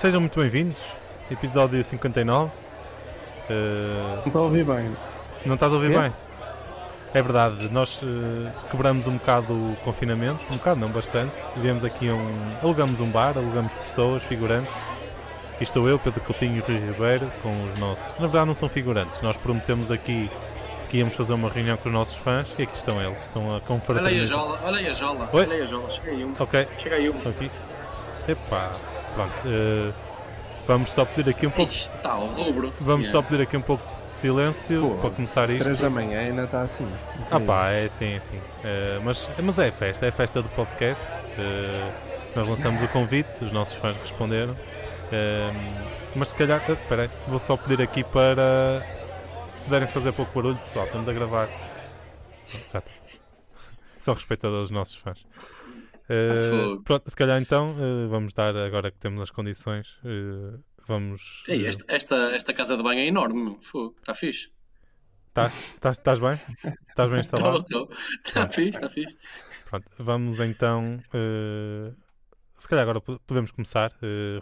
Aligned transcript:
Sejam 0.00 0.18
muito 0.20 0.40
bem-vindos. 0.40 0.80
Episódio 1.30 1.84
59. 1.84 2.46
Uh, 2.48 3.50
Não 4.16 4.24
estou 4.26 4.40
a 4.40 4.44
ouvir 4.44 4.64
bem. 4.64 4.96
não 5.44 5.54
estás 5.56 5.70
a 5.70 5.76
ouvir 5.76 5.92
É? 5.92 6.00
bem? 6.00 6.12
É 7.12 7.20
verdade, 7.20 7.68
nós 7.70 8.02
eh, 8.02 8.50
quebramos 8.70 9.06
um 9.08 9.18
bocado 9.18 9.52
o 9.52 9.76
confinamento, 9.82 10.40
um 10.48 10.56
bocado 10.56 10.78
não, 10.80 10.88
bastante. 10.88 11.34
Viemos 11.56 11.84
aqui 11.84 12.08
um. 12.08 12.56
alugamos 12.62 12.98
um 13.00 13.10
bar, 13.10 13.36
alugamos 13.36 13.74
pessoas, 13.74 14.22
figurantes. 14.22 14.72
E 15.60 15.64
estou 15.64 15.86
eu, 15.86 15.98
Pedro 15.98 16.22
Coutinho 16.22 16.56
e 16.56 16.60
Rui 16.60 16.78
Ribeiro, 16.78 17.30
com 17.42 17.50
os 17.66 17.78
nossos. 17.78 18.06
Na 18.14 18.26
verdade, 18.28 18.46
não 18.46 18.54
são 18.54 18.70
figurantes, 18.70 19.20
nós 19.20 19.36
prometemos 19.36 19.90
aqui 19.90 20.30
que 20.88 20.96
íamos 20.96 21.14
fazer 21.14 21.32
uma 21.34 21.50
reunião 21.50 21.76
com 21.76 21.90
os 21.90 21.92
nossos 21.92 22.14
fãs 22.14 22.48
e 22.56 22.62
aqui 22.62 22.74
estão 22.74 23.02
eles. 23.02 23.20
Estão 23.22 23.42
a 23.42 23.44
Olha 23.48 23.56
aí 23.56 23.58
a 23.58 23.66
confraternizar. 23.66 24.38
jola, 24.38 24.60
olha 24.64 24.78
aí 24.78 24.86
a 24.86 24.92
jola, 24.94 25.28
Oi? 25.32 25.42
olha 25.44 25.52
aí 25.56 25.62
a 25.62 25.66
jola, 25.66 25.90
chega 25.90 26.10
aí 26.12 26.24
um, 26.24 26.32
Ok, 26.38 26.68
chega 26.78 26.94
aí 26.96 27.10
um. 27.10 27.28
aqui. 27.28 27.50
Epá, 28.28 28.70
pronto. 29.14 29.32
eh, 29.46 29.92
vamos 30.66 30.90
só 30.90 31.04
pedir 31.04 31.30
aqui 31.30 31.46
um 31.46 31.50
pouco. 31.50 31.72
Está 31.72 32.12
ao 32.12 32.26
rubro. 32.26 32.72
Vamos 32.80 33.06
Yeah. 33.06 33.10
só 33.10 33.22
pedir 33.22 33.42
aqui 33.42 33.56
um 33.56 33.62
pouco 33.62 33.82
de 34.08 34.14
silêncio 34.14 34.88
Pô, 34.90 34.96
para 34.98 35.10
começar 35.10 35.48
isto. 35.50 35.64
3 35.64 35.80
da 35.80 35.90
manhã 35.90 36.20
ainda 36.20 36.44
está 36.44 36.62
assim. 36.62 36.88
Ah 37.30 37.38
pá, 37.40 37.70
é 37.70 37.84
assim, 37.86 38.14
é 38.14 38.16
assim. 38.16 38.40
Eh, 38.64 39.00
mas, 39.04 39.28
mas 39.42 39.58
é 39.58 39.68
a 39.68 39.72
festa, 39.72 40.06
é 40.06 40.08
a 40.08 40.12
festa 40.12 40.42
do 40.42 40.48
podcast. 40.50 41.06
Eh, 41.38 41.92
nós 42.36 42.46
lançamos 42.46 42.82
o 42.82 42.88
convite, 42.88 43.44
os 43.44 43.52
nossos 43.52 43.74
fãs 43.74 43.96
responderam. 43.96 44.56
Mas 46.14 46.28
se 46.28 46.34
calhar, 46.36 46.60
espera 46.70 47.02
aí, 47.02 47.10
vou 47.26 47.38
só 47.38 47.56
pedir 47.56 47.82
aqui 47.82 48.04
para 48.04 48.84
se 49.48 49.60
puderem 49.62 49.88
fazer 49.88 50.12
pouco 50.12 50.32
barulho, 50.32 50.56
pessoal, 50.58 50.86
estamos 50.86 51.08
a 51.08 51.12
gravar. 51.12 51.48
São 53.98 54.14
respeitadores 54.14 54.68
dos 54.68 54.70
nossos 54.70 54.94
fãs. 54.96 55.24
Fogo. 56.50 56.82
pronto, 56.82 57.10
se 57.10 57.16
calhar 57.16 57.40
então 57.40 57.70
eh, 57.78 58.06
vamos 58.08 58.32
dar, 58.32 58.56
agora 58.56 58.90
que 58.90 58.98
temos 58.98 59.20
as 59.22 59.30
condições, 59.30 59.96
eh, 60.04 60.58
vamos. 60.86 61.42
Ei, 61.48 61.66
esta, 61.66 61.84
esta, 61.88 62.16
esta 62.34 62.52
casa 62.54 62.76
de 62.76 62.82
banho 62.82 63.00
é 63.00 63.06
enorme, 63.06 63.56
está 63.98 64.14
fixe. 64.14 64.50
Estás 65.28 65.54
estás- 65.74 65.98
estás 65.98 66.18
bem? 66.18 66.38
Estás 66.88 67.08
bem 67.10 67.20
instalado? 67.20 67.58
Estou, 67.58 67.82
estou. 67.84 67.98
Está 68.24 68.48
fixe, 68.48 68.70
está 68.70 68.88
fixe. 68.88 69.16
Pronto, 69.66 69.86
vamos 69.98 70.40
então. 70.40 71.00
se 72.58 72.68
calhar 72.68 72.82
agora 72.82 73.00
po- 73.00 73.20
podemos 73.20 73.50
começar. 73.52 73.92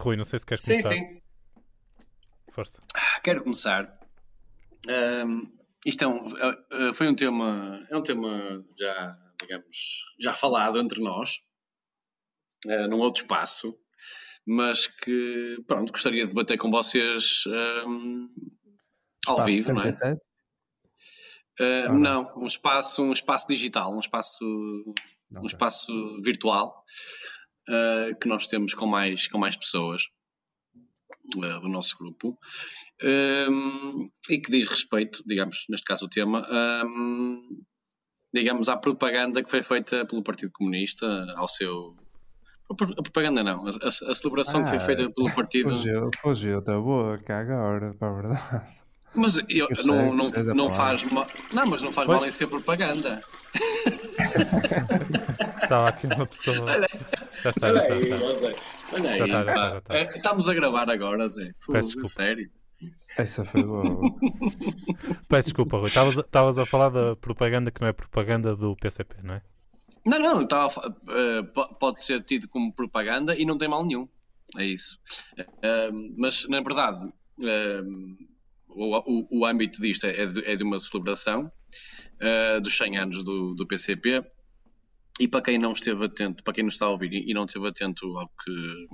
Rui, 0.00 0.16
não 0.16 0.24
sei 0.24 0.38
se 0.38 0.46
queres 0.46 0.64
Sim, 0.64 0.80
começar. 0.80 0.94
sim. 0.94 1.20
Força. 2.52 2.82
Ah, 2.94 3.20
Quero 3.22 3.42
começar. 3.42 3.98
Ahm, 4.88 5.42
isto 5.84 6.04
é 6.04 6.08
um, 6.08 6.94
foi 6.94 7.08
um 7.08 7.14
tema, 7.14 7.84
é 7.90 7.96
um 7.96 8.02
tema 8.02 8.64
já, 8.78 9.16
digamos, 9.40 10.04
já 10.20 10.32
falado 10.32 10.78
entre 10.80 11.00
nós, 11.02 11.40
ah, 12.66 12.88
num 12.88 12.98
outro 12.98 13.22
espaço, 13.22 13.76
mas 14.46 14.86
que, 14.86 15.62
pronto, 15.66 15.92
gostaria 15.92 16.22
de 16.22 16.28
debater 16.28 16.56
com 16.58 16.70
vocês 16.70 17.44
ahm, 17.46 18.28
ao 19.26 19.38
Espaço 19.38 19.46
vivo, 19.46 19.72
não 19.74 19.82
é? 19.82 19.92
77? 19.92 20.28
Uh, 21.60 21.92
não. 21.92 21.98
não, 21.98 22.44
um 22.44 22.46
espaço, 22.46 23.02
um 23.02 23.12
espaço 23.12 23.48
digital, 23.48 23.92
um 23.92 23.98
espaço, 23.98 24.38
Não, 25.28 25.42
um 25.42 25.46
espaço 25.46 25.92
virtual 26.22 26.84
uh, 27.68 28.16
que 28.20 28.28
nós 28.28 28.46
temos 28.46 28.74
com 28.74 28.86
mais, 28.86 29.26
com 29.26 29.38
mais 29.38 29.56
pessoas 29.56 30.04
uh, 31.36 31.60
do 31.60 31.68
nosso 31.68 31.98
grupo 31.98 32.38
Um, 33.02 34.10
e 34.28 34.40
que 34.40 34.50
diz 34.50 34.66
respeito, 34.66 35.22
digamos, 35.24 35.66
neste 35.68 35.84
caso 35.84 36.06
o 36.06 36.08
tema, 36.08 36.44
um, 36.84 37.62
digamos, 38.34 38.68
à 38.68 38.76
propaganda 38.76 39.42
que 39.42 39.50
foi 39.50 39.62
feita 39.62 40.04
pelo 40.04 40.22
Partido 40.22 40.52
Comunista 40.52 41.06
ao 41.36 41.46
seu. 41.46 41.96
A 42.70 42.74
pro- 42.74 42.92
a 42.98 43.02
propaganda 43.02 43.42
não, 43.42 43.66
a, 43.66 43.70
a- 43.70 44.14
celebração 44.14 44.62
que 44.62 44.68
foi 44.68 44.76
Ah, 44.78 44.80
feita 44.80 45.10
pelo 45.10 45.30
partido. 45.34 45.70
Fugiu, 45.70 46.10
fugiu 46.20 46.60
da 46.60 46.78
boca 46.78 47.38
agora, 47.38 47.94
para 47.98 48.08
a 48.08 48.12
verdade. 48.14 48.66
Mas 49.14 49.38
eu, 49.48 49.66
Eu 49.70 49.86
não, 49.86 50.14
não, 50.14 50.30
não 50.54 50.70
faz 50.70 51.02
mal. 51.04 51.26
Não, 51.52 51.66
mas 51.66 51.80
não 51.80 51.90
faz 51.90 52.06
mal 52.06 52.24
em 52.26 52.30
ser 52.30 52.46
propaganda. 52.46 53.22
Estava 55.62 55.88
aqui 55.88 56.06
uma 56.06 56.26
pessoa. 56.26 56.56
Já 57.42 57.50
está, 57.50 57.66
Olha 57.68 57.88
já 57.88 57.94
aí, 57.94 58.02
está. 58.04 58.16
está. 58.16 58.32
Zé. 58.34 58.54
Olha 58.92 59.10
aí, 59.10 59.18
Já 59.18 59.26
tá, 59.26 59.44
já 59.44 59.44
pá. 59.44 59.54
tá, 59.54 59.70
já 59.74 59.80
tá. 59.80 59.94
É, 59.96 60.02
Estamos 60.04 60.48
a 60.48 60.54
gravar 60.54 60.90
agora, 60.90 61.26
Zé. 61.28 61.50
Fogo, 61.60 61.78
Peço 61.78 61.88
desculpa. 61.88 62.08
sério. 62.08 62.50
Essa 63.16 63.44
foi 63.44 63.62
boa. 63.64 64.00
Peço 65.28 65.48
desculpa, 65.48 65.78
Rui. 65.78 65.88
Estavas 65.88 66.58
a 66.58 66.66
falar 66.66 66.90
da 66.90 67.16
propaganda 67.16 67.70
que 67.70 67.80
não 67.80 67.88
é 67.88 67.92
propaganda 67.92 68.54
do 68.54 68.76
PCP, 68.76 69.16
não 69.22 69.34
é? 69.34 69.42
Não, 70.08 70.18
não, 70.18 70.46
po- 71.54 71.74
pode 71.74 72.02
ser 72.02 72.24
tido 72.24 72.48
como 72.48 72.72
propaganda 72.72 73.36
e 73.36 73.44
não 73.44 73.58
tem 73.58 73.68
mal 73.68 73.84
nenhum. 73.84 74.08
É 74.56 74.64
isso. 74.64 74.98
Eh, 75.62 75.90
mas, 76.16 76.48
na 76.48 76.60
verdade, 76.62 77.12
eh, 77.42 77.82
o, 78.68 78.96
o- 78.96 79.28
o 79.40 79.46
âmbito 79.46 79.82
disto 79.82 80.06
é 80.06 80.26
de, 80.26 80.44
é 80.46 80.56
de 80.56 80.64
uma 80.64 80.78
celebração 80.78 81.52
dos 82.62 82.76
100 82.76 82.96
anos 82.98 83.22
do, 83.22 83.54
do 83.54 83.66
PCP. 83.66 84.24
E 85.20 85.28
para 85.28 85.42
quem 85.42 85.58
não 85.58 85.72
esteve 85.72 86.04
atento, 86.04 86.42
para 86.44 86.54
quem 86.54 86.64
nos 86.64 86.74
está 86.74 86.86
a 86.86 86.90
ouvir 86.90 87.12
e 87.12 87.34
não 87.34 87.44
esteve 87.44 87.68
atento 87.68 88.06
ao 88.18 88.28
que, 88.28 88.86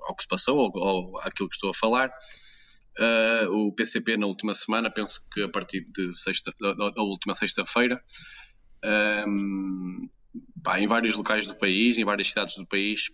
ao 0.00 0.14
que 0.16 0.22
se 0.22 0.28
passou, 0.28 0.58
ou, 0.58 0.70
ou 0.74 1.18
àquilo 1.20 1.48
que 1.48 1.54
estou 1.54 1.70
a 1.70 1.74
falar, 1.74 2.12
o 3.50 3.72
PCP 3.72 4.16
na 4.16 4.26
última 4.26 4.52
semana, 4.54 4.90
penso 4.90 5.20
que 5.32 5.42
a 5.42 5.48
partir 5.48 5.86
de 5.92 6.12
sexta, 6.12 6.52
da, 6.60 6.72
da- 6.74 7.02
última 7.02 7.32
sexta-feira, 7.34 8.02
ehm, 8.84 10.08
pá, 10.62 10.80
em 10.80 10.86
vários 10.86 11.14
locais 11.16 11.46
do 11.46 11.56
país, 11.56 11.98
em 11.98 12.04
várias 12.04 12.28
cidades 12.28 12.56
do 12.56 12.66
país, 12.66 13.10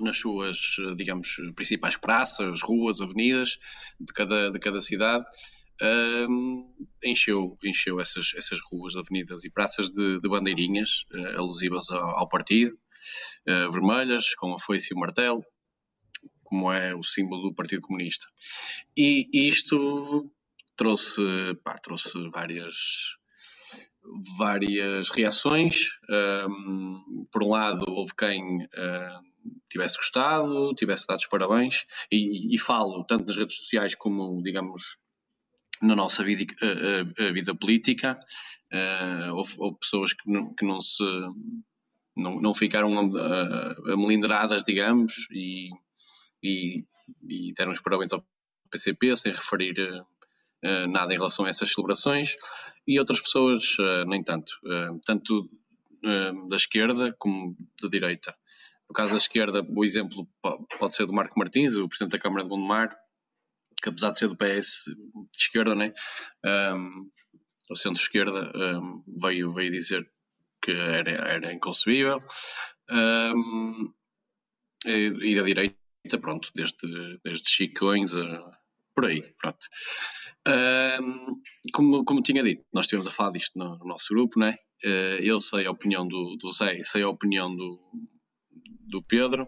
nas 0.00 0.18
suas, 0.18 0.76
digamos, 0.96 1.36
principais 1.54 1.96
praças, 1.96 2.62
ruas, 2.62 3.00
avenidas 3.00 3.58
de 4.00 4.12
cada, 4.12 4.50
de 4.50 4.58
cada 4.58 4.80
cidade, 4.80 5.24
ehm, 5.80 6.64
encheu, 7.04 7.58
encheu 7.62 8.00
essas, 8.00 8.32
essas 8.34 8.60
ruas, 8.70 8.96
avenidas 8.96 9.44
e 9.44 9.50
praças 9.50 9.90
de, 9.90 10.20
de 10.20 10.28
bandeirinhas 10.28 11.04
eh, 11.12 11.36
alusivas 11.36 11.90
ao, 11.90 12.20
ao 12.20 12.28
partido, 12.28 12.76
eh, 13.46 13.68
vermelhas, 13.70 14.34
com 14.34 14.54
a 14.54 14.58
foice 14.58 14.92
e 14.92 14.96
o 14.96 15.00
martelo, 15.00 15.44
como 16.42 16.70
é 16.70 16.94
o 16.94 17.02
símbolo 17.02 17.48
do 17.48 17.54
Partido 17.54 17.82
Comunista. 17.82 18.26
E 18.96 19.28
isto 19.32 20.30
trouxe, 20.76 21.22
pá, 21.64 21.78
trouxe 21.78 22.12
várias, 22.30 22.76
várias 24.38 25.10
reações. 25.10 25.88
Ahm, 26.10 27.26
por 27.32 27.42
um 27.44 27.50
lado, 27.50 27.84
houve 27.88 28.12
quem 28.16 28.68
ahm, 28.76 29.22
tivesse 29.70 29.96
gostado, 29.98 30.74
tivesse 30.74 31.06
dado 31.08 31.20
os 31.20 31.26
parabéns, 31.28 31.84
e, 32.12 32.54
e 32.54 32.58
falo 32.58 33.04
tanto 33.04 33.26
nas 33.26 33.36
redes 33.36 33.56
sociais 33.56 33.94
como, 33.96 34.42
digamos, 34.42 34.98
na 35.82 35.96
nossa 35.96 36.24
vida, 36.24 36.44
a, 36.62 37.24
a- 37.24 37.28
a 37.28 37.32
vida 37.32 37.54
política. 37.54 38.18
Ah, 38.72 39.30
houve, 39.34 39.54
houve 39.58 39.78
pessoas 39.80 40.12
que 40.14 40.30
não, 40.32 40.54
que 40.54 40.64
não 40.66 40.80
se. 40.80 41.04
Não, 42.16 42.40
não 42.40 42.54
ficaram 42.54 42.98
ah, 43.16 43.76
amelindradas, 43.94 44.64
digamos, 44.64 45.28
e, 45.30 45.70
e, 46.42 46.84
e 47.28 47.52
deram 47.54 47.72
os 47.72 47.80
parabéns 47.82 48.12
ao 48.12 48.24
PCP 48.70 49.16
sem 49.16 49.32
referir 49.32 49.74
nada 50.88 51.12
em 51.12 51.16
relação 51.16 51.44
a 51.44 51.48
essas 51.48 51.72
celebrações 51.72 52.36
e 52.86 52.98
outras 52.98 53.20
pessoas 53.20 53.76
eh, 53.78 54.04
nem 54.06 54.22
tanto, 54.22 54.52
eh, 54.66 54.88
tanto 55.04 55.50
eh, 56.04 56.32
da 56.48 56.56
esquerda 56.56 57.14
como 57.18 57.56
da 57.80 57.88
direita. 57.88 58.34
No 58.88 58.94
caso 58.94 59.12
da 59.12 59.18
esquerda, 59.18 59.64
o 59.68 59.84
exemplo 59.84 60.28
po- 60.42 60.66
pode 60.78 60.94
ser 60.94 61.06
do 61.06 61.12
Marco 61.12 61.38
Martins, 61.38 61.76
o 61.76 61.88
Presidente 61.88 62.12
da 62.12 62.18
Câmara 62.18 62.42
de 62.42 62.50
Gondomar, 62.50 62.96
que 63.80 63.88
apesar 63.88 64.12
de 64.12 64.18
ser 64.18 64.28
do 64.28 64.36
PS 64.36 64.84
de 64.86 65.38
esquerda, 65.38 65.74
né, 65.74 65.92
um, 66.74 67.10
ou 67.70 67.76
centro-esquerda, 67.76 68.52
um, 68.54 69.02
veio, 69.20 69.52
veio 69.52 69.72
dizer 69.72 70.08
que 70.62 70.70
era, 70.72 71.10
era 71.10 71.52
inconcebível. 71.52 72.22
Um, 72.90 73.92
e, 74.86 75.30
e 75.30 75.34
da 75.34 75.42
direita, 75.42 75.74
pronto, 76.20 76.50
desde, 76.54 77.18
desde 77.24 77.48
Chicões 77.48 78.14
a, 78.14 78.58
por 78.94 79.06
aí, 79.06 79.22
pronto. 79.40 79.66
Ahm, 80.46 81.36
como, 81.72 82.04
como 82.04 82.22
tinha 82.22 82.42
dito, 82.42 82.64
nós 82.72 82.86
estivemos 82.86 83.06
a 83.06 83.10
falar 83.10 83.32
disto 83.32 83.58
no, 83.58 83.78
no 83.78 83.84
nosso 83.86 84.12
grupo, 84.12 84.38
né? 84.40 84.56
Eh, 84.84 85.18
eu 85.22 85.38
sei 85.38 85.66
a 85.66 85.70
opinião 85.70 86.06
do, 86.06 86.36
do 86.36 86.52
Zé 86.52 86.78
e 86.78 86.84
sei 86.84 87.02
a 87.02 87.08
opinião 87.08 87.54
do, 87.54 87.80
do 88.88 89.02
Pedro. 89.02 89.46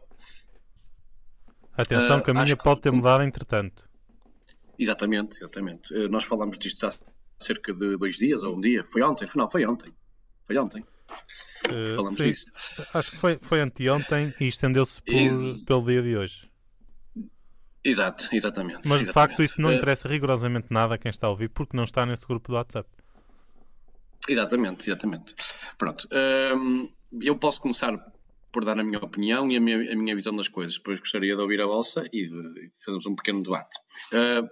Atenção, 1.76 2.18
Ah, 2.18 2.22
que 2.22 2.30
a 2.30 2.34
minha 2.34 2.56
pode 2.56 2.80
ter 2.82 2.92
mudado 2.92 3.24
entretanto. 3.24 3.88
Exatamente, 4.78 5.38
exatamente. 5.38 5.92
Eh, 5.92 6.08
nós 6.08 6.24
falámos 6.24 6.58
disto 6.58 6.86
há 6.86 6.90
cerca 7.38 7.72
de 7.72 7.96
dois 7.96 8.16
dias 8.16 8.44
ou 8.44 8.56
um 8.56 8.60
dia. 8.60 8.84
Foi 8.84 9.02
ontem? 9.02 9.28
Não, 9.34 9.50
foi 9.50 9.66
ontem. 9.66 9.92
Foi 10.46 10.56
ontem. 10.56 10.84
Eh, 11.70 11.94
Falamos 11.96 12.16
sim, 12.16 12.30
disso. 12.30 12.52
Acho 12.94 13.10
que 13.10 13.16
foi, 13.16 13.38
foi 13.40 13.60
anteontem 13.60 14.32
e 14.40 14.46
estendeu-se 14.46 15.02
pelo 15.66 15.84
dia 15.84 16.02
de 16.02 16.16
hoje. 16.16 16.48
Exato, 17.84 18.28
exatamente. 18.32 18.80
Mas 18.88 18.98
de 19.00 19.04
exatamente. 19.04 19.12
facto 19.12 19.42
isso 19.42 19.60
não 19.60 19.70
Eh, 19.70 19.76
interessa 19.76 20.08
rigorosamente 20.08 20.68
nada 20.70 20.94
a 20.94 20.98
quem 20.98 21.10
está 21.10 21.26
a 21.26 21.30
ouvir 21.30 21.48
porque 21.50 21.76
não 21.76 21.84
está 21.84 22.06
nesse 22.06 22.26
grupo 22.26 22.48
do 22.48 22.54
WhatsApp. 22.54 22.88
Exatamente, 24.28 24.88
exatamente. 24.88 25.34
Pronto. 25.76 26.08
hum, 26.56 26.88
eu 27.20 27.38
posso 27.38 27.60
começar 27.60 27.92
por 28.50 28.64
dar 28.64 28.78
a 28.78 28.84
minha 28.84 28.98
opinião 28.98 29.50
e 29.50 29.56
a 29.56 29.60
minha, 29.60 29.92
a 29.92 29.96
minha 29.96 30.14
visão 30.14 30.34
das 30.34 30.48
coisas. 30.48 30.76
Depois 30.76 31.00
gostaria 31.00 31.34
de 31.34 31.42
ouvir 31.42 31.60
a 31.60 31.66
vossa 31.66 32.08
e 32.12 32.26
de, 32.26 32.54
de 32.54 32.68
fazermos 32.84 33.04
um 33.06 33.14
pequeno 33.14 33.42
debate. 33.42 33.76
Uh, 34.12 34.48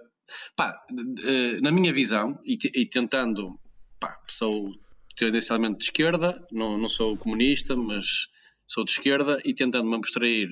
pá, 0.55 0.77
uh, 0.91 1.61
na 1.61 1.71
minha 1.71 1.91
visão, 1.93 2.37
e, 2.45 2.57
e 2.75 2.85
tentando, 2.85 3.57
pá, 3.99 4.19
sou 4.27 4.71
tendencialmente 5.15 5.77
de 5.77 5.83
esquerda, 5.85 6.45
não, 6.51 6.77
não 6.77 6.89
sou 6.89 7.17
comunista, 7.17 7.75
mas 7.75 8.27
sou 8.67 8.83
de 8.83 8.91
esquerda, 8.91 9.39
e 9.45 9.53
tentando 9.53 9.89
me 9.89 9.95
abstrair 9.95 10.49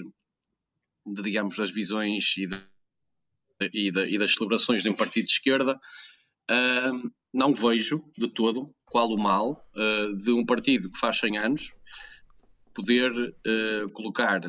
de, 1.06 1.22
digamos, 1.22 1.57
das 1.57 1.72
visões 1.72 2.36
e, 2.38 2.48
de, 2.48 2.56
e, 3.74 3.92
de, 3.92 4.06
e 4.06 4.18
das 4.18 4.34
celebrações 4.34 4.84
de 4.84 4.90
um 4.90 4.96
partido 4.96 5.25
de 5.25 5.31
esquerda, 5.31 5.80
uh, 6.50 7.12
não 7.34 7.54
vejo 7.54 8.04
de 8.18 8.28
todo 8.28 8.74
qual 8.86 9.10
o 9.10 9.18
mal 9.18 9.66
uh, 9.75 10.16
de 10.18 10.31
um 10.31 10.46
partido 10.46 10.92
que 10.92 11.00
faz 11.00 11.18
100 11.19 11.38
anos 11.38 11.74
poder 12.74 13.12
uh, 13.12 13.90
colocar 13.94 14.42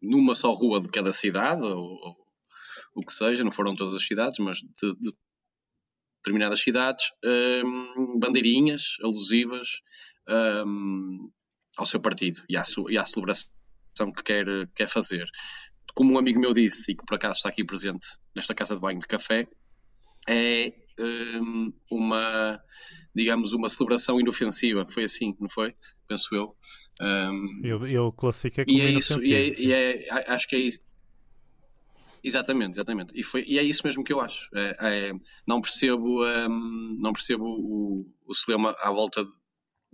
numa 0.00 0.34
só 0.34 0.52
rua 0.52 0.80
de 0.80 0.88
cada 0.88 1.12
cidade, 1.12 1.62
ou, 1.62 1.98
ou, 2.00 2.16
o 2.94 3.04
que 3.04 3.12
seja, 3.12 3.42
não 3.42 3.52
foram 3.52 3.74
todas 3.74 3.94
as 3.94 4.06
cidades, 4.06 4.38
mas 4.38 4.58
de, 4.58 4.94
de 4.98 5.12
determinadas 6.24 6.60
cidades, 6.60 7.10
um, 7.24 8.18
bandeirinhas 8.18 8.96
alusivas 9.02 9.80
um, 10.66 11.30
ao 11.76 11.84
seu 11.84 12.00
partido 12.00 12.42
e 12.48 12.56
à, 12.56 12.62
e 12.88 12.98
à 12.98 13.04
celebração 13.04 13.52
que 14.16 14.22
quer, 14.22 14.46
quer 14.74 14.88
fazer. 14.88 15.28
Como 15.94 16.12
um 16.12 16.18
amigo 16.18 16.40
meu 16.40 16.52
disse, 16.52 16.92
e 16.92 16.96
que 16.96 17.04
por 17.04 17.14
acaso 17.14 17.38
está 17.38 17.48
aqui 17.48 17.64
presente 17.64 18.06
nesta 18.34 18.54
casa 18.54 18.74
de 18.74 18.80
banho 18.80 18.98
de 18.98 19.06
café, 19.06 19.46
é 20.28 20.72
um, 20.98 21.72
uma, 21.90 22.60
digamos, 23.14 23.52
uma 23.52 23.68
celebração 23.68 24.20
inofensiva. 24.20 24.86
Foi 24.86 25.04
assim, 25.04 25.36
não 25.40 25.48
foi? 25.48 25.74
Penso 26.08 26.34
eu. 26.34 26.56
Um, 27.00 27.60
eu, 27.64 27.86
eu 27.86 28.12
classifiquei 28.12 28.64
como 28.64 28.76
e 28.76 28.80
é 28.80 28.90
isso, 28.90 29.24
e, 29.24 29.34
é, 29.34 29.60
e 29.60 29.72
é, 29.72 30.10
acho 30.28 30.48
que 30.48 30.56
é 30.56 30.60
isso. 30.60 30.80
Exatamente, 32.22 32.72
exatamente. 32.72 33.12
E, 33.14 33.22
foi, 33.22 33.44
e 33.46 33.58
é 33.58 33.62
isso 33.62 33.82
mesmo 33.84 34.02
que 34.02 34.12
eu 34.12 34.20
acho. 34.20 34.48
É, 34.54 34.72
é, 34.80 35.12
não 35.46 35.60
percebo, 35.60 36.24
um, 36.24 36.96
não 36.98 37.12
percebo 37.12 37.44
o, 37.44 38.06
o 38.26 38.34
cinema 38.34 38.74
à 38.80 38.90
volta 38.90 39.24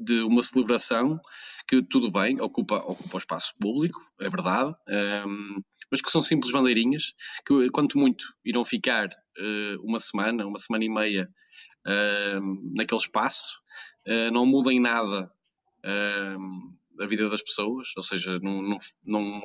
de 0.00 0.23
uma 0.23 0.43
celebração 0.43 1.20
que, 1.69 1.82
tudo 1.82 2.11
bem, 2.11 2.41
ocupa, 2.41 2.76
ocupa 2.76 3.17
o 3.17 3.19
espaço 3.19 3.55
público, 3.61 4.00
é 4.19 4.29
verdade, 4.29 4.75
um, 5.26 5.62
mas 5.91 6.00
que 6.00 6.11
são 6.11 6.23
simples 6.23 6.50
bandeirinhas 6.50 7.12
que, 7.47 7.70
quanto 7.70 7.99
muito, 7.99 8.25
irão 8.44 8.64
ficar 8.64 9.08
uh, 9.08 9.85
uma 9.85 9.99
semana, 9.99 10.47
uma 10.47 10.58
semana 10.58 10.85
e 10.85 10.88
meia 10.88 11.29
uh, 11.87 12.75
naquele 12.75 13.00
espaço, 13.00 13.58
uh, 14.08 14.32
não 14.32 14.47
mudem 14.47 14.81
nada 14.81 15.31
a 17.00 17.06
vida 17.06 17.31
das 17.31 17.43
pessoas, 17.43 17.88
ou 17.97 18.02
seja, 18.02 18.38
não, 18.43 18.61
não, 18.61 18.76
não, 19.02 19.41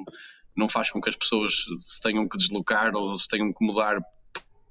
não 0.57 0.69
faz 0.69 0.89
com 0.91 0.99
que 0.99 1.07
as 1.07 1.15
pessoas 1.15 1.65
se 1.77 2.01
tenham 2.01 2.27
que 2.27 2.37
deslocar 2.37 2.93
ou 2.93 3.17
se 3.17 3.25
tenham 3.29 3.53
que 3.53 3.65
mudar 3.65 4.01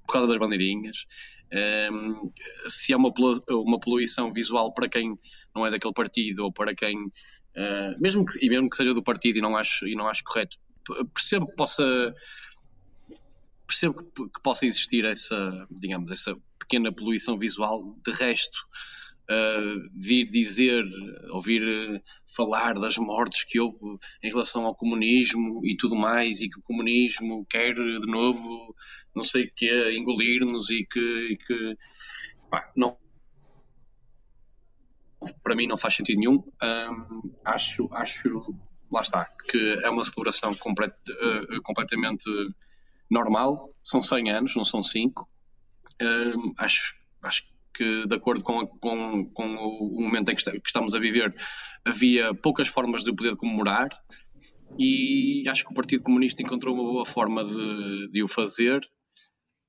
por 0.07 0.13
causa 0.13 0.29
das 0.29 0.39
bandeirinhas. 0.39 1.07
Um, 1.53 2.33
se 2.67 2.93
há 2.93 2.97
uma, 2.97 3.13
uma 3.51 3.79
poluição 3.79 4.33
visual 4.33 4.73
para 4.73 4.89
quem 4.89 5.17
não 5.55 5.65
é 5.65 5.71
daquele 5.71 5.93
partido 5.93 6.45
ou 6.45 6.53
para 6.53 6.75
quem 6.75 6.97
uh, 7.05 8.01
mesmo 8.01 8.25
que, 8.25 8.45
e 8.45 8.49
mesmo 8.49 8.69
que 8.69 8.77
seja 8.77 8.93
do 8.93 9.05
partido 9.05 9.39
e 9.39 9.41
não 9.41 9.57
acho 9.57 9.87
e 9.87 9.95
não 9.95 10.09
acho 10.09 10.25
correto 10.25 10.59
percebo 11.15 11.47
que 11.47 11.55
possa 11.55 12.15
percebo 13.69 13.95
que, 13.95 14.29
que 14.31 14.43
possa 14.43 14.67
existir 14.67 15.05
essa 15.05 15.69
digamos 15.71 16.11
essa 16.11 16.35
pequena 16.65 16.93
poluição 16.93 17.39
visual. 17.39 17.97
De 18.05 18.13
resto 18.13 18.59
uh, 19.31 19.91
vir 19.95 20.25
dizer 20.25 20.85
ouvir 21.31 21.63
uh, 21.63 22.01
falar 22.35 22.75
das 22.75 22.97
mortes 22.97 23.45
que 23.45 23.61
houve 23.61 23.79
em 24.23 24.29
relação 24.29 24.65
ao 24.65 24.75
comunismo 24.75 25.61
e 25.65 25.77
tudo 25.77 25.95
mais 25.95 26.41
e 26.41 26.49
que 26.49 26.59
o 26.59 26.63
comunismo 26.63 27.47
quer 27.49 27.75
de 27.75 28.07
novo 28.07 28.75
não 29.15 29.23
sei 29.23 29.45
o 29.45 29.53
que 29.55 29.97
engolir-nos 29.97 30.71
e 30.71 30.85
que, 30.85 31.29
e 31.33 31.37
que 31.37 31.79
pá, 32.51 32.73
não 32.77 32.97
para 35.43 35.55
mim 35.55 35.67
não 35.67 35.77
faz 35.77 35.95
sentido 35.95 36.19
nenhum. 36.19 36.45
Um, 36.63 37.35
acho, 37.45 37.89
acho, 37.93 38.55
lá 38.91 39.01
está, 39.01 39.25
que 39.49 39.81
é 39.83 39.91
uma 39.91 40.05
celebração 40.05 40.55
complet, 40.55 40.95
uh, 41.11 41.63
completamente 41.63 42.31
normal. 43.11 43.75
São 43.83 44.03
100 44.03 44.31
anos, 44.31 44.57
não 44.57 44.65
são 44.65 44.83
5. 44.83 45.29
Um, 46.03 46.53
acho, 46.59 46.95
acho 47.23 47.45
que, 47.73 48.07
de 48.07 48.15
acordo 48.15 48.43
com, 48.43 48.61
a, 48.61 48.67
com, 48.67 49.31
com 49.33 49.55
o 49.55 50.03
momento 50.03 50.31
em 50.31 50.37
que, 50.37 50.43
que 50.45 50.67
estamos 50.69 50.95
a 50.95 50.99
viver, 50.99 51.35
havia 51.85 52.35
poucas 52.35 52.69
formas 52.69 53.05
de 53.05 53.15
poder 53.15 53.37
comemorar. 53.37 53.89
E 54.79 55.49
acho 55.49 55.65
que 55.65 55.71
o 55.71 55.75
Partido 55.75 56.03
Comunista 56.03 56.43
encontrou 56.43 56.75
uma 56.75 56.85
boa 56.85 57.07
forma 57.07 57.45
de, 57.45 58.11
de 58.11 58.23
o 58.23 58.29
fazer, 58.29 58.81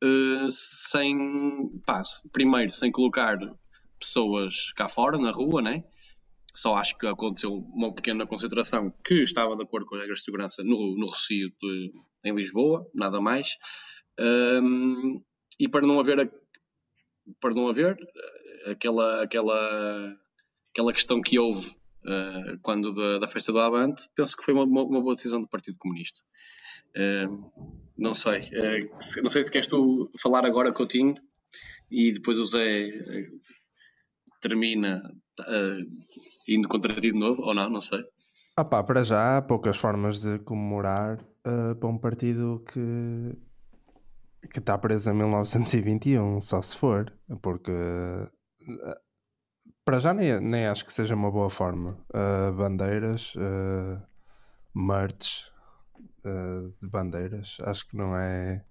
uh, 0.06 0.50
sem, 0.50 1.82
pá, 1.86 2.02
primeiro, 2.32 2.72
sem 2.72 2.92
colocar 2.92 3.38
pessoas 4.00 4.72
cá 4.74 4.88
fora, 4.88 5.18
na 5.18 5.32
rua, 5.32 5.62
né? 5.62 5.84
Só 6.54 6.76
acho 6.76 6.98
que 6.98 7.06
aconteceu 7.08 7.54
uma 7.54 7.94
pequena 7.94 8.26
concentração 8.26 8.94
que 9.04 9.16
estava 9.16 9.58
de 9.58 9.64
acordo 9.64 9.86
com 9.86 9.96
as 9.96 10.02
regras 10.02 10.20
de 10.20 10.26
segurança 10.26 10.64
no, 10.64 10.96
no 10.98 11.06
Rocio 11.06 11.52
de, 11.62 11.94
em 12.24 12.34
Lisboa, 12.34 12.90
nada 12.94 13.20
mais. 13.20 13.58
Um, 14.18 15.22
e 15.60 15.68
para 15.68 15.86
não 15.86 16.00
haver, 16.00 16.32
para 17.42 17.54
não 17.54 17.68
haver 17.68 17.98
eh, 18.66 18.72
aquela, 18.72 19.24
aquela, 19.24 20.18
aquela 20.72 20.94
questão 20.94 21.22
que 21.22 21.38
houve 21.38 21.70
uh, 22.06 22.58
quando 22.62 22.94
da, 22.94 23.20
da, 23.20 23.28
festa 23.28 23.52
do 23.52 23.60
Avante, 23.60 24.10
penso 24.16 24.38
que 24.38 24.44
foi 24.44 24.54
uma, 24.54 24.64
uma 24.64 25.02
boa 25.02 25.16
decisão 25.16 25.42
do 25.42 25.50
Partido 25.50 25.78
Comunista. 25.78 26.22
Uh, 26.96 27.85
não 27.98 28.14
sei, 28.14 28.40
uh, 28.40 29.22
não 29.22 29.30
sei 29.30 29.44
se 29.44 29.52
queres 29.52 29.68
tu 29.68 30.10
falar 30.22 30.46
agora, 30.46 30.72
Coutinho, 30.72 31.16
e 31.90 32.12
depois 32.12 32.40
o 32.40 32.46
Zé 32.46 32.90
termina 34.42 35.02
uh, 35.42 35.86
indo 36.48 36.68
contra 36.68 36.94
ti 36.94 37.12
de 37.12 37.20
novo, 37.20 37.42
ou 37.42 37.54
não, 37.54 37.70
não 37.70 37.82
sei. 37.82 38.04
Ah 38.58 38.64
pá, 38.64 38.84
para 38.84 39.04
já 39.04 39.38
há 39.38 39.42
poucas 39.42 39.78
formas 39.78 40.22
de 40.22 40.40
comemorar 40.40 41.22
uh, 41.46 41.76
para 41.76 41.90
um 41.90 41.98
partido 41.98 42.64
que 42.72 43.36
que 44.52 44.60
está 44.60 44.78
preso 44.78 45.10
em 45.10 45.16
1921, 45.16 46.40
só 46.40 46.62
se 46.62 46.78
for, 46.78 47.12
porque 47.42 47.72
uh, 47.72 48.96
para 49.84 50.00
já 50.00 50.14
nem, 50.14 50.40
nem 50.40 50.68
acho 50.68 50.86
que 50.86 50.94
seja 50.94 51.16
uma 51.16 51.32
boa 51.32 51.50
forma. 51.50 51.98
Uh, 52.10 52.54
bandeiras, 52.54 53.34
uh, 53.36 54.02
merch 54.74 55.52
de 56.82 56.88
bandeiras, 56.88 57.58
acho 57.62 57.88
que 57.88 57.96
não 57.96 58.18
é. 58.18 58.64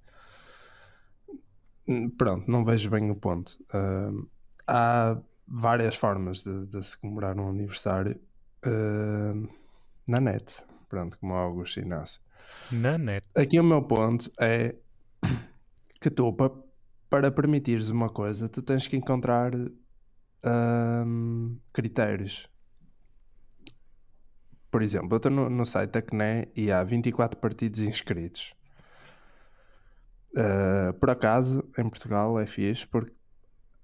Pronto, 2.16 2.50
não 2.50 2.64
vejo 2.64 2.90
bem 2.90 3.10
o 3.10 3.14
ponto. 3.14 3.58
há 4.66 5.16
várias 5.46 5.94
formas 5.94 6.42
de, 6.42 6.66
de 6.66 6.82
se 6.82 6.98
comemorar 6.98 7.38
um 7.38 7.48
aniversário 7.48 8.18
uh, 8.66 9.48
na 10.08 10.20
net. 10.20 10.62
Pronto, 10.88 11.18
como 11.18 11.34
o 11.34 11.36
Augusto 11.36 11.80
Inácio. 11.80 12.20
Na 12.70 12.98
net. 12.98 13.26
Aqui 13.34 13.58
o 13.58 13.64
meu 13.64 13.82
ponto 13.82 14.30
é 14.40 14.74
que 16.00 16.10
tu, 16.10 16.32
para, 16.32 16.52
para 17.10 17.30
permitires 17.30 17.90
uma 17.90 18.08
coisa, 18.08 18.48
tu 18.48 18.62
tens 18.62 18.86
que 18.86 18.96
encontrar 18.96 19.52
um, 20.44 21.58
critérios. 21.72 22.48
Por 24.74 24.82
exemplo, 24.82 25.12
eu 25.12 25.18
estou 25.18 25.30
no, 25.30 25.48
no 25.48 25.64
site 25.64 25.92
da 25.92 26.02
CNE 26.02 26.48
e 26.56 26.72
há 26.72 26.82
24 26.82 27.38
partidos 27.38 27.78
inscritos. 27.78 28.56
Uh, 30.32 30.92
por 30.98 31.10
acaso, 31.10 31.62
em 31.78 31.88
Portugal 31.88 32.40
é 32.40 32.44
fixe 32.44 32.84
porque 32.84 33.14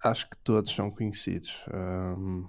acho 0.02 0.28
que 0.28 0.36
todos 0.38 0.74
são 0.74 0.90
conhecidos. 0.90 1.64
Um, 1.72 2.44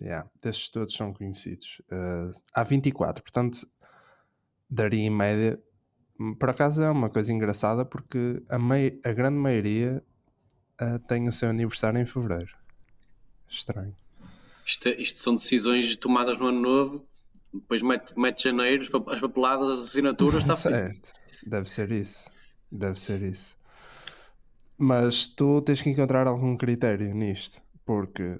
yeah, 0.00 0.30
destes 0.40 0.68
todos 0.68 0.94
são 0.94 1.12
conhecidos. 1.12 1.82
Uh, 1.90 2.30
há 2.54 2.62
24, 2.62 3.20
portanto, 3.20 3.66
daria 4.70 5.00
em 5.00 5.10
média. 5.10 5.60
Por 6.38 6.50
acaso 6.50 6.84
é 6.84 6.88
uma 6.88 7.10
coisa 7.10 7.32
engraçada 7.32 7.84
porque 7.84 8.40
a, 8.48 8.60
mei, 8.60 9.00
a 9.04 9.10
grande 9.10 9.38
maioria 9.38 10.04
uh, 10.80 11.00
tem 11.00 11.26
o 11.26 11.32
seu 11.32 11.50
aniversário 11.50 11.98
em 11.98 12.06
fevereiro. 12.06 12.56
Estranho. 13.48 13.96
Isto, 14.68 14.88
é, 14.88 15.00
isto, 15.00 15.18
são 15.18 15.34
decisões 15.34 15.96
tomadas 15.96 16.36
no 16.36 16.48
ano 16.48 16.60
novo, 16.60 17.08
depois 17.54 17.82
mete, 17.82 18.12
mete 18.18 18.42
janeiro, 18.42 18.82
as 19.08 19.18
papeladas, 19.18 19.70
as 19.70 19.88
assinaturas, 19.88 20.42
está 20.42 20.54
certo. 20.54 21.14
Deve 21.46 21.70
ser 21.70 21.90
isso. 21.90 22.30
Deve 22.70 23.00
ser 23.00 23.22
isso. 23.22 23.56
Mas 24.76 25.26
tu 25.26 25.62
tens 25.62 25.80
que 25.80 25.88
encontrar 25.88 26.26
algum 26.26 26.54
critério 26.54 27.14
nisto, 27.14 27.62
porque 27.86 28.38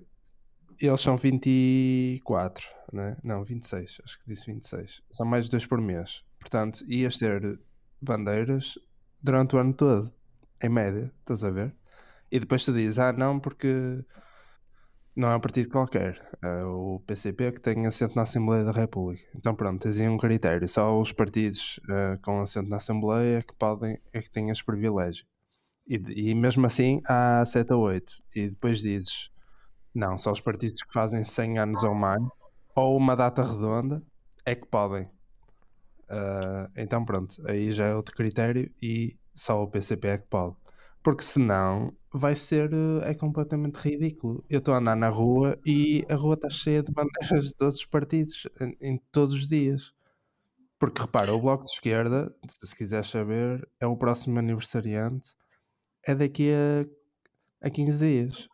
eles 0.78 1.00
são 1.00 1.16
24, 1.16 2.68
né? 2.92 3.16
não, 3.24 3.42
26, 3.42 4.02
acho 4.04 4.18
que 4.18 4.28
disse 4.28 4.52
26. 4.52 5.00
São 5.10 5.26
mais 5.26 5.46
de 5.46 5.50
dois 5.52 5.64
por 5.64 5.80
mês. 5.80 6.22
Portanto, 6.38 6.84
ias 6.86 7.16
ter 7.16 7.58
bandeiras 8.02 8.78
durante 9.22 9.56
o 9.56 9.58
ano 9.58 9.72
todo, 9.72 10.12
em 10.62 10.68
média, 10.68 11.10
estás 11.20 11.42
a 11.42 11.50
ver? 11.50 11.74
E 12.30 12.38
depois 12.38 12.66
tu 12.66 12.72
dizes, 12.74 12.98
ah, 12.98 13.14
não, 13.14 13.40
porque 13.40 14.04
Não 15.18 15.32
é 15.32 15.34
um 15.34 15.40
partido 15.40 15.68
qualquer. 15.68 16.16
É 16.40 16.62
o 16.62 17.02
PCP 17.04 17.50
que 17.50 17.60
tem 17.60 17.84
assento 17.88 18.14
na 18.14 18.22
Assembleia 18.22 18.62
da 18.62 18.70
República. 18.70 19.26
Então 19.34 19.52
pronto, 19.52 19.82
tens 19.82 19.98
aí 19.98 20.08
um 20.08 20.16
critério. 20.16 20.68
Só 20.68 20.96
os 20.96 21.10
partidos 21.10 21.80
uh, 21.88 22.22
com 22.22 22.40
assento 22.40 22.70
na 22.70 22.76
Assembleia 22.76 23.38
é 23.40 23.42
que 23.42 23.52
podem, 23.52 24.00
é 24.12 24.22
que 24.22 24.30
têm 24.30 24.48
esse 24.50 24.64
privilégio. 24.64 25.26
E, 25.88 25.96
e 26.30 26.34
mesmo 26.36 26.64
assim 26.66 27.02
há 27.04 27.44
7 27.44 27.72
ou 27.72 27.82
8. 27.82 28.12
E 28.36 28.50
depois 28.50 28.78
dizes, 28.78 29.28
não, 29.92 30.16
só 30.16 30.30
os 30.30 30.40
partidos 30.40 30.84
que 30.84 30.92
fazem 30.92 31.24
100 31.24 31.58
anos 31.58 31.82
ou 31.82 31.96
mais, 31.96 32.22
ou 32.76 32.96
uma 32.96 33.16
data 33.16 33.42
redonda, 33.42 34.00
é 34.46 34.54
que 34.54 34.68
podem. 34.68 35.02
Uh, 36.08 36.70
então 36.76 37.04
pronto, 37.04 37.34
aí 37.48 37.72
já 37.72 37.86
é 37.86 37.94
outro 37.94 38.14
critério 38.14 38.70
e 38.80 39.18
só 39.34 39.64
o 39.64 39.68
PCP 39.68 40.06
é 40.06 40.18
que 40.18 40.28
pode. 40.28 40.54
Porque 41.08 41.24
senão 41.24 41.96
vai 42.12 42.34
ser 42.34 42.70
é 43.02 43.14
completamente 43.14 43.76
ridículo. 43.76 44.44
Eu 44.46 44.58
estou 44.58 44.74
a 44.74 44.76
andar 44.76 44.94
na 44.94 45.08
rua 45.08 45.58
e 45.64 46.04
a 46.06 46.14
rua 46.14 46.34
está 46.34 46.50
cheia 46.50 46.82
de 46.82 46.92
bandeiras 46.92 47.46
de 47.46 47.54
todos 47.54 47.76
os 47.76 47.86
partidos 47.86 48.46
em, 48.60 48.76
em, 48.78 49.02
todos 49.10 49.32
os 49.32 49.48
dias. 49.48 49.94
Porque 50.78 51.00
repara, 51.00 51.32
o 51.32 51.40
Bloco 51.40 51.64
de 51.64 51.70
Esquerda, 51.70 52.30
se 52.46 52.76
quiseres 52.76 53.08
saber, 53.08 53.66
é 53.80 53.86
o 53.86 53.96
próximo 53.96 54.38
aniversariante, 54.38 55.30
é 56.06 56.14
daqui 56.14 56.50
a, 56.52 57.66
a 57.66 57.70
15 57.70 58.06
dias. 58.06 58.48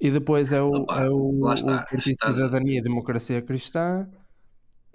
E 0.00 0.08
depois 0.08 0.52
é 0.52 0.62
o, 0.62 0.70
Opa, 0.70 1.02
é 1.02 1.08
o, 1.10 1.52
está, 1.52 1.72
o 1.72 1.76
Partido 1.78 1.98
de 1.98 2.36
Cidadania 2.36 2.78
e 2.78 2.82
Democracia 2.82 3.42
Cristã 3.42 4.08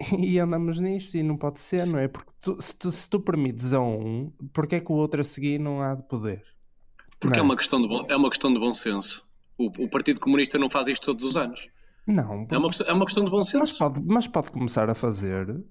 e 0.18 0.38
andamos 0.38 0.78
nisto 0.78 1.16
e 1.16 1.22
não 1.22 1.36
pode 1.36 1.60
ser, 1.60 1.86
não 1.86 1.98
é? 1.98 2.08
Porque 2.08 2.32
tu, 2.40 2.56
se, 2.60 2.76
tu, 2.76 2.92
se 2.92 3.08
tu 3.08 3.20
permites 3.20 3.72
a 3.72 3.80
um, 3.80 4.30
porque 4.52 4.76
é 4.76 4.80
que 4.80 4.92
o 4.92 4.94
outro 4.94 5.20
a 5.20 5.24
seguir 5.24 5.58
não 5.58 5.82
há 5.82 5.94
de 5.94 6.02
poder? 6.04 6.42
Porque 7.18 7.38
é 7.38 7.42
uma, 7.42 7.56
questão 7.56 7.80
de 7.80 7.88
bom, 7.88 8.06
é 8.08 8.16
uma 8.16 8.28
questão 8.28 8.52
de 8.52 8.58
bom 8.58 8.74
senso. 8.74 9.26
O, 9.56 9.66
o 9.84 9.88
Partido 9.88 10.20
Comunista 10.20 10.58
não 10.58 10.68
faz 10.68 10.86
isto 10.88 11.06
todos 11.06 11.24
os 11.24 11.36
anos. 11.36 11.68
Não. 12.06 12.44
É, 12.52 12.58
uma, 12.58 12.70
é 12.86 12.92
uma 12.92 13.04
questão 13.06 13.24
de 13.24 13.30
bom 13.30 13.42
senso. 13.42 13.58
Mas 13.58 13.72
pode, 13.72 14.00
mas 14.04 14.26
pode 14.26 14.50
começar 14.50 14.90
a 14.90 14.94
fazer. 14.94 15.64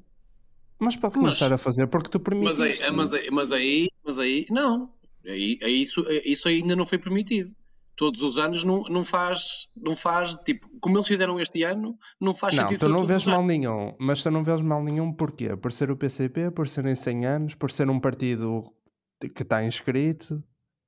Mas 0.79 0.96
pode 0.96 1.13
começar 1.13 1.50
mas, 1.50 1.62
a 1.62 1.63
fazer 1.63 1.88
porque 1.88 2.10
tu 2.10 2.20
permites. 2.20 2.58
Mas 2.58 2.82
aí, 2.82 2.91
mas 2.91 3.13
aí, 3.13 3.29
mas 3.32 3.51
aí, 3.51 3.89
mas 4.03 4.20
aí 4.20 4.46
não. 4.50 4.89
Aí, 5.24 5.60
aí, 5.63 5.82
isso, 5.82 6.03
isso 6.25 6.48
ainda 6.48 6.75
não 6.75 6.86
foi 6.86 6.98
permitido 6.98 7.55
todos 7.96 8.22
os 8.24 8.38
anos 8.38 8.64
não, 8.64 8.84
não 8.84 9.06
faz, 9.06 9.68
não 9.75 9.96
faz, 9.96 10.36
tipo, 10.46 10.68
como 10.80 10.98
eles 10.98 11.08
fizeram 11.08 11.40
este 11.40 11.64
ano, 11.64 11.98
não 12.20 12.36
faz 12.36 12.56
não, 12.56 12.68
sentido. 12.68 12.88
Não, 12.88 12.96
tu 12.96 13.00
não 13.02 13.08
vês 13.08 13.25
mal 13.25 13.40
anos. 13.40 13.48
nenhum, 13.48 13.96
mas 14.00 14.22
tu 14.22 14.32
não 14.32 14.44
vês 14.44 14.62
mal 14.62 14.84
nenhum 14.84 15.14
porquê? 15.14 15.56
Por 15.56 15.72
ser 15.72 15.90
o 15.92 15.98
PCP, 15.98 16.52
por 16.52 16.68
serem 16.68 16.96
100 16.96 17.25
anos, 17.25 17.56
por 17.56 17.72
ser 17.72 17.90
um 17.90 18.00
partido 18.00 18.72
que 19.34 19.44
está 19.44 19.64
inscrito. 19.64 20.44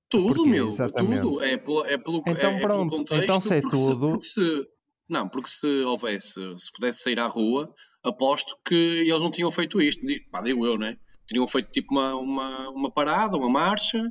Tudo, 0.10 0.36
porquê? 0.36 0.50
meu, 0.50 0.68
Exatamente. 0.68 1.22
tudo. 1.22 1.44
É 1.44 1.58
pelo, 1.58 1.86
é 1.86 1.98
pelo, 1.98 2.24
então, 2.28 2.52
é, 2.52 2.60
pronto, 2.60 2.62
é 2.62 2.68
pelo 2.68 2.90
contexto. 2.90 3.24
Então, 3.24 3.42
sei 3.42 3.62
porque 3.62 3.76
tudo. 3.76 4.08
Se, 4.08 4.12
porque 4.12 4.26
se, 4.26 4.68
não, 5.10 5.30
porque 5.30 5.50
se 5.50 5.68
houvesse, 5.84 6.40
se 6.58 6.72
pudesse 6.74 7.04
sair 7.04 7.20
à 7.20 7.28
rua, 7.28 7.74
aposto 8.04 8.58
que 8.66 8.76
eles 8.76 9.22
não 9.22 9.32
tinham 9.32 9.52
feito 9.52 9.82
isto. 9.82 10.02
Pá, 10.32 10.42
digo 10.42 10.66
eu, 10.66 10.78
né? 10.78 10.98
Teriam 11.28 11.46
feito 11.46 11.72
tipo 11.72 11.94
uma, 11.94 12.16
uma, 12.16 12.70
uma 12.70 12.92
parada, 12.92 13.36
uma 13.36 13.50
marcha, 13.50 14.02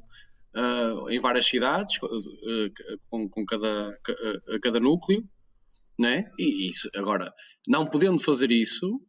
uh, 0.57 1.11
em 1.11 1.21
várias 1.21 1.47
cidades, 1.47 1.97
uh, 2.03 2.99
com, 3.11 3.29
com, 3.29 3.45
cada, 3.45 3.97
cada 4.63 4.81
núcleo, 4.81 5.23
né? 5.99 6.31
E 6.39 6.69
isso, 6.69 6.89
agora, 6.95 7.33
não 7.69 7.87
podendo 7.87 8.19
fazer 8.19 8.51
isso, 8.51 9.01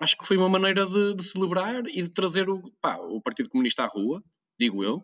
acho 0.00 0.16
que 0.16 0.26
foi 0.26 0.36
uma 0.36 0.48
maneira 0.48 0.86
de, 0.86 1.14
de 1.14 1.24
celebrar 1.24 1.86
e 1.86 2.02
de 2.02 2.10
trazer 2.10 2.48
o, 2.48 2.62
pá, 2.80 2.96
o 2.98 3.20
Partido 3.20 3.48
Comunista 3.48 3.84
à 3.84 3.86
rua, 3.86 4.22
digo 4.58 4.82
eu. 4.82 5.02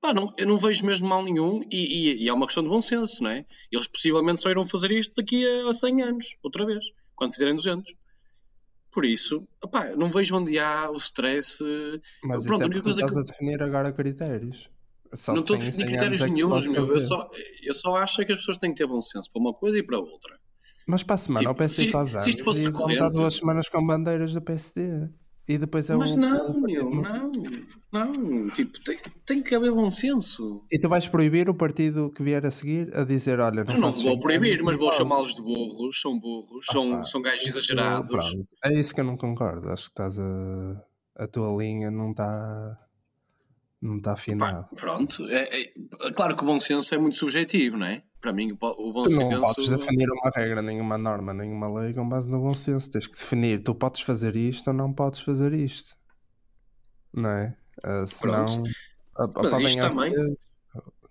Pá, 0.00 0.14
não, 0.14 0.32
eu 0.38 0.46
não 0.46 0.58
vejo 0.58 0.86
mesmo 0.86 1.08
mal 1.08 1.24
nenhum 1.24 1.60
e, 1.72 1.76
e, 1.76 2.24
e, 2.24 2.28
é 2.28 2.32
uma 2.32 2.46
questão 2.46 2.62
de 2.62 2.68
bom 2.68 2.80
senso, 2.80 3.22
não 3.22 3.30
é? 3.30 3.44
Eles 3.70 3.88
possivelmente 3.88 4.40
só 4.40 4.48
irão 4.48 4.64
fazer 4.64 4.92
isto 4.92 5.12
daqui 5.16 5.44
a, 5.44 5.68
a 5.68 5.72
100 5.72 6.02
anos, 6.02 6.26
outra 6.42 6.64
vez, 6.64 6.84
quando 7.16 7.32
fizerem 7.32 7.56
200. 7.56 7.92
Por 8.92 9.04
isso, 9.04 9.46
opá, 9.62 9.94
não 9.96 10.10
vejo 10.10 10.36
onde 10.36 10.58
há 10.58 10.90
o 10.90 10.96
stress. 10.96 11.62
Mas 12.22 12.44
Pronto, 12.44 12.62
isso 12.62 12.64
é 12.64 12.68
porque 12.68 12.90
estás 12.90 13.12
que... 13.12 13.18
a 13.18 13.22
definir 13.22 13.62
agora 13.62 13.92
critérios. 13.92 14.70
Só 15.14 15.32
não 15.32 15.40
estou 15.40 15.56
a 15.56 15.58
definir 15.58 15.86
critérios 15.86 16.22
é 16.22 16.28
nenhums, 16.28 16.66
meu. 16.66 16.84
Eu 16.84 17.00
só, 17.00 17.30
eu 17.62 17.74
só 17.74 17.96
acho 17.96 18.24
que 18.24 18.32
as 18.32 18.38
pessoas 18.38 18.58
têm 18.58 18.72
que 18.72 18.78
ter 18.78 18.86
bom 18.86 19.00
senso 19.00 19.30
para 19.32 19.40
uma 19.40 19.54
coisa 19.54 19.78
e 19.78 19.82
para 19.82 19.98
outra. 19.98 20.38
Mas 20.86 21.02
para 21.02 21.14
a 21.14 21.18
semana 21.18 21.40
tipo, 21.40 21.52
o 21.52 21.54
PSD 21.54 21.86
se, 21.86 21.92
faz 21.92 22.14
anos 22.14 22.24
se 22.24 22.30
isto 22.30 22.44
fosse 22.44 22.66
e 22.66 22.72
corrente... 22.72 23.12
duas 23.12 23.34
semanas 23.34 23.68
com 23.68 23.84
bandeiras 23.86 24.32
do 24.32 24.40
PSD. 24.40 25.08
E 25.46 25.56
depois 25.56 25.88
é 25.88 25.96
Mas 25.96 26.12
o, 26.12 26.18
não, 26.18 26.50
o 26.50 26.60
meu, 26.60 26.90
não, 26.90 27.32
não. 27.90 28.50
Tipo, 28.50 28.78
tem, 28.84 28.98
tem 29.24 29.42
que 29.42 29.54
haver 29.54 29.72
bom 29.72 29.88
senso. 29.90 30.62
E 30.70 30.78
tu 30.78 30.90
vais 30.90 31.08
proibir 31.08 31.48
o 31.48 31.54
partido 31.54 32.10
que 32.10 32.22
vier 32.22 32.44
a 32.44 32.50
seguir 32.50 32.94
a 32.94 33.02
dizer: 33.02 33.40
olha, 33.40 33.64
não, 33.64 33.74
não 33.78 33.92
vou 33.92 34.20
proibir, 34.20 34.62
mas 34.62 34.76
vou 34.76 34.92
chamá-los 34.92 35.34
de 35.34 35.40
burros, 35.40 35.98
são 35.98 36.20
burros, 36.20 36.66
ah, 36.68 36.72
são, 36.72 37.04
são 37.04 37.22
gajos 37.22 37.46
exagerados. 37.46 38.36
É 38.62 38.78
isso 38.78 38.94
que 38.94 39.00
eu 39.00 39.04
não 39.04 39.16
concordo. 39.16 39.70
Acho 39.70 39.84
que 39.84 39.90
estás 39.90 40.18
a. 40.18 40.84
A 41.16 41.26
tua 41.26 41.50
linha 41.60 41.90
não 41.90 42.10
está 42.10 42.78
não 43.80 43.98
está 43.98 44.12
afinado. 44.12 44.68
Pronto, 44.76 45.24
é, 45.28 45.62
é, 45.62 45.72
claro 46.14 46.36
que 46.36 46.42
o 46.42 46.46
bom 46.46 46.58
senso 46.58 46.94
é 46.94 46.98
muito 46.98 47.16
subjetivo, 47.16 47.76
não 47.76 47.86
é? 47.86 48.02
Para 48.20 48.32
mim, 48.32 48.50
o 48.52 48.92
bom 48.92 49.02
tu 49.02 49.10
senso. 49.10 49.28
Não 49.28 49.40
podes 49.40 49.68
definir 49.68 50.10
uma 50.10 50.30
regra, 50.34 50.60
nenhuma 50.60 50.98
norma, 50.98 51.32
nenhuma 51.32 51.72
lei 51.80 51.94
com 51.94 52.08
base 52.08 52.28
no 52.28 52.40
bom 52.40 52.52
senso. 52.52 52.90
Tens 52.90 53.06
que 53.06 53.16
definir, 53.16 53.62
tu 53.62 53.74
podes 53.74 54.00
fazer 54.00 54.34
isto 54.34 54.68
ou 54.68 54.74
não 54.74 54.92
podes 54.92 55.20
fazer 55.20 55.52
isto, 55.52 55.96
não 57.12 57.30
é? 57.30 57.56
Uh, 57.84 58.06
senão. 58.06 58.46
Mas 59.34 59.58
isto 59.60 59.80
também. 59.80 60.12
Vezes, 60.12 60.42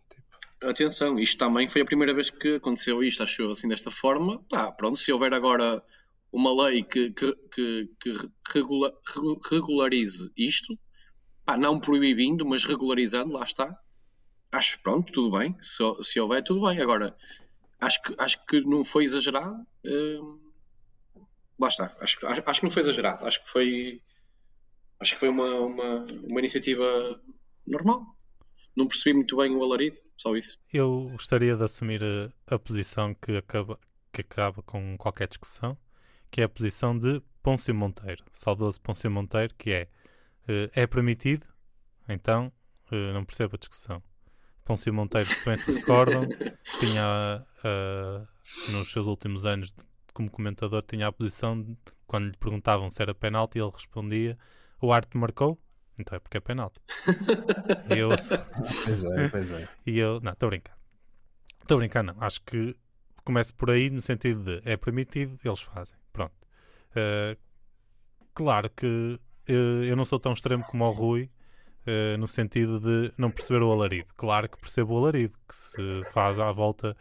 tipo... 0.10 0.70
Atenção, 0.70 1.18
isto 1.18 1.38
também 1.38 1.68
foi 1.70 1.82
a 1.82 1.86
primeira 1.86 2.14
vez 2.14 2.30
que 2.30 2.56
aconteceu 2.56 3.02
isto, 3.02 3.24
achou 3.24 3.52
assim 3.52 3.70
desta 3.70 3.90
forma. 3.90 4.42
Pá, 4.50 4.72
pronto, 4.74 4.98
se 4.98 5.12
houver 5.12 5.34
agora 5.34 5.82
uma 6.32 6.54
lei 6.64 6.84
que, 6.84 7.12
que, 7.12 7.34
que, 7.54 7.90
que 8.02 8.14
regula, 8.54 8.94
regularize 9.50 10.30
isto, 10.36 10.78
pá, 11.48 11.56
não 11.56 11.80
proibindo, 11.80 12.46
mas 12.46 12.66
regularizando, 12.66 13.32
lá 13.32 13.44
está. 13.44 13.80
Acho 14.52 14.80
pronto, 14.82 15.14
tudo 15.14 15.38
bem. 15.38 15.56
Se, 15.62 15.82
se 16.02 16.20
houver, 16.20 16.44
tudo 16.44 16.68
bem. 16.68 16.82
Agora, 16.82 17.16
acho 17.80 18.02
que, 18.02 18.14
acho 18.18 18.46
que 18.46 18.62
não 18.62 18.84
foi 18.84 19.06
exagerado. 19.06 19.66
Hum, 19.86 20.40
lá 21.58 21.70
está. 21.70 21.96
Acho, 22.02 22.28
acho, 22.28 22.44
acho, 22.46 22.60
que 22.60 22.66
não 22.66 22.72
foi 22.72 22.82
exagerado. 22.82 23.26
Acho 23.26 23.42
que 23.42 23.50
foi. 23.50 24.02
Acho 25.00 25.14
que 25.14 25.20
foi 25.22 25.30
uma, 25.30 25.54
uma, 25.62 26.06
uma 26.24 26.40
iniciativa 26.40 27.22
normal. 27.66 28.06
Não 28.76 28.88
percebi 28.88 29.16
muito 29.16 29.38
bem 29.38 29.56
o 29.56 29.64
alarido, 29.64 29.96
só 30.18 30.36
isso. 30.36 30.60
Eu 30.72 31.10
gostaria 31.12 31.56
de 31.56 31.64
assumir 31.64 32.02
a, 32.04 32.56
a 32.56 32.60
posição 32.60 33.14
que 33.16 33.38
acaba, 33.38 33.80
que 34.12 34.22
acaba 34.22 34.62
com 34.64 34.98
qualquer 34.98 35.28
discussão, 35.28 35.78
que 36.30 36.42
é 36.42 36.44
a 36.44 36.50
posição 36.50 36.98
de 36.98 37.22
Pôncio 37.42 37.74
Monteiro, 37.74 38.24
saudoso 38.32 38.80
Pôncio 38.82 39.10
Monteiro, 39.10 39.54
que 39.56 39.72
é 39.72 39.88
é 40.74 40.88
permitido? 40.88 41.46
Então, 42.08 42.52
uh, 42.92 43.14
não 43.14 43.26
percebo 43.26 43.56
a 43.56 43.60
discussão. 43.60 44.02
Pôncio 44.64 44.94
Monteiro, 44.94 45.28
se 45.28 45.46
bem 45.46 45.56
se 45.56 45.72
recordam, 45.72 46.28
tinha, 46.80 47.46
uh, 47.64 48.72
nos 48.72 48.92
seus 48.92 49.08
últimos 49.08 49.46
anos 49.46 49.72
de, 49.72 49.84
como 50.14 50.30
comentador, 50.30 50.82
tinha 50.82 51.08
a 51.08 51.12
posição 51.12 51.62
de, 51.62 51.78
quando 52.06 52.26
lhe 52.26 52.38
perguntavam 52.38 52.90
se 52.90 53.02
era 53.02 53.16
penalti, 53.16 53.60
ele 53.60 53.72
respondia: 53.72 54.38
O 54.82 54.92
arte 54.92 55.18
marcou? 55.18 55.58
Então 56.00 56.16
é 56.16 56.20
porque 56.20 56.38
é 56.38 56.40
penalti. 56.42 56.80
e 57.90 57.98
eu, 57.98 58.10
pois 58.86 59.04
é, 59.04 59.30
pois 59.30 59.52
é. 59.52 59.70
E 59.86 59.98
eu, 59.98 60.20
não, 60.22 60.34
estou 60.34 60.48
a 60.48 60.50
brincar. 60.50 60.78
Estou 61.62 61.76
a 61.76 61.80
brincar, 61.80 62.04
não. 62.04 62.16
Acho 62.20 62.42
que 62.44 62.76
começo 63.24 63.54
por 63.56 63.70
aí 63.72 63.90
no 63.90 64.02
sentido 64.02 64.44
de 64.44 64.70
é 64.70 64.78
permitido, 64.78 65.38
eles 65.44 65.62
fazem. 65.62 65.98
Pronto. 66.14 66.34
Uh, 66.92 67.38
claro 68.34 68.70
que 68.70 69.20
eu 69.48 69.96
não 69.96 70.06
sou 70.06 70.20
tão 70.20 70.34
extremo 70.34 70.64
como 70.66 70.84
o 70.86 70.92
Rui, 70.92 71.30
uh, 71.88 72.18
no 72.18 72.28
sentido 72.28 72.80
de 72.80 73.14
não 73.18 73.32
perceber 73.32 73.64
o 73.64 73.72
alarido. 73.72 74.14
Claro 74.16 74.50
que 74.50 74.58
percebo 74.58 74.94
o 74.94 74.98
alarido, 74.98 75.36
que 75.48 75.56
se 75.56 76.04
faz 76.12 76.40
à 76.40 76.52
volta 76.52 76.96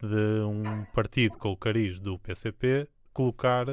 de 0.00 0.40
um 0.44 0.84
partido 0.94 1.36
com 1.36 1.50
o 1.50 1.56
cariz 1.56 2.00
do 2.00 2.18
PCP 2.18 2.88
colocar 3.12 3.66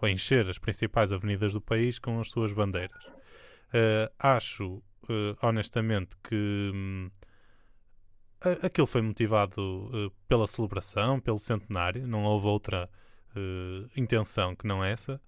ou 0.00 0.08
encher 0.08 0.48
as 0.48 0.58
principais 0.58 1.12
avenidas 1.12 1.52
do 1.52 1.60
país 1.60 1.98
com 1.98 2.20
as 2.20 2.30
suas 2.30 2.52
bandeiras. 2.52 3.04
Uh, 3.06 4.12
acho, 4.18 4.74
uh, 4.74 5.36
honestamente, 5.42 6.16
que 6.22 6.70
hum, 6.72 7.10
aquilo 8.62 8.86
foi 8.86 9.02
motivado 9.02 10.12
pela 10.28 10.46
celebração, 10.46 11.18
pelo 11.18 11.38
centenário, 11.38 12.06
não 12.06 12.24
houve 12.24 12.46
outra 12.46 12.88
intenção 13.96 14.54
que 14.54 14.64
não 14.64 14.84
essa. 14.84 15.20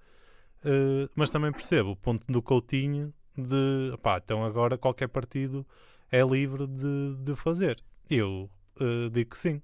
Uh, 0.66 1.08
mas 1.14 1.30
também 1.30 1.52
percebo 1.52 1.92
o 1.92 1.96
ponto 1.96 2.24
do 2.26 2.42
Coutinho 2.42 3.14
de 3.38 3.96
pá, 4.02 4.20
então 4.22 4.44
agora 4.44 4.76
qualquer 4.76 5.06
partido 5.06 5.64
é 6.10 6.22
livre 6.22 6.66
de, 6.66 7.14
de 7.20 7.36
fazer. 7.36 7.80
Eu 8.10 8.50
uh, 8.80 9.08
digo 9.10 9.30
que 9.30 9.38
sim. 9.38 9.62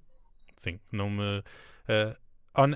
Sim, 0.57 0.79
não 0.93 1.11
me. 1.11 1.41
Uh, 1.89 2.17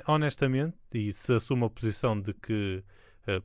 honestamente, 0.09 0.77
e 0.93 1.13
se 1.13 1.35
assumo 1.35 1.67
a 1.67 1.71
posição 1.71 2.21
de 2.21 2.35
que 2.35 2.83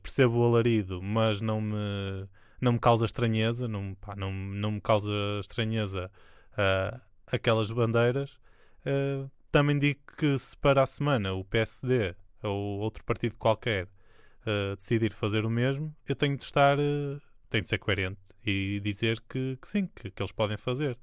percebo 0.02 0.38
o 0.38 0.44
alarido, 0.44 1.02
mas 1.02 1.40
não 1.40 1.60
me, 1.60 2.28
não 2.60 2.72
me 2.72 2.78
causa 2.78 3.04
estranheza, 3.04 3.66
não, 3.66 3.94
pá, 3.96 4.14
não, 4.16 4.32
não 4.32 4.72
me 4.72 4.80
causa 4.80 5.10
estranheza 5.40 6.10
aquelas 7.26 7.70
bandeiras, 7.70 8.38
também 9.50 9.76
digo 9.76 10.00
que 10.16 10.38
se 10.38 10.56
para 10.56 10.84
a 10.84 10.86
semana 10.86 11.34
o 11.34 11.44
PSD 11.44 12.14
ou 12.42 12.78
outro 12.78 13.04
partido 13.04 13.34
qualquer 13.36 13.88
uh, 14.46 14.76
decidir 14.76 15.12
fazer 15.12 15.44
o 15.44 15.50
mesmo, 15.50 15.94
eu 16.06 16.14
tenho 16.14 16.36
de 16.36 16.44
estar, 16.44 16.78
uh, 16.78 17.20
tenho 17.50 17.62
de 17.62 17.68
ser 17.68 17.78
coerente 17.78 18.20
e 18.44 18.80
dizer 18.80 19.20
que, 19.28 19.56
que 19.60 19.68
sim, 19.68 19.88
que, 19.94 20.10
que, 20.10 20.22
eles 20.22 20.32
podem 20.32 20.56
fazer. 20.56 20.98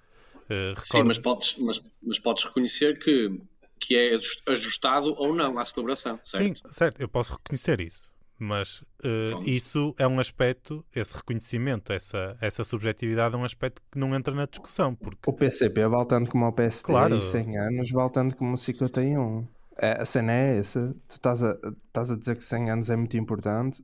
Uh, 0.50 0.70
recordo... 0.70 0.86
Sim, 0.86 1.04
mas 1.04 1.20
podes, 1.20 1.58
mas, 1.58 1.84
mas 2.02 2.20
podes 2.20 2.44
reconhecer 2.44 3.00
que, 3.00 3.42
que 3.80 3.96
é 3.96 4.16
ajustado 4.52 5.14
ou 5.18 5.34
não 5.34 5.58
à 5.58 5.66
celebração, 5.66 6.20
certo? 6.24 6.58
Sim, 6.58 6.74
certo, 6.74 7.00
eu 7.02 7.08
posso 7.08 7.34
reconhecer 7.34 7.82
isso. 7.82 8.12
Mas 8.42 8.82
uh, 9.04 9.44
isso 9.46 9.94
é 9.98 10.08
um 10.08 10.18
aspecto, 10.18 10.86
esse 10.96 11.14
reconhecimento, 11.14 11.92
essa, 11.92 12.38
essa 12.40 12.64
subjetividade 12.64 13.36
é 13.36 13.38
um 13.38 13.44
aspecto 13.44 13.82
que 13.92 14.00
não 14.00 14.16
entra 14.16 14.34
na 14.34 14.46
discussão. 14.46 14.96
Porque... 14.96 15.30
O 15.30 15.34
PCP 15.34 15.86
vale 15.88 16.08
tanto 16.08 16.32
como 16.32 16.48
o 16.48 16.54
PSD 16.54 16.86
claro. 16.86 17.18
e 17.18 17.22
100 17.22 17.58
anos 17.58 17.92
vale 17.92 18.10
tanto 18.10 18.38
como 18.38 18.54
o 18.54 18.58
51. 18.58 19.46
É, 19.82 20.02
a 20.02 20.06
cena 20.06 20.34
é 20.34 20.58
essa. 20.58 20.94
Tu 21.08 21.12
estás 21.12 21.42
a, 21.42 21.58
estás 21.88 22.12
a 22.12 22.18
dizer 22.18 22.36
que 22.36 22.44
100 22.44 22.70
anos 22.70 22.90
é 22.90 22.96
muito 22.96 23.16
importante 23.18 23.84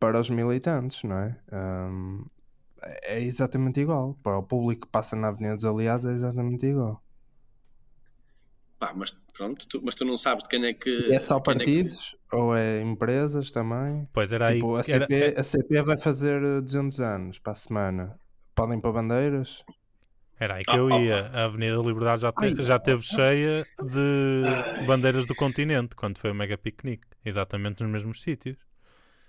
para 0.00 0.18
os 0.18 0.30
militantes, 0.30 1.02
não 1.04 1.18
é? 1.18 1.38
Um, 1.52 2.24
é 3.02 3.20
exatamente 3.20 3.80
igual. 3.80 4.18
Para 4.22 4.38
o 4.38 4.42
público 4.42 4.86
que 4.86 4.92
passa 4.92 5.14
na 5.14 5.28
Avenida 5.28 5.54
dos 5.54 5.64
Aliados 5.64 6.06
é 6.06 6.12
exatamente 6.12 6.66
igual. 6.66 7.02
Pá, 8.78 8.92
mas 8.94 9.16
pronto, 9.34 9.68
tu, 9.68 9.80
mas 9.84 9.94
tu 9.94 10.04
não 10.04 10.16
sabes 10.16 10.44
de 10.44 10.48
quem 10.48 10.64
é 10.64 10.72
que. 10.72 10.90
E 10.90 11.12
é 11.12 11.18
só 11.18 11.38
partidos 11.38 12.16
é 12.16 12.30
que... 12.30 12.36
ou 12.36 12.56
é 12.56 12.80
empresas 12.82 13.50
também? 13.50 14.08
Pois 14.12 14.32
era 14.32 14.52
tipo, 14.52 14.74
aí. 14.74 14.80
A 14.80 14.82
CP, 14.82 15.14
era... 15.14 15.40
a 15.40 15.44
CP 15.44 15.82
vai 15.82 15.96
fazer 15.98 16.40
200 16.62 17.00
anos 17.00 17.38
para 17.38 17.52
a 17.52 17.56
semana. 17.56 18.18
Podem 18.54 18.80
para 18.80 18.92
bandeiras? 18.92 19.62
Era 20.38 20.56
aí 20.56 20.62
que 20.62 20.76
eu 20.76 20.90
ia. 20.90 21.30
A 21.32 21.44
Avenida 21.44 21.76
da 21.76 21.82
Liberdade 21.82 22.22
já, 22.22 22.32
te, 22.32 22.62
já 22.62 22.78
teve 22.78 23.02
cheia 23.02 23.66
de 23.82 24.86
bandeiras 24.86 25.26
do 25.26 25.34
continente 25.34 25.94
quando 25.94 26.18
foi 26.18 26.30
o 26.30 26.34
Mega 26.34 26.58
Piquenique. 26.58 27.06
Exatamente 27.24 27.82
nos 27.82 27.92
mesmos 27.92 28.22
sítios. 28.22 28.56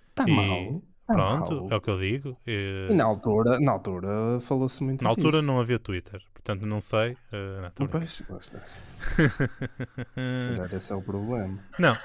Está 0.10 0.28
e... 0.28 0.32
mal. 0.32 0.82
Pronto, 1.08 1.68
é 1.70 1.76
o 1.76 1.82
que 1.82 1.90
eu 1.90 2.00
digo. 2.00 2.36
E, 2.48 2.90
na 2.92 3.06
altura, 3.06 3.60
na 3.60 3.74
altura 3.74 4.40
falou-se 4.42 4.84
muito 4.84 5.04
Na 5.04 5.10
altura 5.10 5.38
disso. 5.38 5.46
não 5.46 5.60
havia 5.60 5.78
Twitter, 5.78 6.20
portanto 6.34 6.66
não 6.66 6.80
sei. 6.80 7.12
Uh, 7.32 7.62
na 7.62 7.68
altura. 7.68 7.90
Pois, 7.90 8.24
esse 10.74 10.92
é 10.92 10.96
o 10.96 11.04
problema. 11.04 11.60
Não. 11.78 11.96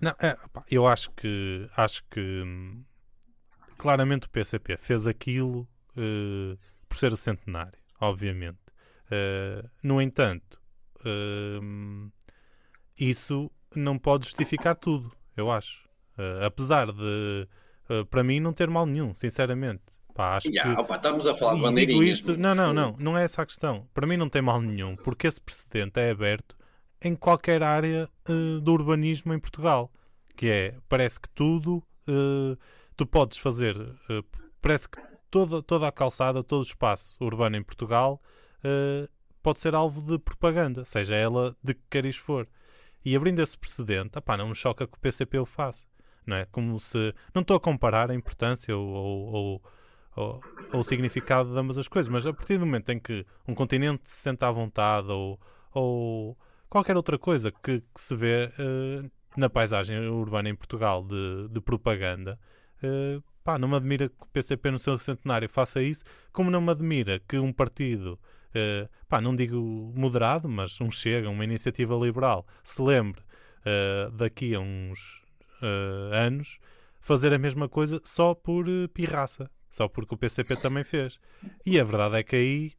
Não, 0.00 0.10
é, 0.18 0.36
pá, 0.52 0.64
eu 0.68 0.88
acho 0.88 1.12
que 1.12 1.68
acho 1.76 2.02
que 2.10 2.42
claramente 3.78 4.26
o 4.26 4.30
PCP 4.30 4.76
fez 4.76 5.06
aquilo 5.06 5.60
uh, 5.96 6.58
por 6.92 6.98
ser 6.98 7.10
o 7.10 7.16
centenário, 7.16 7.78
obviamente. 7.98 8.58
Uh, 9.06 9.66
no 9.82 10.00
entanto, 10.00 10.60
isso 12.98 13.50
não 13.74 13.98
pode 13.98 14.26
justificar 14.26 14.76
tudo, 14.76 15.10
eu 15.34 15.50
acho. 15.50 15.88
Uh, 16.18 16.44
apesar 16.44 16.92
de, 16.92 17.48
uh, 17.88 18.04
para 18.10 18.22
mim, 18.22 18.40
não 18.40 18.52
ter 18.52 18.68
mal 18.68 18.84
nenhum, 18.84 19.14
sinceramente. 19.14 19.82
Pá, 20.14 20.36
acho 20.36 20.48
yeah, 20.48 20.74
que... 20.74 20.80
opa, 20.82 20.96
estamos 20.96 21.26
a 21.26 21.34
falar 21.34 21.54
de 21.54 21.62
bandeirinhas. 21.62 22.18
Isto... 22.18 22.36
Não, 22.36 22.54
não, 22.54 22.74
não, 22.74 22.94
não 22.98 23.16
é 23.16 23.24
essa 23.24 23.40
a 23.40 23.46
questão. 23.46 23.88
Para 23.94 24.06
mim 24.06 24.18
não 24.18 24.28
tem 24.28 24.42
mal 24.42 24.60
nenhum, 24.60 24.94
porque 24.94 25.26
esse 25.26 25.40
precedente 25.40 25.98
é 25.98 26.10
aberto 26.10 26.54
em 27.00 27.16
qualquer 27.16 27.62
área 27.62 28.06
uh, 28.28 28.60
do 28.60 28.70
urbanismo 28.70 29.32
em 29.32 29.38
Portugal. 29.38 29.90
Que 30.36 30.50
é, 30.50 30.74
parece 30.88 31.18
que 31.18 31.28
tudo 31.30 31.82
tu 32.96 33.06
podes 33.06 33.38
fazer, 33.38 33.76
parece 34.60 34.88
que 34.88 34.98
toda, 35.32 35.60
toda 35.60 35.88
a 35.88 35.92
calçada, 35.92 36.44
todo 36.44 36.60
o 36.60 36.62
espaço 36.62 37.16
urbano 37.20 37.56
em 37.56 37.62
Portugal 37.62 38.22
pode 39.42 39.58
ser 39.58 39.74
alvo 39.74 40.00
de 40.00 40.16
propaganda, 40.20 40.84
seja 40.84 41.16
ela 41.16 41.56
de 41.60 41.74
que 41.74 41.82
queres 41.90 42.16
for. 42.16 42.46
E 43.04 43.16
abrindo 43.16 43.40
esse 43.42 43.58
precedente, 43.58 44.12
não 44.38 44.50
me 44.50 44.54
choca 44.54 44.86
que 44.86 44.96
o 44.96 45.00
PCP 45.00 45.36
o 45.40 45.44
faça 45.44 45.84
não 46.26 46.36
é? 46.36 46.46
Como 46.46 46.78
se. 46.78 47.14
Não 47.34 47.42
estou 47.42 47.56
a 47.56 47.60
comparar 47.60 48.10
a 48.10 48.14
importância 48.14 48.76
ou, 48.76 48.88
ou, 48.88 49.62
ou, 50.14 50.40
ou, 50.72 50.80
o 50.80 50.84
significado 50.84 51.52
de 51.52 51.58
ambas 51.58 51.78
as 51.78 51.88
coisas, 51.88 52.10
mas 52.10 52.26
a 52.26 52.32
partir 52.32 52.58
do 52.58 52.66
momento 52.66 52.90
em 52.90 52.98
que 52.98 53.26
um 53.46 53.54
continente 53.54 54.08
se 54.08 54.22
senta 54.22 54.48
à 54.48 54.50
vontade 54.50 55.10
ou, 55.10 55.40
ou 55.72 56.36
qualquer 56.68 56.96
outra 56.96 57.18
coisa 57.18 57.50
que, 57.50 57.80
que 57.80 58.00
se 58.00 58.14
vê 58.14 58.50
uh, 58.58 59.10
na 59.36 59.50
paisagem 59.50 59.98
urbana 60.08 60.48
em 60.48 60.54
Portugal 60.54 61.02
de, 61.02 61.48
de 61.48 61.60
propaganda, 61.60 62.38
uh, 62.82 63.22
pá, 63.42 63.58
não 63.58 63.68
me 63.68 63.76
admira 63.76 64.08
que 64.08 64.14
o 64.20 64.26
PCP 64.28 64.70
no 64.70 64.78
seu 64.78 64.96
centenário 64.98 65.48
faça 65.48 65.82
isso, 65.82 66.04
como 66.32 66.50
não 66.50 66.60
me 66.60 66.70
admira 66.70 67.20
que 67.20 67.38
um 67.38 67.52
partido. 67.52 68.18
Uh, 68.50 68.88
pá, 69.08 69.20
não 69.20 69.34
digo 69.34 69.56
moderado, 69.94 70.48
mas 70.48 70.78
um 70.80 70.90
Chega, 70.90 71.30
uma 71.30 71.44
iniciativa 71.44 71.94
liberal, 71.96 72.46
se 72.62 72.82
lembre 72.82 73.20
uh, 73.20 74.10
daqui 74.10 74.54
a 74.54 74.60
uns 74.60 75.22
uh, 75.62 76.14
anos 76.14 76.58
fazer 77.00 77.32
a 77.32 77.38
mesma 77.38 77.68
coisa 77.68 78.00
só 78.04 78.34
por 78.34 78.66
pirraça, 78.92 79.50
só 79.70 79.88
porque 79.88 80.14
o 80.14 80.18
PCP 80.18 80.56
também 80.56 80.84
fez. 80.84 81.18
E 81.64 81.80
a 81.80 81.84
verdade 81.84 82.16
é 82.16 82.22
que 82.22 82.36
aí 82.36 82.72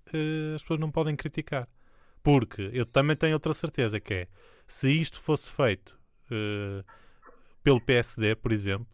as 0.56 0.62
pessoas 0.62 0.80
não 0.80 0.91
podem 0.91 1.15
criticar. 1.15 1.67
Porque 2.21 2.69
eu 2.71 2.86
também 2.86 3.17
tenho 3.17 3.34
outra 3.34 3.54
certeza 3.54 3.99
que 3.99 4.13
é 4.13 4.28
se 4.65 4.89
isto 4.89 5.19
fosse 5.19 5.52
feito 5.52 5.99
pelo 7.63 7.82
PSD, 7.82 8.36
por 8.36 8.54
exemplo, 8.54 8.88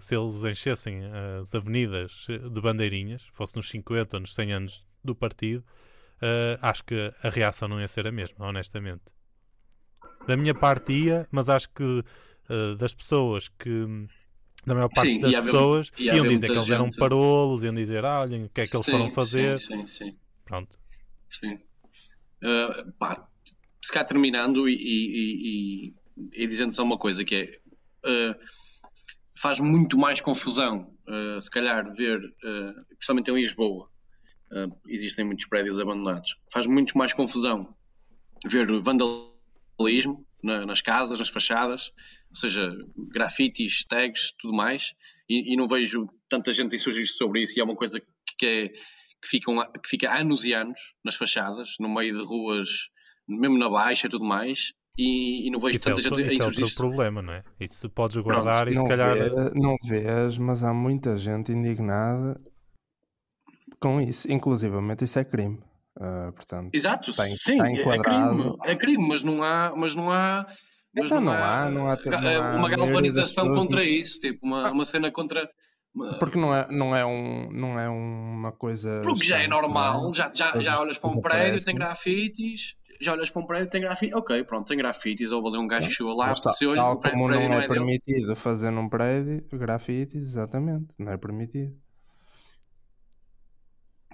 se 0.00 0.16
eles 0.16 0.44
enchessem 0.44 1.02
as 1.40 1.54
avenidas 1.54 2.26
de 2.28 2.60
bandeirinhas, 2.60 3.24
fosse 3.32 3.56
nos 3.56 3.68
50 3.70 4.16
ou 4.16 4.20
nos 4.20 4.34
100 4.34 4.52
anos 4.52 4.86
do 5.02 5.14
partido, 5.14 5.64
acho 6.60 6.84
que 6.84 7.12
a 7.22 7.28
reação 7.28 7.68
não 7.68 7.80
ia 7.80 7.88
ser 7.88 8.06
a 8.06 8.12
mesma, 8.12 8.46
honestamente. 8.46 9.02
Da 10.26 10.36
minha 10.36 10.54
parte 10.54 10.92
ia, 10.92 11.26
mas 11.30 11.48
acho 11.48 11.68
que 11.70 11.82
uh, 11.82 12.74
das 12.76 12.92
pessoas 12.92 13.48
que 13.48 13.86
da 14.64 14.74
maior 14.74 14.88
parte 14.88 15.12
sim, 15.12 15.20
das 15.20 15.36
pessoas 15.36 15.92
iam 15.96 16.26
dizer 16.26 16.48
que 16.48 16.54
eles 16.54 16.70
eram 16.70 16.90
parolos, 16.90 17.62
iam 17.62 17.74
dizer, 17.74 18.04
ah, 18.04 18.22
olhem, 18.22 18.44
o 18.44 18.48
que 18.48 18.60
é 18.60 18.66
que 18.66 18.74
eles 18.74 18.84
sim, 18.84 18.90
foram 18.90 19.10
fazer. 19.12 19.56
Sim, 19.58 19.86
sim, 19.86 20.06
sim. 20.06 20.18
Pronto. 20.44 20.76
Sim. 21.28 21.54
Uh, 22.42 22.92
pá, 22.98 23.28
se 23.80 23.92
cá 23.92 24.02
terminando 24.04 24.68
e, 24.68 24.74
e, 24.74 25.94
e, 25.94 26.42
e, 26.42 26.46
dizendo 26.48 26.72
só 26.72 26.82
uma 26.82 26.98
coisa 26.98 27.24
que 27.24 27.34
é 27.36 28.30
uh, 28.32 28.36
faz 29.38 29.60
muito 29.60 29.98
mais 29.98 30.20
confusão, 30.20 30.92
uh, 31.08 31.40
se 31.40 31.50
calhar, 31.50 31.92
ver, 31.94 32.20
principalmente 32.90 33.30
em 33.30 33.34
Lisboa, 33.34 33.90
existem 34.88 35.24
muitos 35.24 35.46
prédios 35.46 35.78
abandonados, 35.80 36.36
faz 36.52 36.66
muito 36.66 36.96
mais 36.96 37.12
confusão 37.12 37.74
ver 38.48 38.66
vandalismo 38.80 40.26
na, 40.42 40.64
nas 40.64 40.80
casas, 40.80 41.18
nas 41.18 41.28
fachadas, 41.28 41.92
ou 42.30 42.36
seja, 42.36 42.70
grafites, 43.10 43.84
tags, 43.86 44.32
tudo 44.38 44.54
mais, 44.54 44.94
e, 45.28 45.52
e 45.52 45.56
não 45.56 45.66
vejo 45.66 46.08
tanta 46.28 46.52
gente 46.52 46.76
insurgir 46.76 47.06
sobre 47.08 47.42
isso, 47.42 47.58
e 47.58 47.60
é 47.60 47.64
uma 47.64 47.76
coisa 47.76 48.00
que, 48.38 48.46
é, 48.46 48.68
que, 48.68 49.40
que 49.40 49.88
fica 49.88 50.12
anos 50.12 50.44
e 50.44 50.52
anos 50.52 50.78
nas 51.04 51.16
fachadas, 51.16 51.74
no 51.80 51.92
meio 51.92 52.12
de 52.16 52.24
ruas, 52.24 52.68
mesmo 53.28 53.58
na 53.58 53.68
baixa 53.68 54.06
e 54.06 54.10
tudo 54.10 54.24
mais, 54.24 54.72
e, 54.98 55.46
e, 55.46 55.50
não 55.50 55.60
vejo 55.60 55.76
isso 55.76 55.84
tanta 55.84 56.00
é 56.00 56.04
outro, 56.04 56.22
gente 56.22 56.32
isso 56.32 56.42
é 56.42 56.46
outro 56.46 56.76
problema, 56.76 57.22
não 57.22 57.32
é? 57.32 57.44
Isso 57.60 57.88
podes 57.90 58.16
guardar 58.16 58.64
Pronto, 58.64 58.72
e 58.72 58.76
se 58.76 58.88
calhar. 58.88 59.14
Vê, 59.14 59.50
não 59.54 59.76
vês, 59.84 60.38
mas 60.38 60.64
há 60.64 60.72
muita 60.72 61.16
gente 61.16 61.52
indignada 61.52 62.40
com 63.78 64.00
isso. 64.00 64.30
Inclusivamente, 64.30 65.04
isso 65.04 65.18
é 65.18 65.24
crime. 65.24 65.58
Uh, 65.98 66.30
portanto, 66.32 66.74
Exato, 66.74 67.10
sim, 67.12 67.58
é 67.58 67.98
crime, 67.98 68.56
é 68.64 68.76
crime, 68.76 69.08
mas 69.08 69.24
não 69.24 69.42
há, 69.42 69.72
mas 69.74 69.96
não 69.96 70.10
há, 70.10 70.46
mas 70.94 71.06
então 71.06 71.22
não, 71.22 71.32
há, 71.32 71.70
não 71.70 71.90
há, 71.90 71.96
não 71.96 72.52
há 72.52 72.56
uma 72.56 72.68
galvanização 72.68 73.54
contra 73.54 73.82
isso, 73.82 74.20
tipo 74.20 74.44
uma, 74.44 74.68
ah. 74.68 74.72
uma 74.72 74.84
cena 74.84 75.10
contra 75.10 75.48
porque 76.18 76.38
não 76.38 76.54
é, 76.54 76.66
não 76.70 76.94
é, 76.94 77.06
um, 77.06 77.50
não 77.50 77.80
é 77.80 77.88
uma 77.88 78.52
coisa. 78.52 79.00
Porque 79.02 79.24
já 79.24 79.42
é 79.42 79.48
normal, 79.48 80.12
já, 80.12 80.30
já, 80.34 80.58
já 80.60 80.78
olhas 80.78 80.98
para 80.98 81.10
um 81.10 81.20
prédio, 81.20 81.64
tem 81.64 81.74
grafites, 81.74 82.74
já 83.00 83.12
olhas 83.12 83.30
para 83.30 83.42
um 83.42 83.46
prédio, 83.46 83.70
tem 83.70 83.80
grafites, 83.80 84.16
ok, 84.16 84.44
pronto, 84.44 84.68
tem 84.68 84.76
grafites, 84.76 85.32
ou 85.32 85.46
ali 85.46 85.58
um 85.58 85.66
gajo 85.66 85.88
que 85.88 85.94
chegou 85.94 86.16
lá, 86.16 86.32
está, 86.32 86.50
se 86.50 86.66
olha, 86.66 86.84
o 86.84 86.96
prédio, 86.96 87.18
como 87.18 87.32
não, 87.32 87.48
não 87.48 87.60
é, 87.60 87.64
é 87.64 87.68
permitido 87.68 88.22
dele. 88.22 88.34
fazer 88.34 88.70
num 88.70 88.88
prédio, 88.88 89.44
grafites, 89.52 90.14
exatamente, 90.14 90.94
não 90.98 91.12
é 91.12 91.16
permitido. 91.16 91.76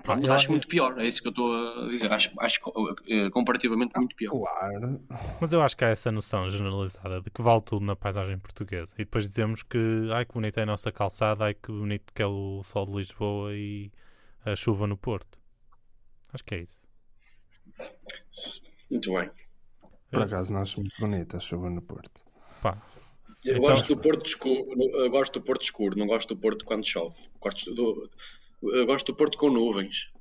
Pronto, 0.02 0.20
mas 0.20 0.30
acho 0.32 0.50
muito 0.50 0.66
pior, 0.66 0.98
é 0.98 1.06
isso 1.06 1.22
que 1.22 1.28
eu 1.28 1.30
estou 1.30 1.84
a 1.84 1.88
dizer. 1.88 2.12
Acho, 2.12 2.30
acho 2.40 2.60
eh, 3.08 3.30
comparativamente 3.30 3.96
muito 3.96 4.16
pior. 4.16 4.30
Claro. 4.30 5.00
Mas 5.40 5.52
eu 5.52 5.62
acho 5.62 5.76
que 5.76 5.84
há 5.84 5.88
essa 5.88 6.10
noção 6.10 6.50
generalizada 6.50 7.20
de 7.20 7.30
que 7.30 7.40
vale 7.40 7.60
tudo 7.62 7.84
na 7.84 7.94
paisagem 7.94 8.36
portuguesa. 8.38 8.92
E 8.96 9.04
depois 9.04 9.28
dizemos 9.28 9.62
que, 9.62 9.78
ai 10.12 10.24
que 10.24 10.34
bonita 10.34 10.60
é 10.60 10.64
a 10.64 10.66
nossa 10.66 10.90
calçada, 10.90 11.44
ai 11.44 11.54
que 11.54 11.70
bonito 11.70 12.12
que 12.12 12.20
é 12.20 12.26
o 12.26 12.62
sol 12.64 12.86
de 12.86 12.96
Lisboa 12.96 13.54
e 13.54 13.92
a 14.44 14.56
chuva 14.56 14.88
no 14.88 14.96
Porto. 14.96 15.38
Acho 16.32 16.44
que 16.44 16.54
é 16.56 16.62
isso. 16.62 16.82
Muito 18.92 19.10
bem. 19.14 19.30
Por 20.10 20.22
acaso 20.24 20.52
não 20.52 20.60
acho 20.60 20.78
muito 20.78 20.94
bonita 21.00 21.38
a 21.38 21.40
chuva 21.40 21.70
no 21.70 21.80
Porto. 21.80 22.22
Pá. 22.60 22.80
Eu 23.46 23.56
então... 23.56 23.70
gosto 23.70 23.94
do 23.94 24.00
Porto 24.02 24.26
escuro, 24.26 24.66
eu 24.78 25.10
gosto 25.10 25.40
do 25.40 25.44
Porto 25.46 25.62
escuro, 25.62 25.98
não 25.98 26.06
gosto 26.06 26.34
do 26.34 26.40
Porto 26.40 26.66
quando 26.66 26.86
chove. 26.86 27.16
Gosto 27.40 27.74
do, 27.74 28.10
eu 28.62 28.84
gosto 28.84 29.10
do 29.10 29.16
Porto 29.16 29.38
com 29.38 29.48
nuvens. 29.48 30.12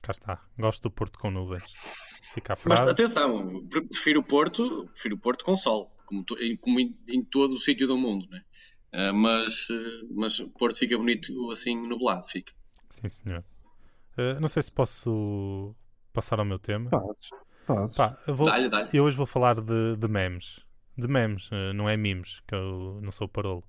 Cá 0.00 0.12
está. 0.12 0.42
Gosto 0.58 0.84
do 0.84 0.90
Porto 0.90 1.18
com 1.18 1.30
nuvens. 1.30 1.70
fica. 2.32 2.56
Mas 2.64 2.80
atenção, 2.80 3.66
prefiro 3.68 4.20
o 4.20 4.24
Porto, 4.24 4.88
prefiro 4.94 5.16
o 5.16 5.18
Porto 5.18 5.44
com 5.44 5.54
sol, 5.54 5.94
como, 6.06 6.24
to, 6.24 6.42
em, 6.42 6.56
como 6.56 6.80
em, 6.80 6.98
em, 7.06 7.22
todo 7.22 7.52
o 7.52 7.58
sítio 7.58 7.86
do 7.86 7.98
mundo, 7.98 8.26
né? 8.30 8.42
Uh, 8.94 9.12
mas, 9.12 9.68
uh, 9.68 10.08
mas 10.10 10.38
o 10.38 10.48
Porto 10.48 10.78
fica 10.78 10.96
bonito 10.96 11.50
assim 11.50 11.76
nublado, 11.76 12.26
fica. 12.26 12.54
Sim, 12.88 13.08
senhor. 13.10 13.44
Uh, 14.16 14.40
não 14.40 14.48
sei 14.48 14.62
se 14.62 14.72
posso 14.72 15.76
passar 16.14 16.38
ao 16.38 16.44
meu 16.46 16.58
tema. 16.58 16.88
Podes, 16.88 17.28
podes. 17.66 17.96
Pá, 17.96 18.16
eu, 18.26 18.34
vou, 18.34 18.46
dá-lhe, 18.46 18.70
dá-lhe. 18.70 18.88
eu 18.94 19.04
hoje 19.04 19.16
vou 19.16 19.26
falar 19.26 19.56
de, 19.56 19.96
de 19.98 20.08
memes. 20.08 20.60
De 20.96 21.08
memes, 21.08 21.50
não 21.74 21.88
é 21.88 21.96
memes, 21.96 22.40
que 22.46 22.54
eu 22.54 23.00
não 23.02 23.10
sou 23.10 23.28
parolo. 23.28 23.64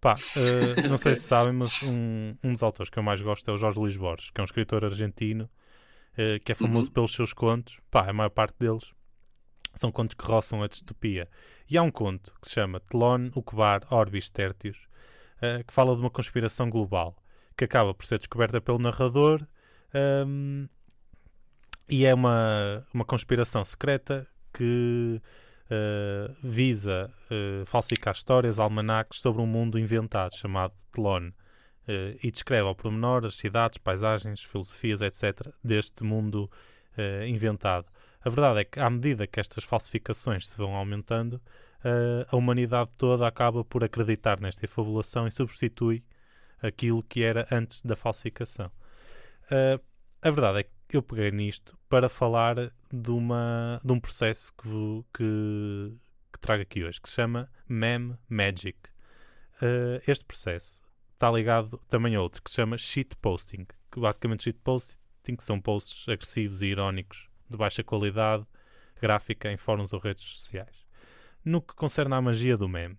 Pá, 0.00 0.16
não 0.90 0.98
sei 0.98 1.16
se 1.16 1.22
sabem, 1.22 1.54
mas 1.54 1.82
um, 1.84 2.36
um 2.42 2.52
dos 2.52 2.62
autores 2.62 2.90
que 2.90 2.98
eu 2.98 3.02
mais 3.02 3.22
gosto 3.22 3.48
é 3.50 3.54
o 3.54 3.56
Jorge 3.56 3.78
Luís 3.78 3.96
Borges, 3.96 4.30
que 4.30 4.40
é 4.40 4.42
um 4.42 4.44
escritor 4.44 4.84
argentino 4.84 5.48
uh, 6.14 6.42
que 6.44 6.52
é 6.52 6.54
famoso 6.54 6.88
uhum. 6.88 6.92
pelos 6.92 7.12
seus 7.12 7.32
contos. 7.32 7.78
Pá, 7.90 8.10
a 8.10 8.12
maior 8.12 8.30
parte 8.30 8.56
deles 8.58 8.92
são 9.74 9.90
contos 9.90 10.14
que 10.14 10.24
roçam 10.24 10.62
a 10.62 10.68
distopia. 10.68 11.28
E 11.70 11.76
há 11.76 11.82
um 11.82 11.90
conto 11.90 12.34
que 12.40 12.48
se 12.48 12.54
chama 12.54 12.80
Telon, 12.80 13.30
Ucubar, 13.34 13.82
Orbis 13.90 14.30
Tertius, 14.30 14.76
uh, 15.38 15.64
que 15.64 15.72
fala 15.72 15.94
de 15.94 16.00
uma 16.00 16.10
conspiração 16.10 16.68
global, 16.70 17.16
que 17.56 17.64
acaba 17.64 17.94
por 17.94 18.04
ser 18.04 18.18
descoberta 18.18 18.60
pelo 18.60 18.78
narrador 18.78 19.46
um, 20.26 20.68
e 21.88 22.06
é 22.06 22.14
uma, 22.14 22.86
uma 22.92 23.04
conspiração 23.04 23.64
secreta 23.64 24.26
que 24.52 25.20
uh, 25.64 26.34
visa 26.42 27.12
uh, 27.30 27.66
falsificar 27.66 28.14
histórias, 28.14 28.58
almanacs 28.58 29.20
sobre 29.20 29.42
um 29.42 29.46
mundo 29.46 29.78
inventado 29.78 30.36
chamado 30.36 30.72
Telon. 30.92 31.30
Uh, 31.86 32.16
e 32.22 32.30
descreve 32.30 32.66
ao 32.66 32.74
pormenor 32.74 33.26
as 33.26 33.36
cidades, 33.36 33.76
paisagens, 33.76 34.42
filosofias, 34.42 35.02
etc., 35.02 35.48
deste 35.62 36.02
mundo 36.02 36.50
inventado. 37.26 37.86
A 38.24 38.30
verdade 38.30 38.60
é 38.60 38.64
que, 38.64 38.78
à 38.78 38.88
medida 38.88 39.26
que 39.26 39.40
estas 39.40 39.64
falsificações 39.64 40.46
se 40.46 40.56
vão 40.56 40.76
aumentando, 40.76 41.42
a 42.30 42.36
humanidade 42.36 42.88
toda 42.96 43.26
acaba 43.26 43.64
por 43.64 43.82
acreditar 43.82 44.38
nesta 44.38 44.64
infabulação 44.64 45.26
e 45.26 45.30
substitui 45.32 46.04
aquilo 46.62 47.02
que 47.02 47.24
era 47.24 47.48
antes 47.50 47.82
da 47.82 47.96
falsificação. 47.96 48.70
a 50.22 50.30
verdade 50.30 50.60
é 50.60 50.62
que 50.62 50.73
eu 50.96 51.02
peguei 51.02 51.30
nisto 51.30 51.78
para 51.88 52.08
falar 52.08 52.72
de, 52.92 53.10
uma, 53.10 53.80
de 53.84 53.92
um 53.92 54.00
processo 54.00 54.52
que, 54.54 55.04
que, 55.12 55.96
que 56.32 56.38
trago 56.40 56.62
aqui 56.62 56.84
hoje, 56.84 57.00
que 57.00 57.08
se 57.08 57.16
chama 57.16 57.50
Meme 57.68 58.16
Magic. 58.28 58.78
este 60.06 60.24
processo 60.24 60.82
está 61.12 61.30
ligado 61.30 61.78
também 61.88 62.14
a 62.14 62.20
outro 62.20 62.42
que 62.42 62.50
se 62.50 62.56
chama 62.56 62.76
shitposting, 62.76 63.66
que 63.90 64.00
basicamente 64.00 64.44
shitposting 64.44 65.36
são 65.38 65.60
posts 65.60 66.08
agressivos 66.08 66.62
e 66.62 66.66
irónicos 66.66 67.28
de 67.48 67.56
baixa 67.56 67.82
qualidade 67.82 68.46
gráfica 69.00 69.50
em 69.50 69.56
fóruns 69.56 69.92
ou 69.92 70.00
redes 70.00 70.24
sociais. 70.24 70.84
No 71.44 71.60
que 71.60 71.74
concerne 71.74 72.14
à 72.14 72.20
magia 72.20 72.56
do 72.56 72.68
meme, 72.68 72.98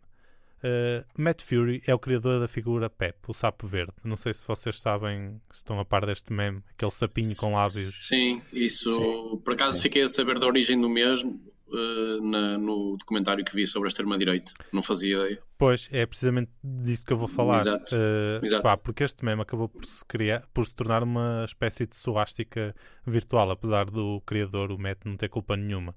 uh, 0.64 1.06
Matt 1.18 1.42
Fury 1.42 1.82
é 1.86 1.94
o 1.94 2.00
criador 2.00 2.40
da 2.40 2.48
figura 2.48 2.90
Pep, 2.90 3.18
o 3.28 3.34
sapo 3.34 3.68
verde. 3.68 3.94
Não 4.04 4.16
sei 4.16 4.34
se 4.34 4.48
vocês 4.48 4.80
sabem, 4.80 5.40
estão 5.54 5.80
a 5.80 5.86
par 5.86 6.06
deste 6.06 6.32
meme, 6.32 6.62
aquele 6.72 6.92
sapinho 6.92 7.36
com 7.38 7.54
lábios. 7.54 7.92
Sim, 8.02 8.42
isso. 8.52 8.92
Sim. 8.92 9.42
Por 9.44 9.54
acaso 9.54 9.82
fiquei 9.82 10.04
a 10.04 10.08
saber 10.08 10.40
da 10.40 10.48
origem 10.48 10.80
do 10.80 10.90
mesmo 10.90 11.42
uh, 11.68 12.22
na, 12.22 12.58
no 12.58 12.98
documentário 12.98 13.44
que 13.44 13.56
vi 13.56 13.66
sobre 13.66 13.88
a 13.88 13.90
extrema-direita. 13.90 14.54
Não 14.72 14.82
fazia 14.82 15.16
ideia. 15.16 15.42
Pois, 15.58 15.90
é 15.92 16.06
precisamente 16.06 16.52
disso 16.64 17.06
que 17.06 17.14
eu 17.14 17.18
vou 17.18 17.28
falar. 17.28 17.58
Exato. 17.58 17.96
Uh, 17.96 18.46
Exato. 18.46 18.64
Pá, 18.64 18.78
porque 18.78 19.04
este 19.04 19.24
meme 19.24 19.42
acabou 19.42 19.70
por 19.70 19.86
se, 19.86 20.04
criar, 20.06 20.46
por 20.54 20.66
se 20.66 20.76
tornar 20.76 21.04
uma 21.04 21.44
espécie 21.46 21.86
de 21.86 21.96
suástica 21.96 22.76
virtual, 23.06 23.52
apesar 23.52 23.86
do 23.86 24.22
criador, 24.26 24.72
o 24.72 24.78
Matt, 24.78 25.00
não 25.06 25.18
ter 25.18 25.30
culpa 25.30 25.56
nenhuma. 25.56 25.96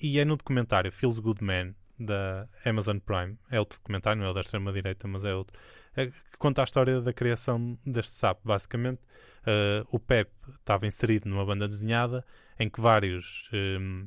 E 0.00 0.18
é 0.18 0.24
no 0.26 0.36
documentário 0.36 0.92
Feels 0.92 1.18
Good 1.18 1.42
Man, 1.42 1.74
da 1.98 2.48
Amazon 2.64 2.98
Prime. 2.98 3.38
É 3.50 3.58
outro 3.58 3.78
documentário, 3.78 4.22
não 4.22 4.30
é 4.30 4.34
da 4.34 4.40
extrema-direita, 4.40 5.08
mas 5.08 5.24
é 5.24 5.34
outro. 5.34 5.58
É, 5.96 6.06
que 6.06 6.38
conta 6.38 6.62
a 6.62 6.64
história 6.64 7.00
da 7.00 7.12
criação 7.12 7.78
deste 7.84 8.12
sapo. 8.12 8.42
Basicamente, 8.44 9.00
uh, 9.42 9.86
o 9.90 9.98
Pep 9.98 10.30
estava 10.60 10.86
inserido 10.86 11.28
numa 11.28 11.44
banda 11.44 11.66
desenhada 11.66 12.24
em 12.58 12.68
que 12.68 12.80
vários 12.80 13.48
um, 13.52 14.06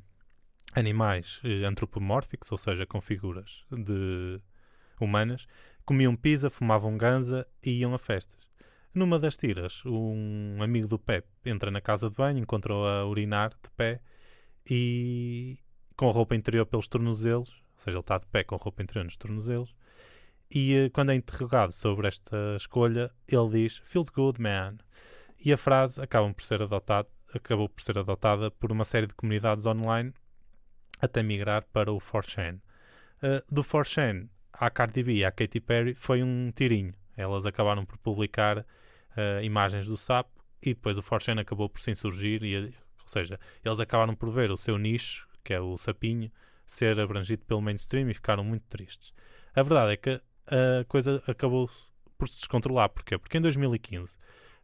animais 0.73 1.41
eh, 1.43 1.65
antropomórficos, 1.65 2.51
ou 2.51 2.57
seja, 2.57 2.85
com 2.85 2.99
figuras 3.01 3.65
de 3.71 4.41
humanas, 4.99 5.47
comiam 5.85 6.15
pizza, 6.15 6.49
fumavam 6.49 6.97
ganza 6.97 7.47
e 7.63 7.79
iam 7.79 7.93
a 7.93 7.99
festas. 7.99 8.39
Numa 8.93 9.17
das 9.17 9.37
tiras, 9.37 9.81
um 9.85 10.61
amigo 10.61 10.87
do 10.87 10.99
Pep 10.99 11.25
entra 11.45 11.71
na 11.71 11.79
casa 11.79 12.09
de 12.09 12.15
banho, 12.15 12.39
encontrou 12.39 12.85
a 12.85 13.05
urinar 13.05 13.51
de 13.51 13.69
pé 13.75 14.01
e 14.69 15.57
com 15.95 16.09
a 16.09 16.11
roupa 16.11 16.35
interior 16.35 16.65
pelos 16.65 16.87
tornozelos, 16.87 17.61
seja, 17.81 17.97
ele 17.97 17.99
está 17.99 18.17
de 18.17 18.25
pé 18.27 18.43
com 18.43 18.55
a 18.55 18.57
roupa 18.57 18.81
interior 18.83 19.03
nos 19.03 19.17
tornozelos, 19.17 19.75
e 20.53 20.75
eh, 20.75 20.89
quando 20.89 21.11
é 21.11 21.15
interrogado 21.15 21.71
sobre 21.71 22.07
esta 22.07 22.55
escolha, 22.57 23.11
ele 23.27 23.49
diz 23.49 23.81
Feels 23.85 24.09
good, 24.09 24.41
man. 24.41 24.77
E 25.43 25.53
a 25.53 25.57
frase 25.57 26.01
acaba 26.01 26.31
por 26.33 26.43
ser 26.43 26.59
acabou 27.33 27.69
por 27.69 27.81
ser 27.81 27.97
adotada 27.97 28.51
por 28.51 28.71
uma 28.71 28.83
série 28.83 29.07
de 29.07 29.15
comunidades 29.15 29.65
online 29.65 30.13
até 31.01 31.23
migrar 31.23 31.65
para 31.71 31.91
o 31.91 31.97
4chan. 31.97 32.57
Uh, 33.23 33.43
do 33.49 33.63
4chan 33.63 34.27
à 34.53 34.69
Cardi 34.69 35.03
B 35.03 35.13
e 35.13 35.25
à 35.25 35.31
Katy 35.31 35.59
Perry 35.59 35.95
foi 35.95 36.21
um 36.21 36.51
tirinho. 36.51 36.91
Elas 37.17 37.45
acabaram 37.45 37.85
por 37.85 37.97
publicar 37.97 38.59
uh, 38.59 39.43
imagens 39.43 39.87
do 39.87 39.97
sapo 39.97 40.43
e 40.61 40.73
depois 40.73 40.97
o 40.97 41.01
4chan 41.01 41.39
acabou 41.39 41.69
por 41.69 41.79
se 41.79 41.89
insurgir, 41.89 42.43
e, 42.43 42.57
ou 42.57 43.07
seja, 43.07 43.39
eles 43.63 43.79
acabaram 43.79 44.13
por 44.13 44.29
ver 44.29 44.51
o 44.51 44.57
seu 44.57 44.77
nicho, 44.77 45.27
que 45.43 45.53
é 45.53 45.59
o 45.59 45.75
sapinho, 45.77 46.31
ser 46.71 46.99
abrangido 46.99 47.45
pelo 47.45 47.61
mainstream 47.61 48.09
e 48.09 48.13
ficaram 48.13 48.43
muito 48.43 48.63
tristes. 48.69 49.13
A 49.53 49.61
verdade 49.61 49.93
é 49.93 49.97
que 49.97 50.21
a 50.47 50.85
coisa 50.87 51.21
acabou 51.27 51.69
por 52.17 52.27
se 52.27 52.39
descontrolar. 52.39 52.89
Porquê? 52.89 53.17
Porque 53.17 53.37
em 53.37 53.41
2015 53.41 54.17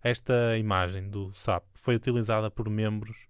esta 0.04 0.58
imagem 0.58 1.10
do 1.10 1.34
sapo 1.34 1.68
foi 1.74 1.96
utilizada 1.96 2.50
por 2.50 2.70
membros 2.70 3.28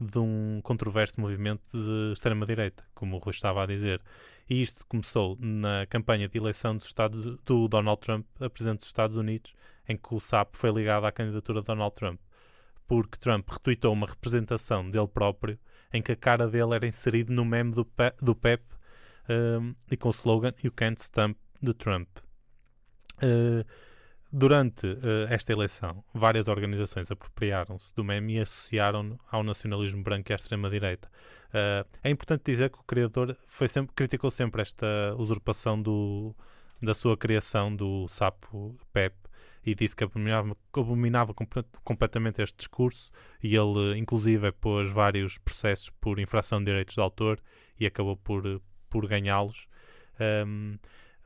de 0.00 0.18
um 0.18 0.60
controverso 0.62 1.20
movimento 1.20 1.62
de 1.72 2.12
extrema-direita, 2.12 2.84
como 2.94 3.16
o 3.16 3.18
Rui 3.18 3.32
estava 3.32 3.62
a 3.62 3.66
dizer. 3.66 4.00
E 4.48 4.62
isto 4.62 4.86
começou 4.86 5.36
na 5.40 5.86
campanha 5.86 6.28
de 6.28 6.38
eleição 6.38 6.76
dos 6.76 6.86
Estados, 6.86 7.20
do 7.44 7.68
Donald 7.68 8.00
Trump 8.00 8.26
a 8.40 8.48
presidente 8.48 8.78
dos 8.78 8.86
Estados 8.86 9.16
Unidos, 9.16 9.54
em 9.88 9.96
que 9.96 10.14
o 10.14 10.20
SAP 10.20 10.54
foi 10.54 10.70
ligado 10.70 11.04
à 11.04 11.12
candidatura 11.12 11.60
de 11.60 11.66
Donald 11.66 11.94
Trump, 11.94 12.20
porque 12.86 13.18
Trump 13.18 13.48
retweetou 13.48 13.92
uma 13.92 14.06
representação 14.06 14.88
dele 14.90 15.08
próprio 15.08 15.58
em 15.92 16.02
que 16.02 16.12
a 16.12 16.16
cara 16.16 16.48
dele 16.48 16.74
era 16.74 16.86
inserida 16.86 17.32
no 17.32 17.44
meme 17.44 17.72
do, 17.72 17.84
Pe 17.84 18.12
do 18.20 18.34
Pep 18.34 18.62
um, 19.28 19.74
e 19.90 19.96
com 19.96 20.08
o 20.08 20.12
slogan 20.12 20.52
You 20.62 20.72
can't 20.72 21.00
stump 21.00 21.36
the 21.62 21.72
Trump. 21.72 22.08
Uh, 23.22 23.64
Durante 24.32 24.86
uh, 24.86 25.26
esta 25.28 25.52
eleição, 25.52 26.04
várias 26.14 26.46
organizações 26.46 27.10
apropriaram-se 27.10 27.92
do 27.96 28.04
meme 28.04 28.36
e 28.36 28.40
associaram-no 28.40 29.18
ao 29.28 29.42
nacionalismo 29.42 30.04
branco 30.04 30.30
e 30.30 30.32
à 30.32 30.36
extrema-direita. 30.36 31.08
Uh, 31.48 31.88
é 32.04 32.10
importante 32.10 32.44
dizer 32.44 32.70
que 32.70 32.78
o 32.78 32.84
criador 32.84 33.36
foi 33.44 33.66
sempre, 33.66 33.92
criticou 33.92 34.30
sempre 34.30 34.62
esta 34.62 34.86
usurpação 35.18 35.82
do, 35.82 36.32
da 36.80 36.94
sua 36.94 37.16
criação 37.16 37.74
do 37.74 38.06
sapo 38.06 38.78
Pep 38.92 39.16
e 39.64 39.74
disse 39.74 39.94
que 39.94 40.04
abominava, 40.04 41.34
completamente 41.84 42.42
este 42.42 42.56
discurso 42.56 43.10
e 43.42 43.54
ele, 43.54 43.98
inclusive, 43.98 44.50
pôs 44.52 44.90
vários 44.90 45.38
processos 45.38 45.90
por 46.00 46.18
infração 46.18 46.58
de 46.60 46.66
direitos 46.66 46.94
de 46.94 47.00
autor 47.00 47.40
e 47.78 47.86
acabou 47.86 48.16
por, 48.16 48.60
por 48.88 49.06
ganhá-los. 49.06 49.66
Um, 50.46 50.78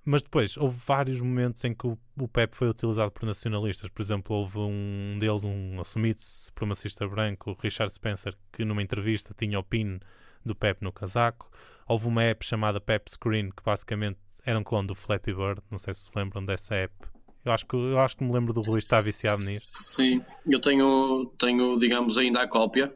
mas 0.05 0.23
depois, 0.23 0.57
houve 0.59 0.79
vários 0.87 1.20
momentos 1.20 1.64
em 1.64 1.73
que 1.75 1.87
o, 1.87 1.99
o 2.18 2.29
PEP 2.29 2.55
foi 2.55 2.68
utilizado 2.68 3.11
por 3.11 3.25
nacionalistas. 3.25 3.88
Por 3.88 4.03
exemplo, 4.03 4.37
houve 4.37 4.59
um 4.59 5.16
deles, 5.18 5.44
um 5.44 5.81
assumido 5.81 6.20
supremacista 6.23 7.09
branco, 7.09 7.57
Richard 7.59 7.90
Spencer, 7.90 8.35
que 8.53 8.64
numa 8.66 8.83
entrevista 8.83 9.35
tinha 9.37 9.59
o 9.59 9.62
pin 9.62 9.99
do 10.44 10.55
PEP 10.55 10.83
no 10.83 10.92
casaco. 10.92 11.51
Houve 11.88 12.09
uma 12.09 12.23
app 12.23 12.44
chamada 12.44 12.81
Pep 12.81 13.11
Screen, 13.11 13.51
que 13.51 13.62
basicamente 13.64 14.18
era 14.44 14.59
um 14.59 14.64
clone 14.64 14.88
do 14.88 14.94
Flappy 14.94 15.33
Bird. 15.33 15.62
Não 15.70 15.79
sei 15.79 15.94
se 15.94 16.03
se 16.03 16.11
lembram 16.14 16.44
dessa 16.44 16.75
app. 16.75 17.13
Eu 17.44 17.52
acho 17.52 17.66
que, 17.66 17.76
eu 17.76 17.98
acho 17.98 18.16
que 18.16 18.24
me 18.24 18.33
lembro 18.33 18.52
do 18.52 18.62
Rui 18.62 18.78
estar 18.78 19.02
viciado 19.02 19.38
nisso. 19.44 19.85
Sim, 19.85 20.24
eu 20.46 20.61
tenho, 20.61 21.26
tenho 21.38 21.78
digamos, 21.78 22.16
ainda 22.16 22.42
a 22.42 22.48
cópia 22.48 22.94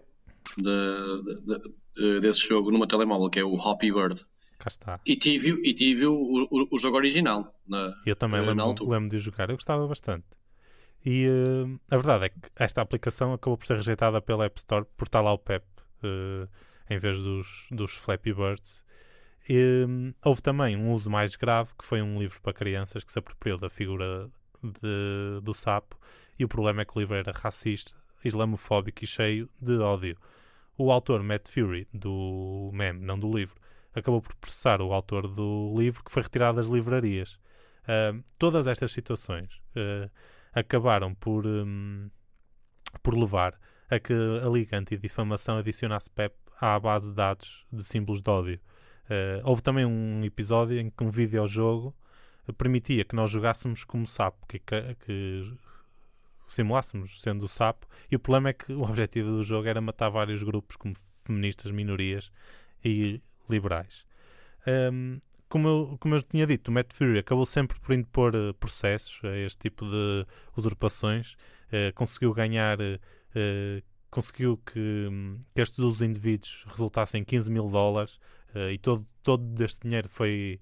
de, 0.56 0.64
de, 1.44 1.72
de, 1.96 2.20
desse 2.20 2.48
jogo 2.48 2.70
numa 2.70 2.88
telemóvel, 2.88 3.28
que 3.28 3.38
é 3.38 3.44
o 3.44 3.54
Hoppy 3.54 3.92
Bird. 3.92 4.24
Cá 4.58 4.68
está. 4.68 5.00
E 5.04 5.16
tive, 5.16 5.60
e 5.62 5.74
tive 5.74 6.06
o, 6.06 6.48
o, 6.50 6.68
o 6.70 6.78
jogo 6.78 6.96
original. 6.96 7.54
Na, 7.66 7.92
eu 8.06 8.16
também 8.16 8.40
lembro, 8.40 8.88
lembro 8.88 9.10
de 9.10 9.18
jogar, 9.18 9.50
eu 9.50 9.56
gostava 9.56 9.86
bastante. 9.86 10.24
E 11.04 11.28
uh, 11.28 11.80
a 11.90 11.96
verdade 11.96 12.24
é 12.26 12.28
que 12.30 12.36
esta 12.56 12.80
aplicação 12.80 13.32
acabou 13.32 13.56
por 13.56 13.66
ser 13.66 13.76
rejeitada 13.76 14.20
pela 14.20 14.46
App 14.46 14.58
Store 14.58 14.84
por 14.96 15.04
estar 15.04 15.20
lá 15.20 15.32
o 15.32 15.38
Pep 15.38 15.64
uh, 16.02 16.48
em 16.90 16.98
vez 16.98 17.22
dos, 17.22 17.68
dos 17.70 17.94
Flappy 17.94 18.32
Birds. 18.32 18.82
E, 19.48 19.86
um, 19.88 20.12
houve 20.24 20.42
também 20.42 20.76
um 20.76 20.92
uso 20.92 21.10
mais 21.10 21.34
grave 21.36 21.72
que 21.78 21.84
foi 21.84 22.02
um 22.02 22.18
livro 22.18 22.40
para 22.42 22.52
crianças 22.52 23.02
que 23.02 23.10
se 23.10 23.18
apropriou 23.18 23.58
da 23.58 23.70
figura 23.70 24.30
de, 24.62 25.40
do 25.42 25.54
sapo. 25.54 25.98
E 26.38 26.44
o 26.44 26.48
problema 26.48 26.82
é 26.82 26.84
que 26.84 26.96
o 26.96 27.00
livro 27.00 27.16
era 27.16 27.32
racista, 27.32 27.96
islamofóbico 28.24 29.04
e 29.04 29.06
cheio 29.06 29.48
de 29.60 29.78
ódio. 29.78 30.16
o 30.76 30.92
autor 30.92 31.22
Matt 31.22 31.48
Fury, 31.48 31.88
do 31.92 32.70
meme, 32.72 33.00
não 33.00 33.18
do 33.18 33.34
livro, 33.34 33.56
acabou 33.94 34.22
por 34.22 34.34
processar 34.36 34.80
o 34.80 34.92
autor 34.92 35.26
do 35.26 35.74
livro 35.76 36.04
que 36.04 36.10
foi 36.10 36.22
retirado 36.22 36.58
das 36.58 36.68
livrarias. 36.68 37.38
Uh, 37.82 38.22
todas 38.38 38.66
estas 38.66 38.92
situações 38.92 39.60
uh, 39.74 40.10
acabaram 40.52 41.14
por, 41.14 41.46
um, 41.46 42.10
por 43.02 43.16
levar 43.16 43.58
a 43.90 43.98
que 43.98 44.12
a 44.12 44.48
Liga 44.48 44.76
Anti-Difamação 44.76 45.58
adicionasse 45.58 46.10
PEP 46.10 46.34
à 46.60 46.78
base 46.78 47.08
de 47.08 47.16
dados 47.16 47.66
de 47.72 47.82
símbolos 47.82 48.20
de 48.20 48.30
ódio. 48.30 48.60
Uh, 49.08 49.40
houve 49.44 49.62
também 49.62 49.86
um 49.86 50.24
episódio 50.24 50.78
em 50.78 50.90
que 50.90 51.02
um 51.02 51.08
videojogo 51.08 51.94
permitia 52.56 53.04
que 53.04 53.14
nós 53.14 53.30
jogássemos 53.30 53.84
como 53.84 54.06
sapo, 54.06 54.46
que, 54.46 54.58
que 54.58 55.54
simulássemos 56.46 57.20
sendo 57.20 57.44
o 57.44 57.48
sapo, 57.48 57.86
e 58.10 58.16
o 58.16 58.18
problema 58.18 58.50
é 58.50 58.52
que 58.52 58.72
o 58.72 58.82
objetivo 58.82 59.30
do 59.30 59.42
jogo 59.42 59.68
era 59.68 59.80
matar 59.80 60.08
vários 60.08 60.42
grupos 60.42 60.76
como 60.76 60.94
feministas, 61.24 61.70
minorias 61.70 62.32
e 62.84 63.20
liberais. 63.48 64.06
Um, 64.66 65.20
como, 65.48 65.68
eu, 65.68 65.96
como 66.00 66.14
eu 66.14 66.22
tinha 66.22 66.46
dito, 66.46 66.68
o 66.68 66.72
Matt 66.72 66.92
Fury 66.92 67.18
acabou 67.18 67.46
sempre 67.46 67.78
por 67.80 67.94
impor 67.94 68.34
uh, 68.34 68.54
processos 68.54 69.20
a 69.24 69.36
este 69.36 69.58
tipo 69.58 69.84
de 69.84 70.26
usurpações, 70.56 71.34
uh, 71.68 71.92
conseguiu 71.94 72.32
ganhar, 72.32 72.78
uh, 72.80 73.82
conseguiu 74.10 74.58
que, 74.58 75.08
que, 75.54 75.60
estes 75.60 75.78
usos 75.78 76.02
indivíduos 76.02 76.64
resultassem 76.68 77.22
em 77.22 77.24
15 77.24 77.50
mil 77.50 77.68
dólares 77.68 78.18
e 78.72 78.78
todo, 78.78 79.06
todo 79.22 79.64
este 79.64 79.82
dinheiro 79.82 80.08
foi 80.08 80.60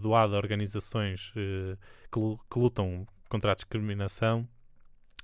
doado 0.00 0.34
a 0.34 0.38
organizações 0.38 1.32
que, 1.32 1.76
que 2.50 2.58
lutam 2.58 3.06
contra 3.28 3.52
a 3.52 3.54
discriminação 3.54 4.48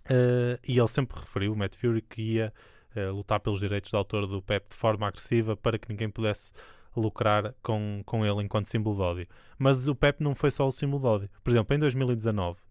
Uh, 0.07 0.59
e 0.67 0.79
ele 0.79 0.89
sempre 0.89 1.19
referiu, 1.19 1.53
o 1.53 1.57
Matt 1.57 1.75
Fury, 1.75 2.01
que 2.01 2.23
ia 2.23 2.53
uh, 2.97 3.13
lutar 3.13 3.41
pelos 3.41 3.61
direitos 3.61 3.91
de 3.91 3.97
autor 3.97 4.27
do 4.27 4.41
Pep 4.41 4.69
de 4.69 4.75
forma 4.75 5.07
agressiva 5.07 5.57
para 5.57 5.79
que 5.79 5.89
ninguém 5.89 6.09
pudesse 6.09 6.53
lucrar 6.97 7.55
com, 7.63 8.03
com 8.07 8.25
ele 8.25 8.43
enquanto 8.43 8.67
símbolo 8.67 8.97
de 8.97 9.03
ódio. 9.03 9.29
Mas 9.59 9.89
o 9.89 9.95
Pep 9.95 10.23
não 10.23 10.35
foi 10.35 10.51
só 10.51 10.67
o 10.67 10.73
símbolo 10.73 11.03
de 11.03 11.09
ódio. 11.09 11.31
Por 11.43 11.51
exemplo, 11.51 11.75
em 11.75 11.79
2019, 11.79 12.53
uh, 12.53 12.63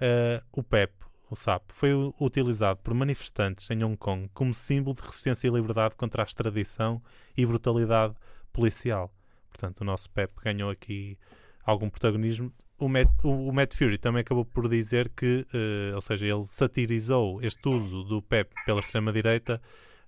eh, 0.00 0.42
o 0.52 0.62
Pep, 0.62 0.92
o 1.30 1.34
sapo, 1.34 1.72
foi 1.72 1.90
utilizado 2.20 2.78
por 2.82 2.94
manifestantes 2.94 3.68
em 3.70 3.82
Hong 3.82 3.96
Kong 3.96 4.30
como 4.32 4.54
símbolo 4.54 4.94
de 4.94 5.02
resistência 5.02 5.48
e 5.48 5.50
liberdade 5.50 5.96
contra 5.96 6.22
a 6.22 6.26
extradição 6.26 7.02
e 7.36 7.44
brutalidade 7.44 8.14
policial. 8.54 9.12
Portanto, 9.50 9.82
o 9.82 9.84
nosso 9.84 10.08
Pep 10.10 10.32
ganhou 10.42 10.70
aqui 10.70 11.18
algum 11.66 11.90
protagonismo 11.90 12.50
o 12.78 12.88
Matt, 12.88 13.08
o, 13.22 13.52
Matt 13.52 13.74
Fury 13.74 13.98
também 13.98 14.20
acabou 14.20 14.44
por 14.44 14.68
dizer 14.68 15.08
que, 15.10 15.46
uh, 15.54 15.94
ou 15.94 16.00
seja, 16.00 16.26
ele 16.26 16.44
satirizou 16.44 17.40
este 17.40 17.68
uso 17.68 18.02
do 18.04 18.20
Pep 18.20 18.52
pela 18.66 18.80
extrema-direita 18.80 19.60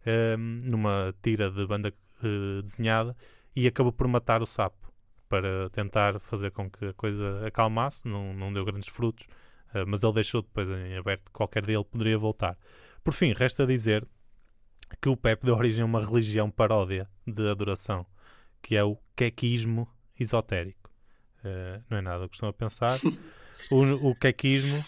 uh, 0.03 0.37
numa 0.37 1.15
tira 1.23 1.51
de 1.51 1.67
banda 1.67 1.95
uh, 2.23 2.63
desenhada 2.63 3.17
e 3.55 3.67
acabou 3.67 3.93
por 3.93 4.09
matar 4.09 4.43
o 4.43 4.47
sapo 4.47 4.93
para 5.29 5.71
tentar 5.71 6.21
fazer 6.21 6.51
com 6.51 6.71
que 6.71 6.87
a 6.87 6.93
coisa 6.93 7.47
acalmasse. 7.47 8.07
Não, 8.07 8.35
não 8.35 8.53
deu 8.53 8.65
grandes 8.65 8.89
frutos, 8.89 9.27
eh, 9.75 9.85
mas 9.85 10.05
ele 10.05 10.13
deixou 10.13 10.41
depois 10.41 10.69
em 10.69 10.97
aberto 10.97 11.25
que 11.25 11.33
qualquer 11.33 11.65
dia 11.65 11.75
ele 11.75 11.85
poderia 11.85 12.17
voltar. 12.17 12.57
Por 13.03 13.13
fim, 13.13 13.33
resta 13.33 13.67
dizer 13.67 14.07
que 15.03 15.09
o 15.09 15.17
Pep 15.17 15.45
deu 15.45 15.57
origem 15.57 15.83
a 15.83 15.85
uma 15.85 16.01
religião 16.01 16.49
paródia 16.49 17.09
de 17.27 17.49
adoração, 17.49 18.07
que 18.67 18.75
é 18.75 18.83
o 18.83 18.99
quequismo 19.15 19.89
esotérico. 20.19 20.91
Uh, 21.39 21.81
não 21.89 21.99
é 21.99 22.01
nada 22.01 22.25
o 22.25 22.29
que 22.29 22.35
estão 22.35 22.49
a 22.49 22.53
pensar. 22.53 22.99
o, 23.71 24.11
o 24.11 24.15
quequismo 24.17 24.83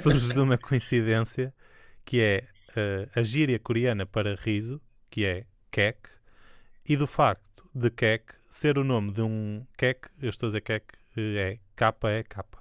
surge 0.00 0.32
de 0.32 0.40
uma 0.40 0.56
coincidência 0.56 1.52
que 2.02 2.18
é 2.18 2.44
uh, 2.70 3.10
a 3.14 3.22
gíria 3.22 3.58
coreana 3.58 4.06
para 4.06 4.36
riso, 4.36 4.80
que 5.10 5.26
é 5.26 5.44
kek, 5.70 5.98
e 6.88 6.96
do 6.96 7.06
facto 7.06 7.68
de 7.74 7.90
kek 7.90 8.32
ser 8.48 8.78
o 8.78 8.84
nome 8.84 9.12
de 9.12 9.20
um 9.20 9.66
kek, 9.76 10.08
eu 10.22 10.30
estou 10.30 10.46
a 10.46 10.48
dizer 10.48 10.62
kek, 10.62 10.86
eh, 11.14 11.58
é 11.78 12.16
é 12.16 12.22
capa. 12.22 12.59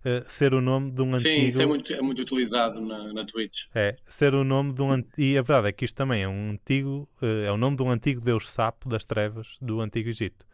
Uh, 0.00 0.22
ser 0.26 0.54
o 0.54 0.60
nome 0.60 0.92
de 0.92 1.02
um 1.02 1.16
Sim, 1.18 1.28
antigo. 1.28 1.40
Sim, 1.40 1.46
isso 1.48 1.62
é 1.62 1.66
muito, 1.66 1.92
é 1.92 2.00
muito 2.00 2.22
utilizado 2.22 2.80
na, 2.80 3.12
na 3.12 3.24
Twitch. 3.24 3.64
É, 3.74 3.96
ser 4.06 4.34
o 4.34 4.44
nome 4.44 4.72
de 4.72 4.82
um. 4.82 5.02
E 5.16 5.36
a 5.36 5.42
verdade 5.42 5.68
é 5.68 5.72
que 5.72 5.84
isto 5.84 5.96
também 5.96 6.22
é 6.22 6.28
um 6.28 6.50
antigo. 6.50 7.08
Uh, 7.20 7.44
é 7.46 7.52
o 7.52 7.56
nome 7.56 7.76
de 7.76 7.82
um 7.82 7.90
antigo 7.90 8.20
deus 8.20 8.48
sapo 8.48 8.88
das 8.88 9.04
trevas 9.04 9.56
do 9.60 9.80
Antigo 9.80 10.08
Egito. 10.08 10.46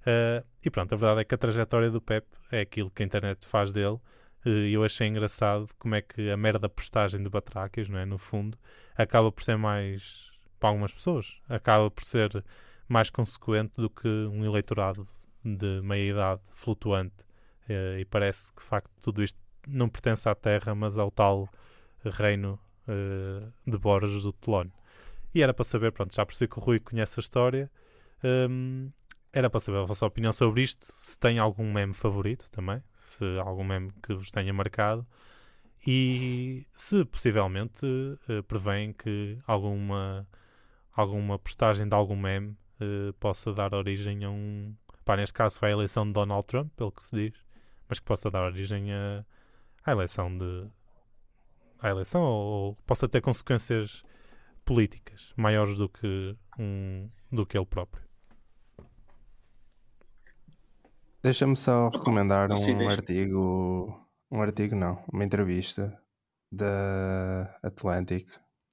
Uh, 0.00 0.44
e 0.64 0.70
pronto, 0.70 0.94
a 0.94 0.96
verdade 0.96 1.20
é 1.20 1.24
que 1.24 1.34
a 1.34 1.38
trajetória 1.38 1.90
do 1.90 2.00
Pep 2.00 2.26
é 2.50 2.60
aquilo 2.60 2.90
que 2.90 3.02
a 3.02 3.06
internet 3.06 3.46
faz 3.46 3.72
dele. 3.72 3.98
Eh, 4.44 4.68
e 4.68 4.72
eu 4.72 4.84
achei 4.84 5.06
engraçado 5.06 5.68
como 5.78 5.94
é 5.94 6.02
que 6.02 6.30
a 6.30 6.36
merda 6.36 6.68
postagem 6.68 7.22
de 7.22 7.28
Batráquios, 7.28 7.88
não 7.88 7.98
é? 7.98 8.04
No 8.04 8.18
fundo, 8.18 8.58
acaba 8.96 9.30
por 9.30 9.42
ser 9.42 9.56
mais. 9.56 10.30
para 10.58 10.70
algumas 10.70 10.92
pessoas, 10.92 11.38
acaba 11.48 11.90
por 11.90 12.04
ser 12.04 12.44
mais 12.88 13.10
consequente 13.10 13.72
do 13.76 13.88
que 13.88 14.08
um 14.08 14.44
eleitorado 14.44 15.08
de 15.44 15.80
meia 15.82 16.10
idade 16.10 16.40
flutuante. 16.54 17.14
Uh, 17.70 17.98
e 18.00 18.04
parece 18.04 18.52
que 18.52 18.60
de 18.60 18.66
facto 18.66 18.90
tudo 19.00 19.22
isto 19.22 19.38
não 19.66 19.88
pertence 19.88 20.28
à 20.28 20.34
Terra, 20.34 20.74
mas 20.74 20.98
ao 20.98 21.10
tal 21.10 21.48
reino 22.04 22.58
uh, 22.88 23.52
de 23.70 23.78
Borges 23.78 24.24
do 24.24 24.32
Telone. 24.32 24.72
E 25.32 25.42
era 25.42 25.54
para 25.54 25.64
saber, 25.64 25.92
pronto, 25.92 26.14
já 26.14 26.26
percebi 26.26 26.50
que 26.50 26.58
o 26.58 26.62
Rui 26.62 26.80
conhece 26.80 27.20
a 27.20 27.22
história. 27.22 27.70
Um, 28.24 28.90
era 29.32 29.48
para 29.48 29.60
saber 29.60 29.78
a 29.78 29.84
vossa 29.84 30.04
opinião 30.04 30.32
sobre 30.32 30.62
isto, 30.62 30.84
se 30.84 31.16
tem 31.16 31.38
algum 31.38 31.72
meme 31.72 31.92
favorito 31.92 32.50
também, 32.50 32.82
se 32.96 33.24
algum 33.38 33.62
meme 33.62 33.92
que 34.02 34.12
vos 34.12 34.30
tenha 34.32 34.52
marcado 34.52 35.06
e 35.86 36.66
se 36.74 37.04
possivelmente 37.04 37.86
uh, 37.86 38.42
prevêem 38.42 38.92
que 38.92 39.38
alguma, 39.46 40.28
alguma 40.92 41.38
postagem 41.38 41.88
de 41.88 41.94
algum 41.94 42.16
meme 42.16 42.56
uh, 42.80 43.12
possa 43.14 43.52
dar 43.52 43.72
origem 43.72 44.24
a 44.24 44.30
um. 44.30 44.74
Pá, 45.04 45.16
neste 45.16 45.32
caso 45.32 45.58
foi 45.58 45.68
a 45.70 45.72
eleição 45.72 46.04
de 46.04 46.12
Donald 46.12 46.44
Trump, 46.46 46.70
pelo 46.76 46.92
que 46.92 47.02
se 47.02 47.16
diz, 47.16 47.49
mas 47.90 47.98
que 47.98 48.06
possa 48.06 48.30
dar 48.30 48.44
origem 48.44 48.92
a, 48.92 49.24
à 49.84 49.90
eleição 49.90 50.38
de. 50.38 50.68
à 51.80 51.90
eleição 51.90 52.22
ou, 52.22 52.46
ou 52.46 52.76
possa 52.86 53.08
ter 53.08 53.20
consequências 53.20 54.04
políticas 54.64 55.34
maiores 55.36 55.76
do 55.76 55.88
que, 55.88 56.36
um, 56.56 57.10
do 57.32 57.44
que 57.44 57.58
ele 57.58 57.66
próprio. 57.66 58.08
Deixa-me 61.20 61.56
só 61.56 61.88
recomendar 61.88 62.48
um 62.50 62.88
artigo, 62.88 64.08
um 64.30 64.40
artigo 64.40 64.76
não, 64.76 65.04
uma 65.12 65.24
entrevista 65.24 66.00
da 66.50 67.58
Atlantic 67.62 68.26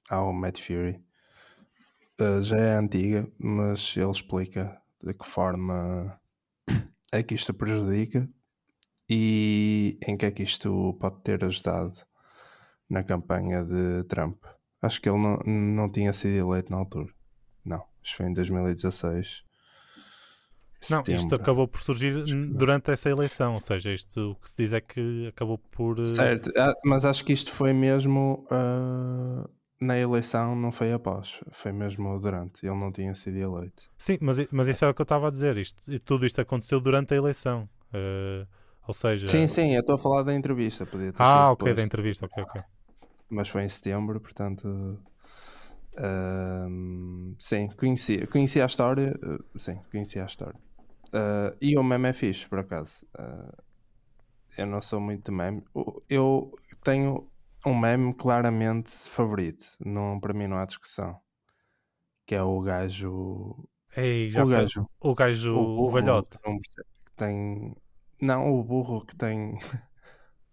ao 0.08 0.32
Matt 0.32 0.60
Fury. 0.62 1.04
Uh, 2.20 2.40
já 2.40 2.56
é 2.56 2.74
antiga, 2.76 3.30
mas 3.38 3.96
ele 3.96 4.10
explica 4.10 4.80
de 5.02 5.12
que 5.12 5.26
forma 5.26 6.18
é 7.12 7.22
que 7.22 7.34
isto 7.34 7.52
prejudica 7.52 8.28
e 9.08 9.98
em 10.06 10.16
que 10.16 10.26
é 10.26 10.30
que 10.30 10.42
isto 10.42 10.96
pode 11.00 11.20
ter 11.22 11.44
ajudado 11.44 11.94
na 12.88 13.02
campanha 13.02 13.64
de 13.64 14.04
Trump. 14.04 14.42
Acho 14.80 15.00
que 15.00 15.08
ele 15.08 15.18
não, 15.18 15.38
não 15.46 15.90
tinha 15.90 16.12
sido 16.12 16.36
eleito 16.36 16.70
na 16.70 16.78
altura. 16.78 17.12
Não, 17.64 17.84
isto 18.02 18.16
foi 18.16 18.26
em 18.26 18.32
2016 18.32 19.48
não, 20.90 21.02
isto 21.08 21.34
acabou 21.34 21.66
por 21.66 21.80
surgir 21.80 22.24
durante 22.52 22.90
essa 22.92 23.10
eleição, 23.10 23.54
ou 23.54 23.60
seja, 23.60 23.92
isto 23.92 24.30
o 24.30 24.34
que 24.36 24.48
se 24.48 24.62
diz 24.62 24.72
é 24.72 24.80
que 24.80 25.26
acabou 25.26 25.58
por. 25.58 25.98
Eh, 25.98 26.06
certo, 26.06 26.52
ah, 26.56 26.72
mas 26.84 27.04
acho 27.04 27.24
que 27.24 27.32
isto 27.32 27.50
foi 27.50 27.72
mesmo 27.72 28.46
uh, 28.50 29.50
na 29.80 29.98
eleição, 29.98 30.54
não 30.54 30.70
foi 30.70 30.92
após, 30.92 31.42
foi 31.50 31.72
mesmo 31.72 32.18
durante, 32.20 32.64
ele 32.64 32.78
não 32.78 32.92
tinha 32.92 33.12
sido 33.14 33.36
eleito. 33.38 33.90
Sim, 33.98 34.18
mas, 34.20 34.38
mas 34.52 34.68
isso 34.68 34.84
é 34.84 34.88
o 34.88 34.94
que 34.94 35.00
eu 35.00 35.04
estava 35.04 35.26
a 35.26 35.30
dizer, 35.30 35.56
isto, 35.56 35.80
tudo 36.04 36.24
isto 36.24 36.40
aconteceu 36.40 36.80
durante 36.80 37.12
a 37.12 37.16
eleição, 37.16 37.68
uh, 37.92 38.46
ou 38.88 38.94
seja. 38.94 39.26
Sim, 39.26 39.46
sim, 39.46 39.74
eu 39.74 39.80
estou 39.80 39.94
a 39.94 39.98
falar 39.98 40.22
da 40.22 40.34
entrevista, 40.34 40.86
podia 40.86 41.12
ter 41.12 41.22
Ah, 41.22 41.52
ok, 41.52 41.74
da 41.74 41.82
entrevista, 41.82 42.26
ok, 42.26 42.42
ok. 42.42 42.62
Mas 43.28 43.48
foi 43.48 43.62
em 43.62 43.68
setembro, 43.68 44.18
portanto. 44.20 44.98
Uh, 45.92 47.34
sim, 47.38 47.68
conhecia, 47.76 48.26
conhecia 48.26 48.62
a 48.62 48.66
história, 48.66 49.14
sim, 49.56 49.78
conhecia 49.90 50.22
a 50.22 50.26
história. 50.26 50.58
Uh, 51.08 51.56
e 51.60 51.78
o 51.78 51.82
meme 51.82 52.08
é 52.08 52.12
fixe, 52.12 52.48
por 52.48 52.60
acaso. 52.60 53.06
Uh, 53.18 53.62
eu 54.56 54.66
não 54.66 54.80
sou 54.80 55.00
muito 55.00 55.30
de 55.30 55.36
meme. 55.36 55.62
Eu 56.08 56.52
tenho 56.82 57.30
um 57.66 57.78
meme 57.78 58.14
claramente 58.14 58.90
favorito. 58.90 59.64
Não, 59.84 60.18
para 60.18 60.32
mim 60.32 60.46
não 60.46 60.56
há 60.56 60.64
discussão. 60.64 61.18
Que 62.26 62.34
é 62.34 62.42
o 62.42 62.60
gajo. 62.60 63.68
Ei, 63.96 64.30
já 64.30 64.42
o 64.42 64.46
sei. 64.46 64.56
gajo. 64.56 64.86
O 65.00 65.14
gajo, 65.14 65.52
o, 65.52 65.64
burro, 65.64 65.86
o 65.86 65.90
velhote. 65.90 66.38
Não, 66.44 66.58
tem... 67.16 67.76
não, 68.20 68.52
o 68.52 68.62
burro 68.64 69.04
que 69.04 69.16
tem. 69.16 69.56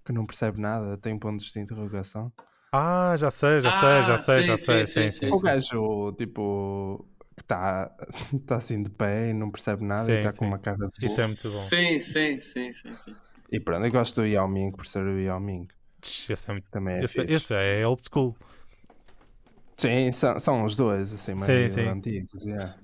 que 0.06 0.14
não 0.14 0.26
percebe 0.26 0.62
nada, 0.62 0.98
tem 0.98 1.18
pontos 1.18 1.52
de 1.52 1.60
interrogação. 1.60 2.32
Ah, 2.72 3.16
já 3.18 3.32
sei, 3.32 3.60
já 3.62 3.72
sei, 3.72 4.04
já 4.04 4.14
ah, 4.14 4.18
sei, 4.18 4.42
sim, 4.42 4.48
já 4.48 4.58
sei. 4.58 4.86
Sim, 4.86 5.10
sim, 5.10 5.12
sim, 5.12 5.30
o 5.32 5.40
gajo, 5.40 6.12
tipo 6.18 7.08
que 7.36 7.42
está 7.44 7.92
tá 8.48 8.56
assim 8.56 8.82
de 8.82 8.90
pé 8.90 9.30
e 9.30 9.34
não 9.34 9.52
percebe 9.52 9.84
nada 9.84 10.06
sim, 10.06 10.12
e 10.12 10.18
está 10.18 10.34
com 10.34 10.46
uma 10.46 10.60
cara 10.60 10.78
de 10.78 11.06
Isso 11.06 11.22
é 11.22 11.26
muito 11.26 11.44
bom. 11.44 11.50
Sim, 11.50 12.00
sim, 12.00 12.40
sim, 12.40 12.72
sim, 12.72 12.96
sim. 12.98 13.16
E 13.52 13.60
pronto, 13.60 13.86
eu 13.86 13.92
gosto 13.92 14.22
do 14.22 14.28
Yao 14.28 14.48
Ming 14.48 14.72
por 14.72 14.86
ser 14.86 15.04
o 15.04 15.20
Yao 15.20 15.40
Ming. 15.40 15.68
Esse 16.02 16.50
é 16.50 16.54
muito... 16.54 16.70
Também 16.70 16.96
é 16.96 17.04
esse, 17.04 17.22
esse 17.22 17.54
é 17.54 17.86
old 17.86 18.02
school. 18.10 18.36
Sim, 19.78 20.12
são, 20.12 20.40
são 20.40 20.64
os 20.64 20.76
dois, 20.76 21.14
assim, 21.14 21.38
Sim, 21.38 21.70
sim. 21.70 21.88
antigos, 21.88 22.46
yeah. 22.46 22.76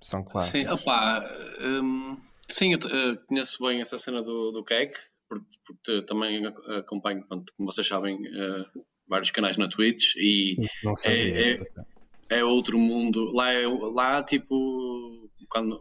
São 0.00 0.24
clássicos. 0.24 0.60
Sim, 0.62 0.68
opá, 0.68 1.22
hum, 1.60 2.16
sim, 2.50 2.72
eu 2.72 2.78
eh, 2.78 3.16
conheço 3.26 3.62
bem 3.64 3.80
essa 3.80 3.96
cena 3.98 4.22
do, 4.22 4.50
do 4.52 4.62
Cake, 4.64 4.98
porque, 5.28 5.46
porque 5.66 6.02
também 6.02 6.44
ac- 6.46 6.70
acompanho, 6.78 7.26
pronto, 7.26 7.52
como 7.56 7.70
vocês 7.72 7.86
sabem, 7.86 8.18
eh, 8.26 8.64
vários 9.08 9.30
canais 9.30 9.56
na 9.56 9.68
Twitch 9.68 10.14
e 10.16 10.56
sabia. 10.96 11.18
é- 12.30 12.38
é 12.38 12.44
outro 12.44 12.78
mundo. 12.78 13.32
Lá, 13.32 13.52
é, 13.52 13.66
lá 13.66 14.22
tipo, 14.22 15.28
quando 15.48 15.76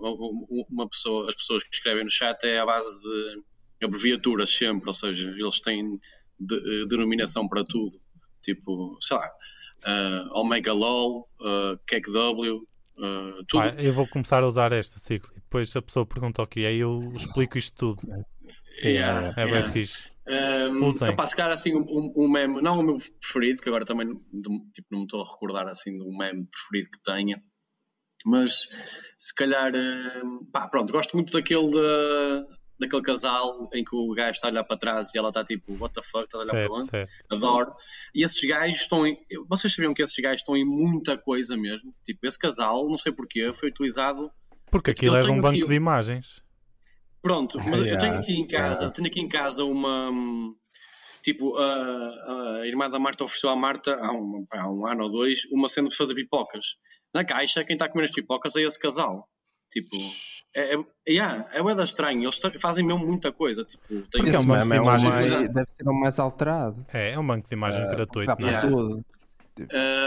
uma 0.69 0.89
pessoa, 0.89 1.29
as 1.29 1.35
pessoas 1.35 1.63
que 1.63 1.75
escrevem 1.75 2.03
no 2.03 2.09
chat 2.09 2.43
é 2.45 2.57
à 2.59 2.65
base 2.65 2.99
de 3.01 3.43
abreviaturas 3.85 4.49
sempre, 4.49 4.87
ou 4.89 4.93
seja, 4.93 5.29
eles 5.29 5.61
têm 5.61 5.99
de- 6.39 6.55
eh, 6.83 6.85
denominação 6.87 7.47
para 7.47 7.63
tudo. 7.63 7.91
Tipo, 8.41 8.97
sei 9.01 9.17
lá, 9.17 9.29
eh, 9.85 10.25
Omega 10.33 10.73
LOL, 10.73 11.29
uh, 11.39 11.77
CakeW, 11.85 12.67
eh, 13.01 13.41
tudo. 13.47 13.63
Eu 13.79 13.93
vou 13.93 14.07
começar 14.07 14.43
a 14.43 14.47
usar 14.47 14.71
esta 14.71 14.99
ciclo 14.99 15.31
e 15.35 15.39
depois 15.39 15.75
a 15.75 15.81
pessoa 15.81 16.05
pergunta 16.05 16.41
o 16.41 16.47
que 16.47 16.65
é 16.65 16.73
e 16.73 16.79
eu 16.79 17.11
explico 17.15 17.57
isto 17.57 17.75
tudo. 17.95 18.01
Yeah, 18.83 19.33
É 19.37 19.45
bem 19.45 19.53
yeah. 19.53 19.69
fixe. 19.69 20.09
Um, 20.27 20.85
Usem. 20.87 21.15
se 21.27 21.35
calhar, 21.35 21.51
assim, 21.51 21.73
um, 21.75 22.13
um- 22.15 22.29
meme, 22.31 22.61
não 22.61 22.79
o 22.79 22.83
meu 22.83 22.97
preferido, 23.19 23.61
que 23.61 23.69
agora 23.69 23.83
também 23.85 24.05
não- 24.07 24.19
tipo, 24.73 24.87
não 24.91 24.99
me 24.99 25.05
estou 25.05 25.21
a 25.23 25.25
recordar 25.27 25.67
assim 25.67 25.91
de 25.97 26.03
um 26.03 26.15
meme 26.15 26.45
preferido 26.47 26.89
que 26.91 27.01
tenha, 27.03 27.41
mas 28.25 28.67
se 29.17 29.33
calhar, 29.33 29.71
um, 30.23 30.45
pá, 30.51 30.67
pronto, 30.67 30.91
gosto 30.93 31.15
muito 31.15 31.33
daquele, 31.33 31.71
da- 31.71 32.45
daquele 32.79 33.01
casal 33.01 33.69
em 33.73 33.83
que 33.83 33.95
o 33.95 34.13
gajo 34.13 34.31
está 34.31 34.47
a 34.47 34.51
olhar 34.51 34.63
para 34.63 34.77
trás 34.77 35.13
e 35.13 35.17
ela 35.17 35.27
está 35.29 35.43
tipo, 35.43 35.73
what 35.79 35.93
the 35.93 36.01
fuck, 36.01 36.23
está 36.25 36.37
a 36.37 36.41
olhar 36.41 36.51
para 36.51 36.59
Certo, 36.61 36.73
onde? 36.75 36.89
certo. 36.89 37.11
Adoro. 37.29 37.73
E 38.15 38.23
esses 38.23 38.41
gajos 38.47 38.81
estão 38.81 39.05
em. 39.05 39.17
Vocês 39.47 39.73
sabiam 39.73 39.93
que 39.93 40.01
esses 40.01 40.15
gajos 40.17 40.39
estão 40.41 40.55
em 40.55 40.63
muita 40.65 41.17
coisa 41.17 41.57
mesmo? 41.57 41.93
Tipo, 42.03 42.25
esse 42.25 42.39
casal, 42.39 42.87
não 42.87 42.97
sei 42.97 43.11
porquê, 43.11 43.51
foi 43.53 43.69
utilizado 43.69 44.31
Porque 44.71 44.91
aquilo 44.91 45.15
Eu 45.15 45.19
era 45.23 45.31
um 45.31 45.41
banco 45.41 45.57
aqui- 45.57 45.67
de 45.67 45.73
imagens. 45.75 46.41
Pronto, 47.21 47.57
mas 47.67 47.79
eu 47.79 47.85
Yeah, 47.85 47.99
tenho 47.99 48.17
aqui 48.19 48.33
em 48.33 48.47
casa, 48.47 48.79
yeah. 48.83 48.91
tenho 48.93 49.07
aqui 49.07 49.19
em 49.19 49.27
casa 49.27 49.65
uma 49.65 50.09
tipo 51.21 51.57
a, 51.57 52.59
a 52.61 52.65
irmã 52.67 52.89
da 52.89 52.97
Marta 52.97 53.25
ofereceu 53.25 53.49
à 53.49 53.55
Marta 53.57 53.93
há 53.95 54.11
um, 54.13 54.45
há 54.51 54.69
um 54.71 54.87
ano 54.87 55.03
ou 55.03 55.09
dois 55.11 55.39
uma 55.51 55.67
cena 55.67 55.89
de 55.89 55.95
fazer 55.97 56.15
pipocas. 56.15 56.77
Na 57.13 57.25
caixa, 57.25 57.63
quem 57.65 57.73
está 57.75 57.85
a 57.85 57.89
comer 57.89 58.05
as 58.05 58.11
pipocas 58.11 58.55
é 58.55 58.61
esse 58.61 58.79
casal. 58.79 59.27
Tipo, 59.71 59.97
é, 60.55 60.75
é, 60.75 60.77
yeah, 61.07 61.47
é 61.53 61.61
bué 61.61 61.73
estranho, 61.83 62.23
eles 62.23 62.39
fazem 62.59 62.85
mesmo 62.85 63.05
muita 63.05 63.31
coisa. 63.31 63.63
Tipo, 63.63 63.83
tem 64.09 64.23
Porque 64.23 64.35
é 64.35 64.39
um 64.39 64.45
banco 64.45 64.65
meme 64.65 64.71
de 64.71 64.77
é 64.77 64.81
o 64.81 64.83
imagens. 64.83 65.31
mais, 65.31 65.53
deve 65.53 65.71
ser 65.71 65.87
o 65.87 65.93
mais 65.93 66.19
alterado. 66.19 66.85
É, 66.93 67.11
é 67.11 67.19
um 67.19 67.25
banco 67.25 67.47
de 67.47 67.53
imagens 67.53 67.85
Ah, 67.85 67.89
gratuito, 67.95 68.35
não 68.39 68.49
é? 68.49 68.59
tudo. 68.61 69.05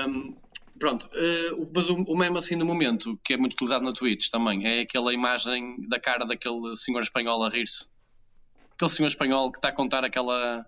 Hum, 0.08 0.36
pronto, 0.78 1.08
eh, 1.14 1.52
o- 1.54 1.70
mas 1.74 1.88
o, 1.90 1.94
o 1.94 2.16
meme 2.16 2.38
assim 2.38 2.56
no 2.56 2.64
momento, 2.64 3.18
que 3.24 3.34
é 3.34 3.36
muito 3.36 3.52
utilizado 3.54 3.84
na 3.84 3.92
Twitch 3.92 4.30
também, 4.30 4.66
é 4.66 4.80
aquela 4.80 5.12
imagem 5.12 5.76
da 5.88 6.00
cara 6.00 6.24
daquele 6.24 6.74
senhor 6.74 7.00
espanhol 7.02 7.44
a 7.44 7.48
rir-se. 7.48 7.86
Aquele 8.74 8.90
senhor 8.90 9.08
espanhol 9.08 9.52
que 9.52 9.58
está 9.58 9.68
a 9.68 9.72
contar 9.72 10.04
aquela, 10.04 10.66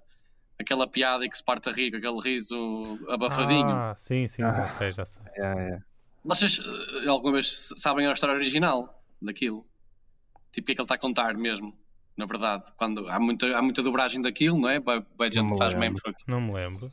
aquela 0.60 0.86
piada 0.86 1.24
e 1.24 1.28
que 1.28 1.36
se 1.36 1.42
parte 1.42 1.68
a 1.68 1.72
rir 1.72 1.90
com 1.90 1.96
aquele 1.96 2.20
riso 2.20 2.56
abafadinho. 3.08 3.70
Ah, 3.70 3.94
sim, 3.96 4.28
sim, 4.28 4.42
já 4.42 4.64
Ah. 4.64 4.68
sei, 4.68 4.92
já 4.92 5.04
sei. 5.06 5.22
Yeah, 5.36 5.60
yeah. 5.60 5.84
Vocês 6.24 6.60
eh, 7.04 7.08
alguma 7.08 7.32
vez 7.34 7.70
sabem 7.76 8.06
a 8.06 8.12
história 8.12 8.34
original 8.34 9.02
daquilo? 9.24 9.66
Tipo, 10.52 10.64
o 10.64 10.66
que 10.66 10.72
é 10.72 10.74
que 10.74 10.80
ele 10.80 10.84
está 10.84 10.94
a 10.94 10.98
contar 10.98 11.34
mesmo? 11.34 11.76
Na 12.16 12.26
verdade, 12.26 12.72
quando 12.76 13.08
há 13.08 13.18
muita, 13.18 13.56
há 13.58 13.60
muita 13.60 13.82
dobragem 13.82 14.20
daquilo, 14.20 14.56
não 14.58 14.68
é? 14.68 14.78
Boa 14.78 15.04
gente 15.22 15.36
Não 15.36 15.46
me 15.46 15.58
faz 15.58 15.72
lembro. 15.74 15.80
memes 15.80 16.00
com 16.00 16.10
aquilo. 16.10 16.24
Não 16.28 16.40
me 16.40 16.52
lembro. 16.52 16.88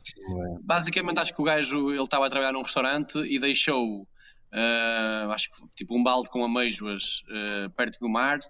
Basicamente, 0.62 1.20
acho 1.20 1.32
que 1.34 1.40
o 1.40 1.44
gajo 1.44 1.90
ele 1.92 2.02
estava 2.02 2.26
a 2.26 2.30
trabalhar 2.30 2.52
num 2.52 2.62
restaurante 2.62 3.18
e 3.18 3.38
deixou 3.38 4.08
ah, 4.52 5.28
acho 5.32 5.48
que 5.50 5.56
tipo 5.76 5.96
um 5.96 6.02
balde 6.02 6.28
com 6.28 6.44
amêijoas 6.44 7.22
ah, 7.30 7.70
perto 7.76 8.00
do 8.00 8.08
mar 8.08 8.40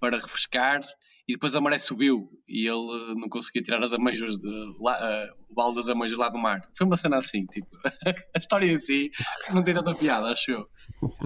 para 0.00 0.16
refrescar 0.16 0.80
e 1.28 1.34
depois 1.34 1.54
a 1.54 1.60
maré 1.60 1.78
subiu 1.78 2.28
e 2.48 2.66
ele 2.66 3.14
não 3.20 3.28
conseguia 3.28 3.62
tirar 3.62 3.82
as 3.84 3.92
amêijoas 3.92 4.38
de 4.38 4.48
lá, 4.80 4.96
ah, 4.98 5.34
o 5.50 5.54
balde 5.54 5.76
das 5.76 5.88
amêijoas 5.90 6.18
lá 6.18 6.28
do 6.30 6.38
mar. 6.38 6.62
Foi 6.74 6.86
uma 6.86 6.96
cena 6.96 7.18
assim, 7.18 7.44
tipo, 7.46 7.68
a 8.34 8.38
história 8.38 8.66
em 8.66 8.78
si 8.78 9.10
não 9.52 9.62
tem 9.62 9.74
tanta 9.74 9.94
piada, 9.94 10.28
acho 10.28 10.50
eu. 10.50 10.66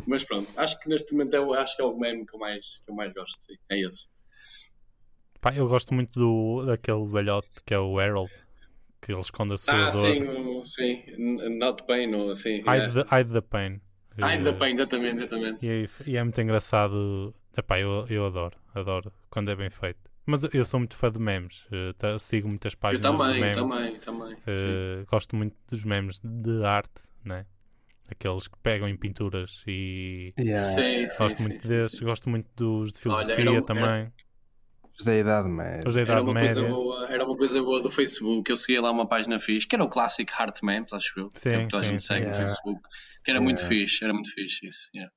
Mas 0.07 0.25
pronto, 0.25 0.53
acho 0.59 0.79
que 0.81 0.89
neste 0.89 1.13
momento 1.13 1.35
é, 1.35 1.41
o- 1.41 1.55
acho 1.55 1.77
que 1.77 1.83
é 1.83 1.85
o 1.85 1.97
meme 1.97 2.27
que 2.27 2.35
eu 2.35 2.41
mais, 2.41 2.83
que 2.85 2.91
eu 2.91 2.95
mais 2.97 3.13
gosto, 3.15 3.41
sim. 3.41 3.55
É 3.71 3.81
esse. 3.81 4.09
Pá, 5.41 5.55
eu 5.55 5.69
gosto 5.69 5.93
muito 5.95 6.19
do, 6.19 6.65
daquele 6.67 7.07
velhote 7.07 7.49
que 7.65 7.75
é 7.75 7.79
o 7.79 7.99
Harold, 7.99 8.31
que 9.01 9.13
ele 9.13 9.21
esconde 9.21 9.55
a 9.55 9.59
sua 9.59 9.89
Ah, 9.89 9.91
dor. 9.91 10.15
sim, 10.15 10.63
sim, 10.65 11.49
not 11.59 11.85
pain, 11.85 12.15
ou 12.15 12.31
assim. 12.31 12.57
Hide, 12.59 12.67
yeah. 12.69 13.05
the, 13.05 13.17
hide 13.17 13.33
the 13.33 13.41
Pain. 13.41 13.81
Hide 14.19 14.45
the 14.45 14.53
pain, 14.53 14.75
exatamente, 14.75 15.15
exatamente. 15.23 15.67
E 15.67 15.71
é, 15.85 15.89
e 16.07 16.17
é 16.17 16.23
muito 16.23 16.41
engraçado. 16.41 17.35
Epá, 17.57 17.79
eu, 17.79 18.07
eu 18.09 18.27
adoro, 18.27 18.57
adoro 18.75 19.13
quando 19.31 19.51
é 19.51 19.57
bem 19.57 19.71
feito. 19.71 20.01
Mas 20.25 20.45
eu 20.55 20.65
sou 20.65 20.79
muito 20.81 20.97
fã 20.97 21.09
de 21.11 21.19
memes. 21.19 21.67
eh, 21.73 21.93
tá- 21.99 22.19
sigo 22.19 22.49
muitas 22.49 22.73
Eu 22.75 22.79
páginas 22.79 23.11
de 23.13 23.19
também, 23.19 23.41
memes. 23.41 23.57
também, 23.57 23.99
também. 23.99 24.37
Eh, 24.47 24.57
sim. 25.01 25.05
gosto 25.11 25.35
muito 25.37 25.57
dos 25.69 25.85
memes 25.85 26.21
de 26.23 26.65
arte, 26.65 27.03
né? 27.25 27.45
Aqueles 28.09 28.47
que 28.47 28.57
pegam 28.63 28.89
em 28.89 28.97
pinturas 28.97 29.63
e 29.67 30.33
Yeah. 30.39 30.63
Sim, 30.63 31.09
sim, 31.09 31.19
gosto 31.19 31.37
sim, 31.39 31.43
muito 31.49 31.63
sim, 31.63 31.69
desses. 31.69 31.99
sim. 31.99 32.05
Gosto 32.05 32.29
muito 32.31 32.49
dos 32.55 32.93
de 32.93 32.99
Olha, 33.09 33.25
filosofia 33.27 33.35
era 33.43 33.51
um- 33.51 33.55
era- 33.57 33.63
também. 33.65 34.13
Os 34.99 35.05
da 35.05 35.17
Idade 35.17 35.49
Média. 35.49 35.83
Os 35.89 35.95
da 35.95 36.01
Era 36.03 36.11
Idade 36.13 36.23
uma, 36.31 36.39
coisa 36.41 36.61
Média. 36.61 36.75
boa, 36.77 37.07
era 37.13 37.25
uma 37.25 37.37
coisa 37.37 37.63
boa 37.63 37.81
do 37.83 37.91
Facebook. 37.91 38.51
Eu 38.51 38.57
seguia 38.57 38.81
lá 38.83 38.91
uma 38.91 39.07
página 39.09 39.39
fixe, 39.41 39.67
que 39.67 39.75
era 39.75 39.83
o 39.83 39.89
clássico 39.89 40.31
Heart 40.39 40.63
Memes, 40.63 40.93
acho 40.93 41.19
eu. 41.19 41.31
Sim, 41.35 41.49
é 41.49 41.59
o 41.59 41.61
que 41.63 41.69
toda 41.69 41.81
a 41.81 41.85
sim, 41.85 41.91
gente 41.91 42.03
sim. 42.03 42.09
segue 42.09 42.21
no 42.27 42.31
Yeah. 42.31 42.47
Facebook. 42.47 42.83
Que 43.25 43.31
era 43.31 43.41
muito 43.41 43.59
Yeah. 43.63 43.75
fixe, 43.81 44.05
era 44.05 44.13
muito 44.13 44.31
fixe 44.33 44.67
isso. 44.67 44.91
yeah. 44.95 45.13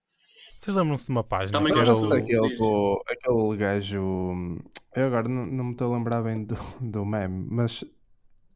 Vocês 0.58 0.76
lembram-se 0.76 1.06
de 1.06 1.12
uma 1.12 1.24
página 1.24 1.52
Também 1.60 1.74
que 1.74 1.80
gosto 1.80 2.08
daquele, 2.10 2.56
do- 2.58 3.04
aquele 3.08 3.58
gajo. 3.58 4.58
Eu 4.96 5.08
agora 5.08 5.28
não, 5.28 5.46
não 5.46 5.63
me 5.65 5.72
estou 5.74 5.94
a 5.94 5.98
lembrar 5.98 6.22
bem 6.24 6.44
do, 6.44 6.56
do 6.82 7.06
meme, 7.06 7.46
mas 7.50 7.84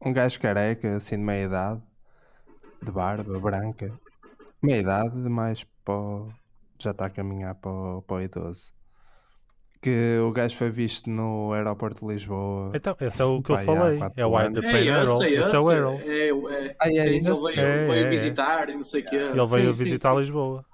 um 0.04 0.12
gajo 0.12 0.40
careca, 0.40 0.96
assim 0.96 1.16
de 1.16 1.22
meia 1.22 1.44
idade, 1.46 1.80
de 2.82 2.90
barba 2.90 3.38
branca, 3.38 3.92
meia 4.62 4.78
idade, 4.80 5.16
mais 5.16 5.64
para. 5.84 5.94
o- 5.94 6.28
Já 6.78 6.90
está 6.92 7.06
a 7.06 7.10
caminhar 7.10 7.54
para 7.56 7.70
o, 7.70 8.02
para 8.02 8.16
o 8.16 8.20
idoso. 8.22 8.72
Que 9.82 10.18
o 10.18 10.30
gajo 10.32 10.56
foi 10.56 10.68
visto 10.70 11.08
no 11.08 11.52
aeroporto 11.54 12.06
de 12.06 12.12
Lisboa. 12.12 12.70
Então, 12.74 12.94
esse 13.00 13.20
é 13.22 13.24
o 13.24 13.42
que 13.42 13.50
eu 13.52 13.58
falei. 13.58 13.98
É 14.16 14.26
o. 14.26 14.30
Pain 14.32 14.86
É 14.86 14.90
Harold. 14.90 15.24
esse, 15.24 15.52
é 15.52 15.56
é 15.56 15.58
o. 15.58 15.68
Harold. 15.70 16.02
É, 16.02 16.28
é, 16.28 16.76
Ah, 16.78 16.88
é 16.88 16.90
esse? 16.92 17.08
ele 17.08 17.22
veio, 17.22 17.60
É, 17.60 17.86
veio 17.88 18.06
é, 18.06 18.10
visitar 18.10 18.68
e 18.68 18.74
não 18.74 18.82
sei 18.82 19.00
o 19.02 19.06
quê. 19.06 19.16
Ele 19.16 19.44
veio 19.46 19.72
sim, 19.74 19.84
visitar 19.84 20.12
sim. 20.14 20.20
Lisboa. 20.20 20.66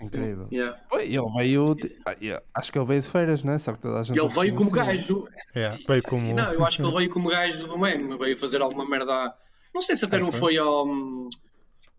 Incrível. 0.00 0.48
Yeah. 0.52 0.80
Ele 0.92 1.20
veio. 1.36 1.74
de- 1.74 1.96
ah, 2.06 2.42
Acho 2.54 2.70
que 2.72 2.78
ele 2.78 2.86
veio 2.86 3.00
de 3.00 3.08
feiras, 3.08 3.42
né? 3.44 3.58
Só 3.58 3.72
que 3.72 3.80
toda 3.80 3.98
a 3.98 4.02
gente. 4.02 4.16
Ele 4.18 4.28
veio 4.28 4.54
como 4.54 4.70
gajo. 4.70 5.26
É, 5.54 5.76
veio 5.88 6.02
como... 6.04 6.34
Não, 6.34 6.52
eu 6.52 6.64
acho 6.64 6.76
que 6.78 6.82
ele 6.84 6.94
veio 6.96 7.10
como 7.10 7.28
gajo 7.30 7.66
do 7.66 7.78
meme. 7.78 8.16
Veio 8.16 8.36
fazer 8.36 8.62
alguma 8.62 8.88
merda. 8.88 9.34
Não 9.74 9.82
sei 9.82 9.96
se 9.96 10.04
até 10.04 10.18
não 10.18 10.30
foi? 10.32 10.56
ao. 10.56 10.86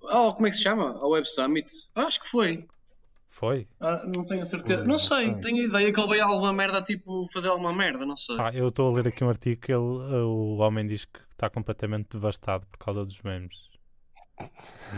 Oh, 0.01 0.33
como 0.33 0.47
é 0.47 0.49
que 0.49 0.55
se 0.55 0.63
chama? 0.63 0.97
Ao 0.99 1.09
Web 1.09 1.27
Summit. 1.27 1.69
Acho 1.95 2.21
que 2.21 2.27
foi. 2.27 2.65
Foi? 3.27 3.67
Ah, 3.79 4.05
não 4.05 4.25
tenho 4.25 4.41
a 4.41 4.45
certeza. 4.45 4.83
Não 4.83 4.97
sei, 4.97 5.33
tenho 5.35 5.63
a 5.63 5.67
ideia 5.67 5.93
que 5.93 5.99
ele 5.99 6.09
veio 6.09 6.23
a 6.23 6.27
alguma 6.27 6.51
merda, 6.51 6.81
tipo, 6.81 7.25
fazer 7.31 7.47
alguma 7.47 7.71
merda, 7.71 8.05
não 8.05 8.15
sei. 8.15 8.35
Ah, 8.38 8.51
eu 8.53 8.67
estou 8.67 8.89
a 8.91 8.95
ler 8.97 9.07
aqui 9.07 9.23
um 9.23 9.29
artigo 9.29 9.62
que 9.62 9.71
ele, 9.71 9.79
o 9.81 10.58
homem 10.58 10.85
diz 10.85 11.06
que 11.06 11.19
está 11.31 11.50
completamente 11.50 12.10
devastado 12.12 12.65
por 12.67 12.77
causa 12.77 13.06
dos 13.06 13.21
memes. 13.21 13.68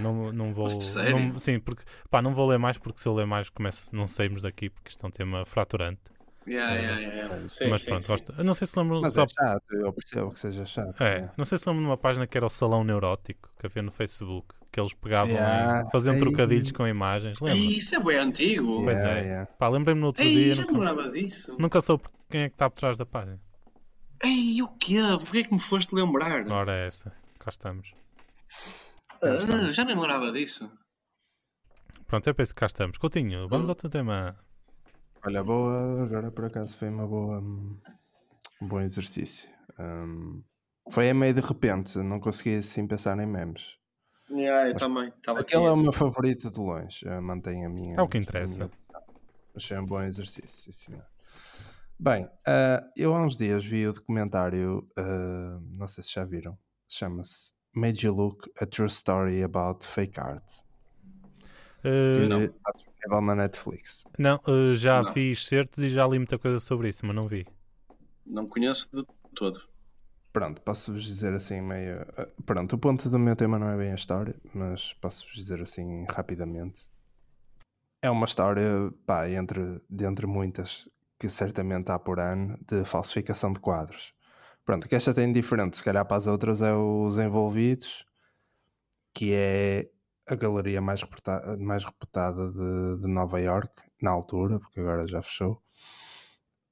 Não, 0.01 0.31
não 0.31 0.53
vou. 0.53 0.67
Não- 1.11 1.39
sim, 1.39 1.59
porque 1.59 1.83
pá, 2.09 2.21
não 2.21 2.33
vou 2.33 2.47
ler 2.47 2.57
mais 2.57 2.77
porque 2.77 3.01
se 3.01 3.07
eu 3.07 3.13
ler 3.13 3.25
mais 3.25 3.49
começo, 3.49 3.93
não 3.95 4.07
saímos 4.07 4.41
daqui 4.41 4.69
porque 4.69 4.89
isto 4.89 5.03
é 5.05 5.07
um 5.07 5.11
tema 5.11 5.45
fraturante. 5.45 5.99
Yeah, 6.47 6.73
yeah, 6.73 6.99
yeah, 6.99 7.15
yeah. 7.35 7.49
Sim, 7.49 7.69
Mas 7.69 7.81
sim, 7.81 7.87
pronto, 7.89 8.01
sim. 8.01 8.07
gosto. 8.07 8.43
Não 8.43 8.53
sei 8.55 8.65
se 8.65 8.79
lembram 8.79 9.01
Mas 9.01 9.13
só 9.13 9.23
é 9.23 9.27
chato, 9.29 9.73
eu 9.73 9.93
percebo 9.93 10.31
que 10.31 10.39
seja 10.39 10.65
chato. 10.65 10.99
É, 11.03 11.21
sim. 11.21 11.29
não 11.37 11.45
sei 11.45 11.57
se 11.59 11.69
lembram 11.69 11.83
de 11.83 11.89
uma 11.89 11.97
página 11.97 12.25
que 12.25 12.35
era 12.35 12.45
o 12.47 12.49
Salão 12.49 12.83
Neurótico, 12.83 13.49
que 13.59 13.67
havia 13.67 13.83
no 13.83 13.91
Facebook, 13.91 14.55
que 14.71 14.79
eles 14.79 14.91
pegavam 14.93 15.35
Yeah, 15.35 15.87
e 15.87 15.91
faziam 15.91 16.13
ei. 16.15 16.19
trocadilhos 16.19 16.71
com 16.71 16.87
imagens. 16.87 17.39
Ei, 17.41 17.47
Lembra? 17.47 17.63
isso 17.71 17.95
é 17.95 17.99
bem 17.99 18.17
antigo. 18.17 18.83
Pois 18.83 18.97
Yeah, 18.97 19.19
é. 19.19 19.23
yeah. 19.23 19.45
Pá, 19.59 19.67
lembrei-me 19.69 20.01
no 20.01 20.07
outro 20.07 20.23
Ei, 20.23 20.33
dia, 20.33 20.55
já 20.55 20.61
nunca, 20.63 20.73
lembrava 20.73 21.09
disso. 21.11 21.55
nunca 21.59 21.79
soube 21.79 22.05
quem 22.27 22.41
é 22.41 22.49
que 22.49 22.55
está 22.55 22.67
por 22.69 22.79
trás 22.79 22.97
da 22.97 23.05
página. 23.05 23.39
Ei, 24.23 24.61
o 24.63 24.67
quê? 24.79 24.95
Porquê 25.19 25.37
é 25.39 25.43
que 25.43 25.53
me 25.53 25.59
foste 25.59 25.93
lembrar? 25.93 26.47
Ora, 26.51 26.75
é 26.75 26.87
essa, 26.87 27.13
cá 27.37 27.49
estamos. 27.49 27.93
Ah, 29.23 29.71
já 29.71 29.83
nem 29.85 29.95
me 29.95 30.01
lembrava 30.01 30.31
disso. 30.31 30.71
Pronto, 32.07 32.29
é 32.29 32.33
para 32.33 32.43
isso 32.43 32.53
que 32.53 32.59
cá 32.59 32.65
estamos. 32.65 32.97
Coutinho, 32.97 33.47
vamos 33.47 33.67
Hum. 33.67 33.71
ao 33.71 33.75
teu 33.75 33.89
tema. 33.89 34.35
Olha, 35.23 35.43
boa, 35.43 36.03
agora 36.03 36.31
por 36.31 36.45
acaso 36.45 36.75
foi 36.77 36.89
uma 36.89 37.07
boa, 37.07 37.39
um 37.39 37.79
bom 38.61 38.81
exercício. 38.81 39.49
Hum, 39.79 40.43
foi 40.89 41.09
a 41.09 41.13
meio 41.13 41.33
de 41.33 41.41
repente, 41.41 41.97
não 41.99 42.19
consegui 42.19 42.55
assim 42.57 42.87
pensar 42.87 43.17
em 43.19 43.27
memes. 43.27 43.77
Yeah, 44.29 44.69
eu 44.69 44.73
Mas 44.73 44.81
também. 44.81 45.07
Aqui. 45.09 45.29
Aquele 45.41 45.65
é 45.65 45.71
o 45.71 45.77
meu 45.77 45.91
favorito 45.91 46.49
de 46.49 46.59
longe, 46.59 47.07
eh, 47.07 47.19
mantenho 47.19 47.67
a 47.67 47.69
minha. 47.69 47.95
É 47.97 48.01
o 48.01 48.07
que 48.07 48.17
interessa. 48.17 48.71
Achei 49.55 49.77
um 49.77 49.85
bom 49.85 50.01
exercício, 50.01 50.71
sim 50.71 50.71
senhor. 50.71 51.05
Bem, 51.99 52.27
ah, 52.47 52.81
eu 52.97 53.13
há 53.13 53.21
uns 53.23 53.35
dias 53.37 53.63
vi 53.65 53.85
o 53.87 53.93
documentário, 53.93 54.87
ah, 54.97 55.59
não 55.77 55.87
sei 55.87 56.03
se 56.03 56.13
já 56.13 56.23
viram, 56.25 56.57
chama-se 56.89 57.53
Made 57.73 58.05
You 58.05 58.13
Look 58.13 58.49
a 58.61 58.65
True 58.65 58.87
Story 58.87 59.43
About 59.43 59.85
Fake 59.85 60.19
Art. 60.19 60.43
Uh, 61.83 62.27
Não. 62.29 62.43
está 62.43 62.71
disponível 62.75 63.21
na 63.21 63.35
Netflix. 63.35 64.03
não, 64.19 64.39
uh, 64.47 64.75
já 64.75 65.01
Não. 65.01 65.13
fiz 65.13 65.45
certos 65.47 65.79
e 65.79 65.89
já 65.89 66.05
li 66.07 66.19
muita 66.19 66.37
coisa 66.37 66.59
sobre 66.59 66.89
isso, 66.89 67.05
mas 67.05 67.15
não 67.15 67.27
vi. 67.27 67.45
Não 68.25 68.47
conheço 68.47 68.87
de 68.93 69.03
todo. 69.35 69.61
Pronto, 70.31 70.61
posso-vos 70.61 71.03
dizer 71.03 71.33
assim 71.33 71.59
meio. 71.59 72.05
eh, 72.17 72.27
Pronto, 72.45 72.73
o 72.75 72.79
ponto 72.79 73.09
do 73.09 73.19
meu 73.19 73.35
tema 73.35 73.57
não 73.59 73.69
é 73.69 73.77
bem 73.77 73.91
a 73.91 73.95
história, 73.95 74.35
mas 74.53 74.93
posso-vos 74.93 75.33
dizer 75.35 75.59
assim 75.61 76.05
rapidamente. 76.09 76.87
É 78.01 78.09
uma 78.09 78.25
história, 78.25 78.91
pá, 79.05 79.27
entre, 79.29 79.81
de 79.89 80.05
entre 80.05 80.25
muitas 80.27 80.87
que 81.19 81.27
certamente 81.29 81.91
há 81.91 81.99
por 81.99 82.19
ano 82.19 82.57
de 82.67 82.85
falsificação 82.85 83.51
de 83.53 83.59
quadros. 83.59 84.13
Pronto, 84.65 84.85
o 84.85 84.89
que 84.89 84.95
esta 84.95 85.13
tem 85.13 85.31
diferente, 85.31 85.77
se 85.77 85.83
calhar 85.83 86.05
para 86.05 86.17
as 86.17 86.27
outras, 86.27 86.61
é 86.61 86.73
os 86.73 87.17
envolvidos, 87.19 88.05
que 89.13 89.33
é 89.33 89.89
a 90.27 90.35
galeria 90.35 90.81
mais, 90.81 91.01
reputa- 91.01 91.57
mais 91.59 91.83
reputada 91.83 92.49
de, 92.51 92.99
de 93.01 93.07
Nova 93.07 93.39
York, 93.39 93.71
na 94.01 94.11
altura, 94.11 94.59
porque 94.59 94.79
agora 94.79 95.07
já 95.07 95.21
fechou, 95.21 95.61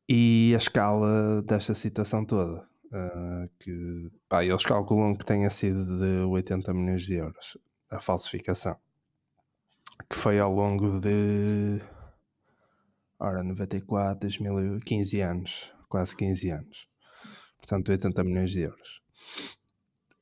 e 0.08 0.52
a 0.54 0.58
escala 0.58 1.42
desta 1.44 1.74
situação 1.74 2.26
toda. 2.26 2.68
Uh, 2.92 3.48
que 3.60 4.12
pá, 4.28 4.44
eles 4.44 4.66
calculam 4.66 5.16
que 5.16 5.24
tenha 5.24 5.48
sido 5.52 5.98
de 6.00 6.24
80 6.26 6.74
milhões 6.74 7.04
de 7.04 7.14
euros 7.14 7.56
a 7.88 8.00
falsificação 8.00 8.76
que 10.08 10.16
foi 10.16 10.40
ao 10.40 10.52
longo 10.52 11.00
de 11.00 11.80
ora 13.20 13.44
94, 13.44 14.20
2000, 14.22 14.80
15 14.80 15.22
anos, 15.22 15.74
quase 15.88 16.16
15 16.16 16.50
anos, 16.50 16.90
portanto 17.60 17.90
80 17.90 18.24
milhões 18.24 18.52
de 18.52 18.62
euros. 18.62 19.02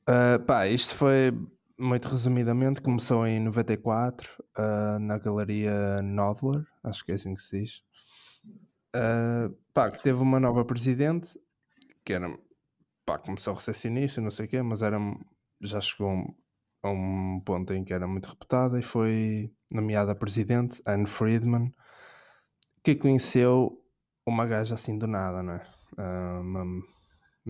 Uh, 0.08 0.42
pá, 0.46 0.66
isto 0.66 0.94
foi 0.94 1.32
muito 1.78 2.08
resumidamente, 2.08 2.82
começou 2.82 3.26
em 3.26 3.40
94 3.40 4.42
uh, 4.58 4.98
na 4.98 5.18
galeria 5.18 6.02
Nodler, 6.02 6.66
acho 6.82 7.04
que 7.04 7.12
é 7.12 7.14
assim 7.14 7.34
que 7.34 7.40
se 7.40 7.60
diz. 7.60 7.82
Uh, 8.96 9.54
pá, 9.72 9.90
que 9.90 10.02
teve 10.02 10.18
uma 10.20 10.40
nova 10.40 10.64
presidente 10.64 11.38
que 12.04 12.14
era 12.14 12.36
pá, 13.04 13.18
começou 13.18 13.54
recepcionista, 13.54 14.20
não 14.20 14.30
sei 14.30 14.46
o 14.46 14.48
quê, 14.48 14.62
mas 14.62 14.82
era, 14.82 14.98
já 15.60 15.80
chegou 15.80 16.10
a 16.82 16.90
um- 16.90 17.40
ponto 17.44 17.72
em 17.74 17.84
que 17.84 17.92
era 17.92 18.06
muito 18.06 18.28
reputada 18.28 18.78
e 18.78 18.82
foi 18.82 19.52
nomeada 19.70 20.14
presidente, 20.14 20.82
Anne 20.86 21.06
Friedman, 21.06 21.72
que 22.82 22.94
conheceu 22.94 23.82
uma 24.26 24.46
gaja 24.46 24.74
assim 24.74 24.98
do 24.98 25.06
nada, 25.06 25.42
não 25.42 25.54
é? 25.54 25.66
Ah, 25.96 26.40
uma 26.40 26.64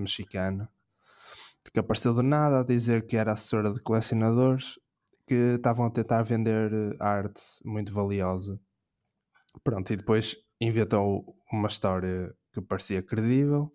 mexicana, 0.00 0.68
que 1.72 1.80
apareceu 1.80 2.14
do 2.14 2.22
nada 2.22 2.60
a 2.60 2.64
dizer 2.64 3.06
que 3.06 3.16
era 3.16 3.32
assessora 3.32 3.72
de 3.72 3.82
colecionadores 3.82 4.78
que 5.26 5.56
estavam 5.56 5.86
a 5.86 5.90
tentar 5.90 6.22
vender 6.22 6.72
eh, 6.72 6.96
arte 6.98 7.42
muito 7.64 7.92
valiosa. 7.92 8.58
Pronto, 9.62 9.92
e 9.92 9.96
depois 9.96 10.36
inventou 10.60 11.36
uma 11.52 11.68
história 11.68 12.34
que 12.52 12.60
parecia 12.62 13.02
credível 13.02 13.72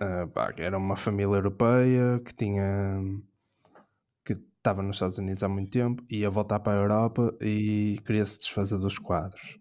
Uh, 0.00 0.26
pá, 0.28 0.52
era 0.56 0.76
uma 0.76 0.96
família 0.96 1.36
europeia 1.36 2.18
que 2.18 2.34
tinha 2.34 3.00
que 4.24 4.32
estava 4.32 4.82
nos 4.82 4.96
Estados 4.96 5.18
Unidos 5.18 5.42
há 5.44 5.48
muito 5.48 5.70
tempo 5.70 6.04
ia 6.10 6.28
voltar 6.28 6.58
para 6.58 6.76
a 6.76 6.82
Europa 6.82 7.32
e 7.40 8.00
queria 8.04 8.26
se 8.26 8.38
desfazer 8.40 8.78
dos 8.78 8.98
quadros. 8.98 9.56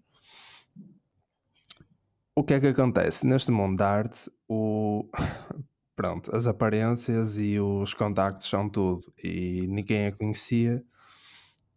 O 2.36 2.44
que 2.44 2.56
é 2.56 2.60
que 2.60 2.68
acontece? 2.68 3.28
Neste 3.28 3.52
mundo 3.52 3.78
da 3.78 3.90
arte, 3.90 4.32
o... 4.48 5.08
Pronto, 5.96 6.36
as 6.36 6.48
aparências 6.48 7.38
e 7.38 7.60
os 7.60 7.94
contactos 7.94 8.50
são 8.50 8.68
tudo 8.68 9.04
e 9.24 9.68
ninguém 9.68 10.08
a 10.08 10.12
conhecia 10.12 10.84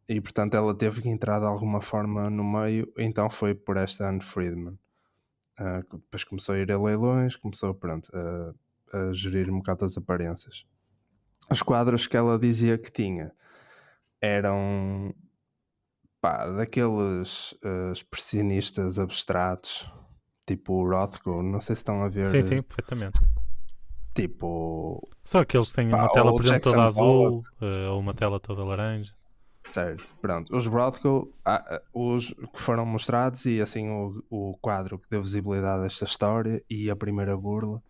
e 0.08 0.18
portanto 0.22 0.56
ela 0.56 0.74
teve 0.74 1.02
que 1.02 1.08
entrar 1.10 1.38
de 1.40 1.44
alguma 1.44 1.82
forma 1.82 2.30
no 2.30 2.42
meio, 2.42 2.90
então 2.96 3.28
foi 3.28 3.54
por 3.54 3.76
esta 3.76 4.08
Anne 4.08 4.22
Friedman. 4.22 4.78
Uh, 5.60 5.98
depois 5.98 6.24
começou 6.24 6.54
a 6.54 6.58
ir 6.58 6.72
a 6.72 6.80
leilões, 6.80 7.36
começou 7.36 7.74
pronto, 7.74 8.08
a, 8.14 8.54
a 8.96 9.12
gerir 9.12 9.50
um 9.50 9.58
bocado 9.58 9.84
as 9.84 9.98
aparências. 9.98 10.64
Os 11.50 11.60
quadros 11.60 12.06
que 12.06 12.16
ela 12.16 12.38
dizia 12.38 12.78
que 12.78 12.90
tinha 12.90 13.32
eram 14.18 15.14
pá, 16.22 16.46
daqueles 16.52 17.52
uh, 17.52 17.92
expressionistas 17.92 18.98
abstratos, 18.98 19.92
tipo 20.46 20.74
o 20.74 20.88
Rothko, 20.88 21.42
não 21.42 21.60
sei 21.60 21.74
se 21.74 21.80
estão 21.80 22.02
a 22.02 22.08
ver. 22.08 22.26
Sim, 22.26 22.42
sim, 22.42 22.62
perfeitamente. 22.62 23.18
Tipo, 24.14 25.06
Só 25.22 25.44
que 25.44 25.56
eles 25.56 25.72
têm 25.72 25.90
Pá, 25.90 25.98
uma 25.98 26.12
tela, 26.12 26.32
por 26.32 26.40
exemplo, 26.40 26.54
Jackson 26.54 26.70
toda 26.70 26.86
azul, 26.86 27.44
eh, 27.60 27.88
ou 27.88 28.00
uma 28.00 28.14
tela 28.14 28.40
toda 28.40 28.64
laranja. 28.64 29.12
Certo, 29.70 30.14
pronto. 30.22 30.56
Os 30.56 30.66
Rothko, 30.66 31.30
ah, 31.44 31.62
ah, 31.68 31.82
os 31.92 32.28
que 32.32 32.60
foram 32.60 32.86
mostrados 32.86 33.44
e 33.44 33.60
assim 33.60 33.90
o, 33.90 34.22
o 34.30 34.56
quadro 34.62 34.98
que 34.98 35.10
deu 35.10 35.20
visibilidade 35.22 35.82
a 35.82 35.86
esta 35.86 36.04
história 36.06 36.62
e 36.70 36.88
a 36.88 36.96
primeira 36.96 37.36
burla 37.36 37.82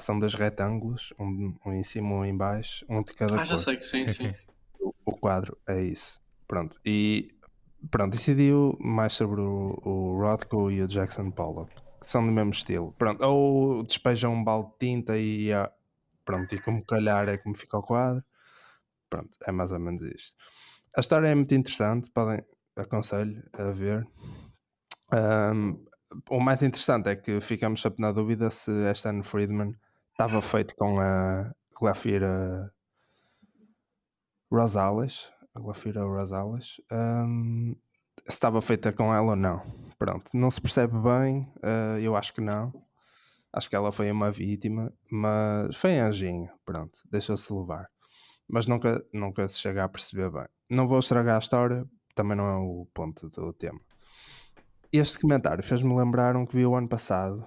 são 0.00 0.18
dois 0.18 0.34
retângulos, 0.34 1.12
um, 1.18 1.54
um 1.66 1.72
em 1.72 1.82
cima 1.82 2.08
e 2.08 2.12
um 2.12 2.24
em 2.24 2.36
baixo, 2.36 2.84
um 2.88 3.02
de 3.02 3.12
cada 3.12 3.40
Ah, 3.40 3.44
já 3.44 3.54
cor. 3.56 3.64
sei 3.64 3.76
que 3.76 3.84
sim, 3.84 4.06
Sim, 4.08 4.12
sim. 4.12 4.32
sim. 4.34 4.44
O, 4.80 4.94
o 5.04 5.12
quadro 5.12 5.56
é 5.68 5.80
isso. 5.82 6.20
Pronto. 6.48 6.80
E 6.84 7.32
pronto, 7.90 8.12
decidiu 8.12 8.76
mais 8.80 9.12
sobre 9.12 9.40
o, 9.40 9.80
o 9.84 10.20
Rothko 10.20 10.70
e 10.70 10.82
o 10.82 10.88
Jackson 10.88 11.30
Pollock, 11.30 11.72
que 12.00 12.08
são 12.08 12.24
do 12.24 12.32
mesmo 12.32 12.50
estilo. 12.50 12.92
Pronto, 12.98 13.24
ou 13.24 13.82
despejam 13.82 14.32
um 14.32 14.44
balde 14.44 14.70
de 14.72 14.78
tinta 14.78 15.18
e 15.18 15.50
pronto, 16.24 16.54
e 16.54 16.60
como 16.60 16.84
calhar 16.84 17.28
é 17.28 17.38
como 17.38 17.54
fica 17.54 17.78
o 17.78 17.82
quadro. 17.82 18.22
Pronto, 19.08 19.30
é 19.46 19.52
mais 19.52 19.72
ou 19.72 19.80
menos 19.80 20.02
isto. 20.02 20.36
A 20.96 21.00
história 21.00 21.28
é 21.28 21.34
muito 21.34 21.54
interessante, 21.54 22.10
podem 22.10 22.44
aconselho 22.76 23.42
a 23.52 23.70
ver. 23.70 24.06
Ahm, 25.12 25.76
o 26.28 26.40
mais 26.40 26.62
interessante 26.62 27.08
é 27.08 27.16
que 27.16 27.40
ficamos 27.40 27.82
sempre 27.82 28.02
na 28.02 28.12
dúvida 28.12 28.50
se 28.50 28.72
esta 28.84 29.10
Anne 29.10 29.22
Friedman 29.22 29.74
estava 30.12 30.40
feito 30.42 30.74
com 30.76 31.00
a 31.00 31.52
Glafira 31.78 32.72
Rosales, 34.50 35.30
Glafira 35.58 36.04
Rosales, 36.04 36.80
ahm, 36.90 37.74
se 38.24 38.32
estava 38.34 38.60
feita 38.60 38.92
com 38.92 39.14
ela 39.14 39.30
ou 39.30 39.36
não. 39.36 39.62
Pronto, 39.98 40.30
não 40.34 40.50
se 40.50 40.60
percebe 40.60 40.96
bem, 40.98 41.52
ah, 41.62 41.98
eu 42.00 42.16
acho 42.16 42.32
que 42.32 42.40
não. 42.40 42.72
Acho 43.52 43.68
que 43.68 43.74
ela 43.76 43.90
foi 43.90 44.10
uma 44.10 44.30
vítima, 44.30 44.92
mas 45.10 45.76
foi 45.76 45.98
anjinho, 45.98 46.48
pronto, 46.64 47.00
deixou-se 47.10 47.52
levar. 47.52 47.88
Mas 48.48 48.66
nunca, 48.66 49.04
nunca 49.12 49.46
se 49.48 49.58
chega 49.58 49.84
a 49.84 49.88
perceber 49.88 50.30
bem. 50.30 50.46
Não 50.68 50.86
vou 50.86 51.00
estragar 51.00 51.36
a 51.36 51.38
história, 51.38 51.84
também 52.14 52.36
não 52.36 52.48
é 52.48 52.56
o 52.56 52.86
ponto 52.94 53.28
do 53.28 53.52
tema. 53.52 53.80
Este 54.92 55.18
comentário 55.18 55.62
fez-me 55.62 55.94
lembrar 55.94 56.36
um 56.36 56.46
que 56.46 56.56
vi 56.56 56.66
o 56.66 56.76
ano 56.76 56.88
passado, 56.88 57.44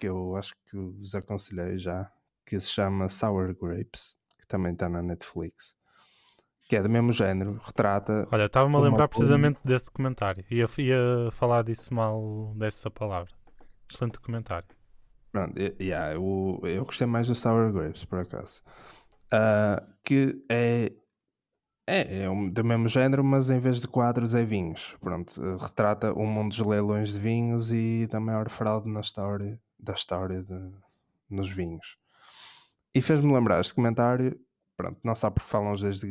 que 0.00 0.08
eu 0.08 0.36
acho 0.36 0.54
que 0.66 0.76
vos 0.76 1.14
aconselhei 1.14 1.78
já, 1.78 2.10
que 2.46 2.58
se 2.60 2.68
chama 2.68 3.08
Sour 3.08 3.54
Grapes, 3.54 4.16
que 4.38 4.46
também 4.46 4.72
está 4.72 4.88
na 4.88 5.02
Netflix, 5.02 5.76
que 6.72 6.76
é 6.76 6.82
do 6.82 6.88
mesmo 6.88 7.12
género, 7.12 7.60
retrata 7.62 8.26
Olha, 8.32 8.46
estava-me 8.46 8.74
a 8.76 8.78
lembrar 8.78 9.06
precisamente 9.06 9.60
desse 9.62 9.90
comentário. 9.90 10.42
Ia, 10.50 10.64
ia 10.78 11.30
falar 11.30 11.64
disso 11.64 11.92
mal 11.92 12.54
dessa 12.56 12.90
palavra. 12.90 13.30
Excelente 13.90 14.18
comentário. 14.18 14.68
Pronto, 15.30 15.60
yeah, 15.78 16.14
eu, 16.14 16.58
eu 16.64 16.82
gostei 16.86 17.06
mais 17.06 17.28
do 17.28 17.34
Sour 17.34 17.70
Grapes, 17.74 18.06
por 18.06 18.20
acaso. 18.20 18.62
Ah, 19.30 19.82
que 20.02 20.42
é, 20.48 20.92
é, 21.86 22.22
é 22.22 22.30
um- 22.30 22.48
do 22.48 22.64
mesmo 22.64 22.88
género, 22.88 23.22
mas 23.22 23.50
em 23.50 23.60
vez 23.60 23.82
de 23.82 23.86
quadros 23.86 24.34
é 24.34 24.42
vinhos. 24.42 24.96
Pronto, 24.98 25.38
retrata 25.58 26.10
o 26.14 26.24
mundo 26.24 26.56
dos 26.56 26.66
leilões 26.66 27.12
de 27.12 27.18
vinhos 27.18 27.70
e 27.70 28.06
da 28.10 28.18
maior 28.18 28.48
fraude 28.48 28.88
na 28.88 29.00
história, 29.00 29.60
da 29.78 29.92
história 29.92 30.42
de, 30.42 30.72
nos 31.28 31.50
vinhos. 31.50 31.98
E 32.94 33.02
fez-me 33.02 33.30
lembrar 33.30 33.60
este 33.60 33.74
comentário, 33.74 34.40
pronto, 34.82 34.98
não 35.04 35.14
só 35.14 35.30
porque 35.30 35.48
falam 35.48 35.76
vezes 35.76 36.00
de, 36.00 36.08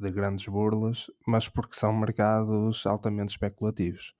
de 0.00 0.10
grandes 0.10 0.46
burlas, 0.48 1.06
mas 1.26 1.50
porque 1.50 1.76
são 1.76 1.92
mercados 1.92 2.86
altamente 2.86 3.32
especulativos. 3.32 4.14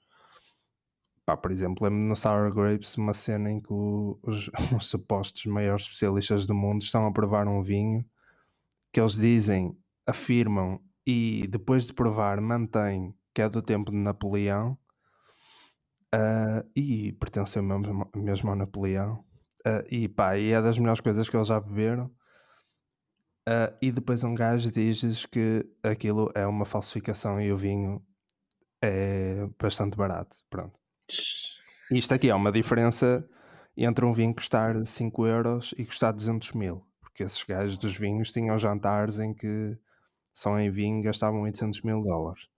Pá, 1.24 1.34
por 1.34 1.50
exemplo, 1.50 1.82
lembro-me 1.82 2.08
no 2.08 2.14
Sour 2.14 2.52
Grapes 2.54 2.96
uma 2.98 3.14
cena 3.14 3.50
em 3.50 3.60
que 3.60 3.72
os, 3.72 4.50
os 4.76 4.86
supostos 4.88 5.46
maiores 5.46 5.84
especialistas 5.84 6.46
do 6.46 6.54
mundo 6.54 6.82
estão 6.82 7.06
a 7.06 7.12
provar 7.12 7.48
um 7.48 7.62
vinho 7.62 8.04
que 8.92 9.00
eles 9.00 9.14
dizem, 9.14 9.74
afirmam 10.06 10.78
e 11.06 11.46
depois 11.48 11.86
de 11.86 11.94
provar 11.94 12.40
mantêm 12.40 13.14
que 13.34 13.40
é 13.42 13.48
do 13.48 13.62
tempo 13.62 13.90
de 13.90 13.96
Napoleão 13.96 14.78
ah, 16.12 16.64
e 16.74 17.12
pertenceu 17.12 17.62
mesmo, 17.62 18.10
mesmo 18.14 18.50
ao 18.50 18.56
Napoleão 18.56 19.24
Ah, 19.64 19.82
e 19.90 20.06
pá, 20.06 20.36
e 20.36 20.52
é 20.52 20.60
das 20.60 20.78
melhores 20.78 21.00
coisas 21.00 21.28
que 21.28 21.36
eles 21.36 21.48
já 21.48 21.58
beberam 21.58 22.10
Ah, 23.48 23.72
e 23.80 23.92
depois 23.92 24.24
um 24.24 24.34
gajo 24.34 24.70
diz 24.70 25.26
que 25.26 25.64
aquilo 25.82 26.30
é 26.34 26.46
uma 26.46 26.64
falsificação 26.64 27.40
e 27.40 27.52
o 27.52 27.56
vinho 27.56 28.04
é 28.82 29.46
bastante 29.60 29.96
barato, 29.96 30.38
pronto. 30.50 30.78
Isto 31.90 32.14
aqui 32.14 32.28
é 32.30 32.34
uma 32.34 32.52
diferença 32.52 33.28
entre 33.76 34.04
um 34.04 34.12
vinho 34.12 34.34
custar 34.34 34.84
5 34.86 35.26
euros 35.26 35.74
e 35.76 35.84
custar 35.84 36.12
200 36.12 36.52
mil. 36.52 36.86
Porque 37.00 37.16
porque 37.16 37.24
esses 37.24 37.42
gajos 37.44 37.78
dos 37.78 37.96
vinhos 37.96 38.30
tinham 38.30 38.58
jantares 38.58 39.18
em 39.20 39.32
que 39.32 39.78
só 40.34 40.58
em 40.58 40.70
vinho 40.70 41.02
gastavam 41.02 41.42
800 41.42 41.82
mil 41.82 42.02
dólares. 42.02 42.48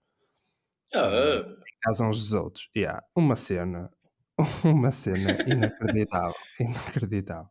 Ah, 0.93 1.43
Em 1.67 1.79
casa 1.81 2.05
uns 2.05 2.17
dos 2.19 2.33
outros. 2.33 2.69
Yeah, 2.75 3.03
uma 3.15 3.35
cena, 3.35 3.91
uma 4.65 4.91
cena 4.91 5.39
inacreditável, 5.45 6.33
inacreditável. 6.59 7.49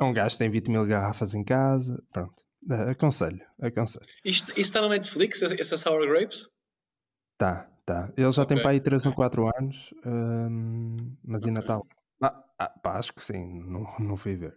Um 0.00 0.12
gajo 0.12 0.38
tem 0.38 0.50
20 0.50 0.70
mil 0.70 0.86
garrafas 0.86 1.34
em 1.34 1.44
casa, 1.44 2.02
pronto. 2.12 2.44
Aconselho, 2.70 3.44
aconselho. 3.60 4.06
isto, 4.24 4.52
está 4.58 4.80
na 4.82 4.88
Netflix, 4.88 5.42
essa 5.42 5.76
Sour 5.78 6.06
Grapes? 6.08 6.48
Tá, 7.38 7.68
tá. 7.84 8.12
Ele 8.16 8.30
já 8.30 8.44
tem 8.46 8.56
Ok, 8.56 8.60
para 8.60 8.70
aí 8.72 8.80
3 8.80 9.04
ou 9.06 9.12
ok. 9.12 9.14
4 9.14 9.50
anos, 9.58 9.92
hum, 10.06 11.16
mas 11.24 11.46
ainda 11.46 11.60
Ok. 11.60 11.60
está. 11.60 11.80
Ah, 12.22 12.44
ah, 12.58 12.68
pá, 12.82 12.98
acho 12.98 13.12
que 13.12 13.22
sim, 13.22 13.60
não, 13.64 13.84
não 13.98 14.16
fui 14.16 14.36
ver. 14.36 14.56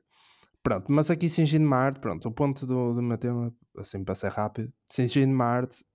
Pronto, 0.64 0.92
mas 0.92 1.12
aqui 1.12 1.30
Singindo 1.30 1.68
Marte, 1.68 2.00
pronto, 2.02 2.28
o 2.30 2.32
ponto 2.34 2.66
do, 2.68 2.94
do 2.96 3.02
meu 3.02 3.18
tema, 3.18 3.54
assim 3.78 4.04
para 4.04 4.16
ser 4.16 4.32
rápido, 4.32 4.74
Singindo 4.90 5.34
Marte, 5.36 5.86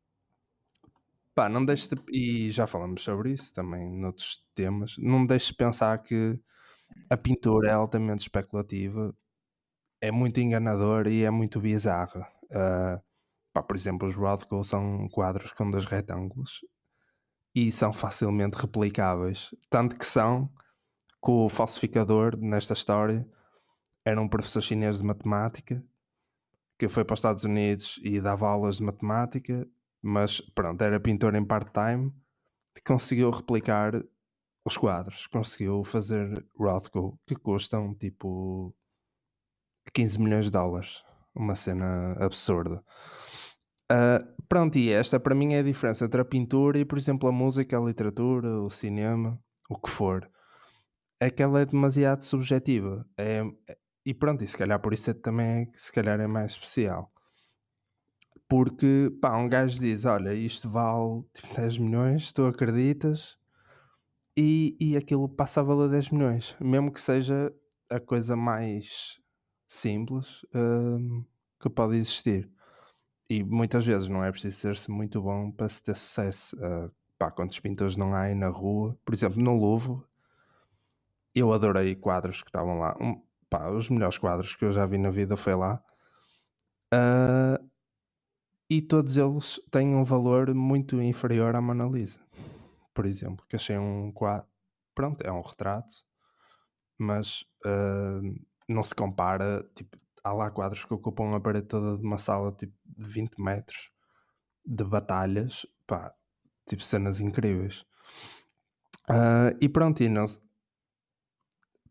pá, 1.34 1.48
não 1.48 1.64
deixes 1.64 1.88
de, 1.88 1.96
e 2.10 2.50
já 2.50 2.66
falamos 2.66 3.02
sobre 3.02 3.32
isso 3.32 3.52
também 3.52 3.90
noutros 3.98 4.44
temas, 4.54 4.94
não 4.98 5.26
deixes 5.26 5.48
de 5.48 5.54
pensar 5.54 5.98
que 6.02 6.38
a 7.10 7.16
pintura 7.16 7.70
é 7.70 7.72
altamente 7.72 8.22
especulativa, 8.22 9.14
é 10.00 10.10
muito 10.10 10.40
enganadora 10.40 11.10
e 11.10 11.24
é 11.24 11.30
muito 11.30 11.60
bizarra. 11.60 12.26
Ah, 12.52 13.00
pá, 13.52 13.62
por 13.62 13.76
exemplo, 13.76 14.08
os 14.08 14.16
Rothko 14.16 14.64
são 14.64 15.08
quadros 15.08 15.52
com 15.52 15.70
dois 15.70 15.86
retângulos 15.86 16.60
e 17.54 17.70
são 17.70 17.92
facilmente 17.92 18.56
replicáveis. 18.56 19.54
Tanto 19.68 19.96
que 19.96 20.06
são 20.06 20.48
que 21.24 21.30
o 21.30 21.48
falsificador 21.48 22.36
nesta 22.38 22.72
história 22.72 23.26
era 24.04 24.20
um 24.20 24.28
professor 24.28 24.62
chinês 24.62 24.98
de 24.98 25.04
matemática 25.04 25.82
que 26.78 26.88
foi 26.88 27.04
para 27.04 27.12
os 27.12 27.18
Estados 27.18 27.44
Unidos 27.44 28.00
e 28.02 28.18
dava 28.22 28.48
aulas 28.48 28.78
de 28.78 28.84
matemática, 28.84 29.68
mas 30.00 30.40
pronto, 30.40 30.82
era 30.82 30.98
pintor 30.98 31.34
em 31.34 31.44
part-time 31.44 32.10
e 32.74 32.80
conseguiu 32.80 33.30
replicar 33.30 34.02
os 34.64 34.78
quadros, 34.78 35.26
conseguiu 35.26 35.84
fazer 35.84 36.42
Rothko 36.56 37.20
que 37.26 37.34
custam 37.34 37.94
tipo 37.94 38.74
15 39.92 40.20
milhões 40.20 40.46
de 40.46 40.52
dólares, 40.52 41.02
uma 41.34 41.54
cena 41.54 42.12
absurda. 42.18 42.82
Ah, 43.90 44.24
pronto, 44.48 44.78
e 44.78 44.92
esta 44.92 45.18
para 45.18 45.34
mim 45.34 45.54
é 45.54 45.58
a 45.58 45.62
diferença 45.64 46.04
entre 46.04 46.20
a 46.20 46.24
pintura 46.24 46.78
e, 46.78 46.84
por 46.84 46.96
exemplo, 46.96 47.28
a 47.28 47.32
música, 47.32 47.76
a 47.76 47.80
literatura, 47.80 48.48
o 48.62 48.70
cinema, 48.70 49.36
o 49.68 49.76
que 49.76 49.90
for. 49.90 50.30
É 51.20 51.28
que 51.28 51.42
ela 51.42 51.60
é 51.60 51.66
demasiado 51.66 52.22
subjetiva. 52.22 53.04
É, 53.18 53.42
e 54.06 54.14
pronto, 54.14 54.44
e 54.44 54.46
se 54.46 54.56
calhar 54.56 54.80
por 54.80 54.94
isso 54.94 55.10
é 55.10 55.14
também 55.14 55.46
é, 55.62 55.68
se 55.74 55.92
calhar 55.92 56.20
é 56.20 56.26
mais 56.28 56.52
especial. 56.52 57.12
Porque, 58.48 59.10
pá, 59.20 59.36
um 59.36 59.48
gajo 59.48 59.78
diz, 59.80 60.04
olha, 60.04 60.34
isto 60.34 60.70
vale 60.70 61.24
tipo, 61.34 61.54
10 61.56 61.78
milhões, 61.78 62.32
tu 62.32 62.46
acreditas? 62.46 63.38
E, 64.36 64.76
e 64.80 64.96
aquilo 64.96 65.28
passa 65.28 65.60
a 65.60 65.64
valer 65.64 65.90
10 65.90 66.10
milhões. 66.10 66.56
Mesmo 66.60 66.92
que 66.92 67.00
seja 67.00 67.52
a 67.90 67.98
coisa 68.00 68.36
mais 68.36 69.19
simples 69.70 70.44
hum, 70.52 71.24
que 71.60 71.70
pode 71.70 71.96
existir. 71.96 72.50
E 73.28 73.44
muitas 73.44 73.86
vezes 73.86 74.08
não 74.08 74.24
é 74.24 74.30
preciso 74.32 74.56
ser-se 74.58 74.90
muito 74.90 75.22
bom 75.22 75.52
para 75.52 75.68
se 75.68 75.80
ter 75.82 75.94
sucesso. 75.94 76.56
Uh, 76.56 76.90
pá, 77.16 77.30
quantos 77.30 77.60
pintores 77.60 77.96
não 77.96 78.12
há 78.12 78.22
aí 78.22 78.34
na 78.34 78.48
rua? 78.48 78.98
Por 79.04 79.14
exemplo, 79.14 79.40
no 79.40 79.56
Louvre, 79.56 80.02
eu 81.32 81.52
adorei 81.52 81.94
quadros 81.94 82.42
que 82.42 82.48
estavam 82.48 82.80
lá. 82.80 82.96
Um, 83.00 83.22
pá, 83.48 83.70
os 83.70 83.88
melhores 83.88 84.18
quadros 84.18 84.56
que 84.56 84.64
eu 84.64 84.72
já 84.72 84.84
vi 84.84 84.98
na 84.98 85.10
vida 85.10 85.36
foi 85.36 85.54
lá. 85.54 85.80
Uh, 86.92 87.70
e 88.68 88.82
todos 88.82 89.16
eles 89.16 89.60
têm 89.70 89.94
um 89.94 90.02
valor 90.02 90.52
muito 90.52 91.00
inferior 91.00 91.54
à 91.54 91.60
Mona 91.60 91.84
Lisa. 91.86 92.20
Por 92.92 93.06
exemplo, 93.06 93.46
que 93.48 93.54
achei 93.54 93.78
um 93.78 94.10
quadro. 94.10 94.48
Pronto, 94.96 95.22
é 95.22 95.30
um 95.30 95.40
retrato, 95.40 96.04
mas 96.98 97.44
uh, 97.64 98.34
não 98.72 98.82
se 98.82 98.94
compara. 98.94 99.64
Tipo, 99.74 99.98
há 100.22 100.32
lá 100.32 100.50
quadros 100.50 100.84
que 100.84 100.94
ocupam 100.94 101.34
a 101.34 101.40
parede 101.40 101.66
toda 101.66 101.96
de 101.96 102.02
uma 102.02 102.18
sala 102.18 102.52
tipo 102.52 102.74
de 102.84 103.08
20 103.08 103.40
metros 103.40 103.90
de 104.64 104.84
batalhas, 104.84 105.66
pá, 105.86 106.14
tipo 106.66 106.82
cenas 106.82 107.20
incríveis. 107.20 107.84
Uh, 109.08 109.56
e 109.60 109.68
pronto, 109.68 110.02
e 110.02 110.08
não, 110.08 110.24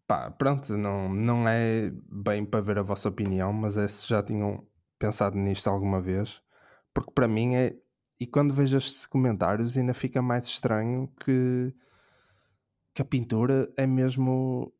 pá, 0.08 0.32
pronto, 0.32 0.78
não, 0.78 1.10
não 1.14 1.48
é 1.48 1.92
bem 2.10 2.46
para 2.46 2.62
ver 2.62 2.80
a 2.80 2.84
vossa 2.84 3.10
opinião, 3.10 3.52
mas 3.52 3.78
é 3.78 3.88
se 3.88 4.08
já 4.08 4.24
tinham 4.24 4.66
pensado 4.98 5.38
nisto 5.38 5.70
alguma 5.70 6.02
vez, 6.02 6.42
porque 6.94 7.12
para 7.12 7.28
mim 7.28 7.56
é, 7.56 7.76
e 8.20 8.26
quando 8.28 8.54
vejo 8.54 8.78
estes 8.78 9.06
comentários 9.06 9.78
ainda 9.78 9.94
fica 9.94 10.22
mais 10.22 10.48
estranho 10.48 11.08
que, 11.24 11.74
que 12.94 13.02
a 13.02 13.06
pintura 13.06 13.72
é 13.78 13.86
mesmo 13.86 14.74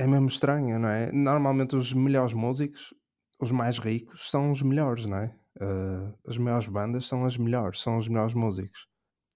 é 0.00 0.06
mesmo 0.06 0.28
estranho, 0.28 0.78
não 0.78 0.88
é? 0.88 1.12
Normalmente 1.12 1.76
os 1.76 1.92
melhores 1.92 2.32
músicos, 2.32 2.94
os 3.38 3.50
mais 3.50 3.78
ricos, 3.78 4.30
são 4.30 4.50
os 4.50 4.62
melhores, 4.62 5.04
não 5.04 5.18
é? 5.18 5.36
Uh, 5.60 6.18
as 6.26 6.38
maiores 6.38 6.66
bandas 6.68 7.04
são 7.04 7.26
as 7.26 7.36
melhores, 7.36 7.82
são 7.82 7.98
os 7.98 8.08
melhores 8.08 8.32
músicos. 8.32 8.88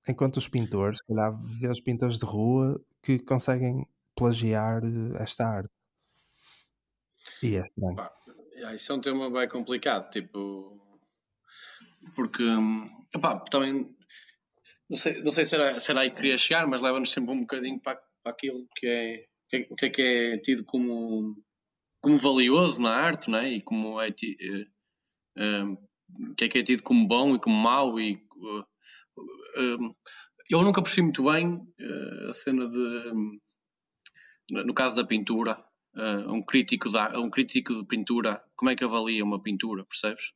Enquanto 0.09 0.39
os 0.39 0.49
pintores, 0.49 0.99
se 0.99 1.07
calhar 1.07 1.39
vê 1.61 1.69
os 1.69 1.83
pintores 1.83 2.19
de 2.19 2.25
rua 2.25 2.81
que 3.03 3.19
conseguem 3.19 3.87
plagiar 4.17 4.81
esta 5.21 5.47
arte. 5.47 5.71
E 7.43 7.57
é 7.57 7.67
estranho. 7.67 8.11
Isso 8.75 8.93
é 8.93 8.95
um 8.95 9.01
tema 9.01 9.31
bem 9.31 9.49
complicado, 9.49 10.09
tipo. 10.09 10.81
Porque. 12.15 12.43
Epá, 13.15 13.39
também. 13.51 13.95
Não 14.89 14.97
sei, 14.97 15.23
não 15.23 15.31
sei 15.31 15.45
se, 15.45 15.57
era, 15.57 15.79
se 15.79 15.91
era 15.91 16.01
aí 16.01 16.11
que 16.11 16.17
queria 16.17 16.39
chegar, 16.39 16.67
mas 16.67 16.81
leva-nos 16.81 17.11
sempre 17.11 17.35
um 17.35 17.41
bocadinho 17.41 17.81
para, 17.81 18.01
para 18.23 18.33
aquilo 18.33 18.67
que 18.77 18.87
é 18.87 19.25
o 19.70 19.76
que 19.76 19.86
é 19.86 19.90
que 19.90 20.02
é 20.02 20.38
tido 20.38 20.64
como, 20.64 21.36
como 22.00 22.18
valioso 22.18 22.80
na 22.82 22.90
arte, 22.90 23.30
não 23.30 23.38
é? 23.38 23.52
E 23.52 23.61
como 23.61 24.00
é 24.00 24.11
tido, 24.11 24.36
uh, 25.38 25.72
o 26.30 26.34
que 26.34 26.44
é 26.44 26.48
que 26.48 26.59
é 26.59 26.62
tido 26.62 26.82
como 26.82 27.07
bom 27.07 27.34
e 27.34 27.40
como 27.40 27.57
mau 27.57 27.98
e 27.98 28.14
uh, 28.36 28.61
uh, 28.61 29.96
eu 30.50 30.62
nunca 30.62 30.82
percebi 30.82 31.02
muito 31.05 31.24
bem 31.24 31.61
a 32.28 32.32
cena 32.32 32.68
de 32.68 33.40
no 34.50 34.74
caso 34.74 34.94
da 34.94 35.07
pintura 35.07 35.64
um 36.28 36.42
crítico 36.42 36.90
da 36.90 37.18
um 37.18 37.30
crítico 37.30 37.74
de 37.74 37.86
pintura 37.86 38.44
como 38.55 38.70
é 38.70 38.76
que 38.76 38.84
avalia 38.84 39.24
uma 39.24 39.42
pintura 39.42 39.84
percebes? 39.86 40.32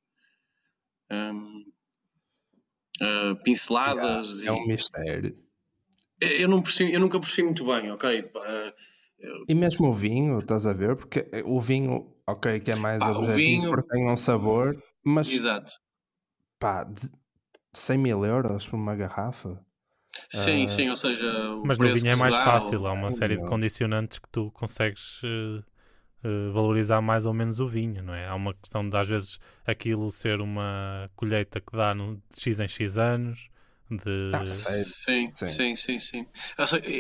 Um, 1.10 1.70
pinceladas 3.44 4.42
é, 4.42 4.46
é 4.46 4.52
um 4.52 4.66
mistério. 4.66 5.38
Eu 6.20 6.48
não 6.48 6.62
percebi, 6.62 6.92
eu 6.92 7.00
nunca 7.00 7.20
percebi 7.20 7.44
muito 7.44 7.64
bem 7.66 7.90
ok 7.92 8.32
e 9.48 9.54
mesmo 9.54 9.88
o 9.88 9.92
vinho, 9.92 10.38
estás 10.38 10.66
a 10.66 10.72
ver? 10.72 10.96
Porque 10.96 11.28
o 11.44 11.60
vinho, 11.60 12.14
ok, 12.26 12.60
que 12.60 12.70
é 12.70 12.76
mais 12.76 13.00
pá, 13.00 13.10
objetivo 13.10 13.36
vinho... 13.36 13.70
porque 13.70 13.88
tem 13.88 14.08
um 14.08 14.16
sabor, 14.16 14.80
mas 15.04 15.30
Exato. 15.30 15.72
pá, 16.58 16.84
de 16.84 17.10
100 17.72 17.98
mil 17.98 18.24
euros 18.24 18.66
por 18.66 18.76
uma 18.76 18.94
garrafa. 18.94 19.60
Sim, 20.28 20.64
uh... 20.64 20.68
sim, 20.68 20.88
ou 20.90 20.96
seja, 20.96 21.32
mas 21.64 21.78
no 21.78 21.92
vinho 21.94 22.12
é 22.12 22.16
mais 22.16 22.34
fácil, 22.34 22.86
há 22.86 22.92
uma 22.92 23.10
série 23.10 23.36
de 23.36 23.44
condicionantes 23.44 24.18
que 24.18 24.28
tu 24.28 24.50
consegues 24.50 25.22
uh, 25.22 25.64
uh, 26.24 26.52
valorizar 26.52 27.00
mais 27.00 27.24
ou 27.24 27.32
menos 27.32 27.60
o 27.60 27.68
vinho, 27.68 28.02
não 28.02 28.14
é? 28.14 28.26
Há 28.26 28.34
uma 28.34 28.54
questão 28.54 28.88
de 28.88 28.96
às 28.96 29.08
vezes 29.08 29.38
aquilo 29.66 30.10
ser 30.10 30.40
uma 30.40 31.10
colheita 31.16 31.60
que 31.60 31.72
dá 31.72 31.94
no, 31.94 32.16
de 32.16 32.40
X 32.40 32.60
em 32.60 32.68
X 32.68 32.98
anos. 32.98 33.48
De... 33.90 34.30
Ah, 34.34 34.44
sim, 34.44 35.30
sim, 35.32 35.74
sim, 35.74 35.98
sim, 35.98 36.26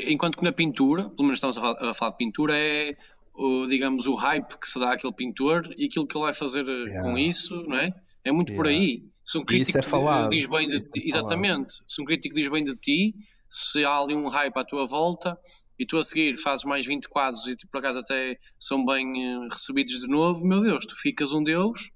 Enquanto 0.08 0.38
que 0.38 0.44
na 0.44 0.52
pintura, 0.52 1.10
pelo 1.10 1.24
menos 1.24 1.36
estamos 1.36 1.58
a 1.58 1.60
falar, 1.60 1.90
a 1.90 1.94
falar 1.94 2.10
de 2.12 2.16
pintura, 2.16 2.56
é 2.56 2.96
o, 3.34 3.66
digamos 3.66 4.06
o 4.06 4.14
hype 4.14 4.58
que 4.58 4.66
se 4.66 4.80
dá 4.80 4.92
àquele 4.92 5.12
pintor 5.12 5.72
e 5.76 5.84
aquilo 5.84 6.06
que 6.06 6.16
ele 6.16 6.24
vai 6.24 6.32
fazer 6.32 6.66
yeah. 6.66 7.02
com 7.02 7.16
isso, 7.18 7.62
não 7.68 7.76
é? 7.76 7.92
É 8.24 8.32
muito 8.32 8.50
yeah. 8.50 8.56
por 8.56 8.68
aí. 8.68 9.04
Se 9.22 9.36
um 9.36 9.44
crítico 9.44 9.78
é 9.78 9.82
falado, 9.82 10.30
diz 10.30 10.46
bem 10.46 10.68
de 10.68 10.80
ti, 10.80 11.00
é 11.00 11.08
exatamente, 11.08 11.74
se 11.86 12.00
um 12.00 12.04
crítico 12.06 12.34
diz 12.34 12.48
bem 12.48 12.64
de 12.64 12.74
ti, 12.74 13.14
se 13.48 13.84
há 13.84 13.98
ali 13.98 14.14
um 14.14 14.28
hype 14.28 14.56
à 14.56 14.64
tua 14.64 14.86
volta 14.86 15.38
e 15.78 15.84
tu 15.84 15.98
a 15.98 16.02
seguir 16.02 16.36
fazes 16.36 16.64
mais 16.64 16.86
20 16.86 17.08
quadros 17.08 17.46
e 17.46 17.54
por 17.70 17.78
acaso 17.78 17.98
até 17.98 18.38
são 18.58 18.84
bem 18.84 19.46
recebidos 19.50 20.00
de 20.00 20.08
novo, 20.08 20.46
meu 20.46 20.60
Deus, 20.60 20.86
tu 20.86 20.96
ficas 20.96 21.30
um 21.32 21.42
Deus 21.42 21.90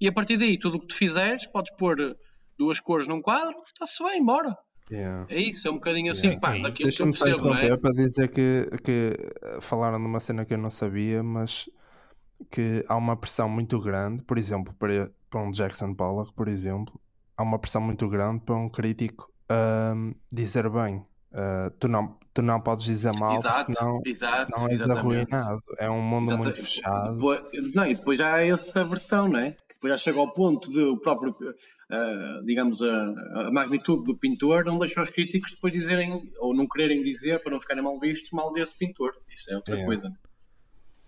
e 0.00 0.08
a 0.08 0.12
partir 0.12 0.38
daí 0.38 0.58
tudo 0.58 0.78
o 0.78 0.80
que 0.80 0.86
tu 0.86 0.94
fizeres 0.94 1.46
podes 1.46 1.70
pôr 1.76 2.16
duas 2.60 2.78
cores 2.78 3.08
num 3.08 3.22
quadro, 3.22 3.56
está-se 3.66 4.04
bem, 4.04 4.24
bora. 4.24 4.56
Yeah. 4.90 5.26
É 5.30 5.40
isso, 5.40 5.66
é 5.66 5.70
um 5.70 5.74
bocadinho 5.74 6.10
assim, 6.10 6.28
yeah. 6.28 6.40
pá, 6.40 6.58
daquilo 6.58 6.90
que 6.90 7.00
eu 7.00 7.06
percebo, 7.06 7.48
não 7.48 7.56
é? 7.56 7.76
para 7.76 7.92
dizer 7.92 8.28
que, 8.28 8.68
que 8.84 9.16
falaram 9.60 9.98
de 9.98 10.04
uma 10.04 10.20
cena 10.20 10.44
que 10.44 10.52
eu 10.52 10.58
não 10.58 10.68
sabia, 10.68 11.22
mas 11.22 11.70
que 12.50 12.84
há 12.88 12.96
uma 12.96 13.16
pressão 13.16 13.48
muito 13.48 13.80
grande, 13.80 14.22
por 14.24 14.36
exemplo, 14.36 14.74
para, 14.74 15.10
para 15.30 15.40
um 15.40 15.50
Jackson 15.52 15.94
Pollock, 15.94 16.32
por 16.34 16.48
exemplo, 16.48 17.00
há 17.36 17.42
uma 17.42 17.58
pressão 17.58 17.80
muito 17.80 18.08
grande 18.08 18.40
para 18.44 18.56
um 18.56 18.68
crítico 18.68 19.32
um, 19.50 20.12
dizer 20.30 20.68
bem 20.68 21.04
Uh, 21.32 21.70
tu, 21.78 21.86
não, 21.86 22.18
tu 22.34 22.42
não 22.42 22.60
podes 22.60 22.84
dizer 22.84 23.12
mal, 23.16 23.34
Exato, 23.34 23.72
senão, 23.72 24.00
exato, 24.04 24.46
senão 24.46 24.68
és 24.68 24.80
exatamente. 24.80 25.32
arruinado. 25.32 25.60
É 25.78 25.88
um 25.88 26.02
mundo 26.02 26.32
Exato. 26.32 26.42
muito 26.42 26.60
fechado. 26.60 27.14
Depois, 27.14 27.74
não, 27.74 27.86
e 27.86 27.94
depois 27.94 28.18
já 28.18 28.34
há 28.34 28.44
essa 28.44 28.84
versão, 28.84 29.28
não 29.28 29.38
é? 29.38 29.52
Que 29.52 29.74
depois 29.74 29.92
já 29.92 29.96
chega 29.96 30.18
ao 30.18 30.32
ponto 30.32 30.68
de 30.70 30.80
o 30.80 30.96
próprio, 30.96 31.32
ah, 31.90 32.40
digamos, 32.44 32.82
a, 32.82 33.46
a 33.48 33.52
magnitude 33.52 34.04
do 34.04 34.16
pintor 34.18 34.64
não 34.64 34.78
deixa 34.78 35.02
os 35.02 35.10
críticos 35.10 35.52
depois 35.52 35.72
dizerem, 35.72 36.30
ou 36.38 36.54
não 36.54 36.68
quererem 36.68 37.02
dizer, 37.02 37.42
para 37.42 37.52
não 37.52 37.60
ficarem 37.60 37.82
mal 37.82 37.98
vistos, 37.98 38.30
mal 38.32 38.52
desse 38.52 38.76
pintor. 38.78 39.12
Isso 39.28 39.50
é 39.52 39.56
outra 39.56 39.76
É. 39.76 39.84
coisa. 39.84 40.12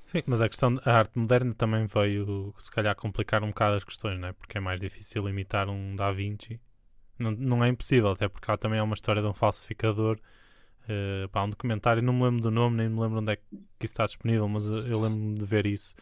Sim, 0.07 0.23
mas 0.27 0.41
a 0.43 0.49
questão 0.49 0.75
da 0.75 0.83
arte 0.99 1.19
moderna 1.19 1.55
também 1.55 1.87
veio, 1.87 2.55
se 2.59 2.71
calhar, 2.71 2.95
complicar 2.95 3.43
um 3.43 3.49
bocado 3.49 3.77
as 3.77 3.85
questões, 3.85 4.19
não 4.21 4.29
é? 4.29 4.33
Porque 4.33 4.59
é 4.59 4.61
mais 4.61 4.79
difícil 4.79 5.27
imitar 5.29 5.69
um 5.69 5.97
Da 5.97 6.13
Vinci. 6.13 6.61
Não, 7.19 7.31
não 7.33 7.65
é 7.65 7.69
impossível, 7.69 8.11
até 8.11 8.29
porque 8.29 8.51
há 8.51 8.57
também 8.59 8.81
uma 8.81 8.95
história 8.95 9.23
de 9.23 9.29
um 9.29 9.35
falsificador. 9.35 10.19
eh, 10.89 11.29
pá, 11.33 11.45
um 11.45 11.51
documentário, 11.51 12.03
não 12.03 12.13
me 12.15 12.25
lembro 12.25 12.43
do 12.43 12.51
nome, 12.51 12.77
nem 12.79 12.89
me 12.91 13.01
lembro 13.01 13.21
onde 13.21 13.33
é 13.33 13.37
que 13.37 13.43
isso 13.83 13.93
está 13.95 14.07
disponível, 14.07 14.49
mas 14.49 14.67
eu, 14.67 15.01
lembro-me 15.01 15.37
de 15.39 15.47
ver 15.47 15.67
isso. 15.67 15.95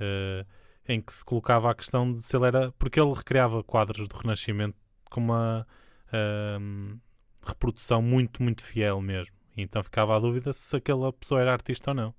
eh, 0.00 0.44
em 0.90 1.00
que 1.00 1.12
se 1.12 1.24
colocava 1.24 1.70
a 1.70 1.74
questão 1.74 2.12
de 2.12 2.20
se 2.22 2.36
ele 2.36 2.46
era. 2.46 2.72
Porque 2.72 3.00
ele 3.00 3.12
recriava 3.12 3.62
quadros 3.62 4.08
do 4.08 4.16
Renascimento 4.16 4.76
com 5.08 5.20
uma 5.20 5.66
ahm, 6.12 6.98
reprodução 7.46 8.02
muito, 8.02 8.42
muito 8.42 8.62
fiel 8.62 9.00
mesmo. 9.00 9.34
E 9.56 9.62
então 9.62 9.82
ficava 9.82 10.16
a 10.16 10.18
dúvida 10.18 10.52
se 10.52 10.76
aquela 10.76 11.12
pessoa 11.12 11.40
era 11.40 11.52
artista 11.52 11.90
ou 11.90 11.94
não. 11.94 12.10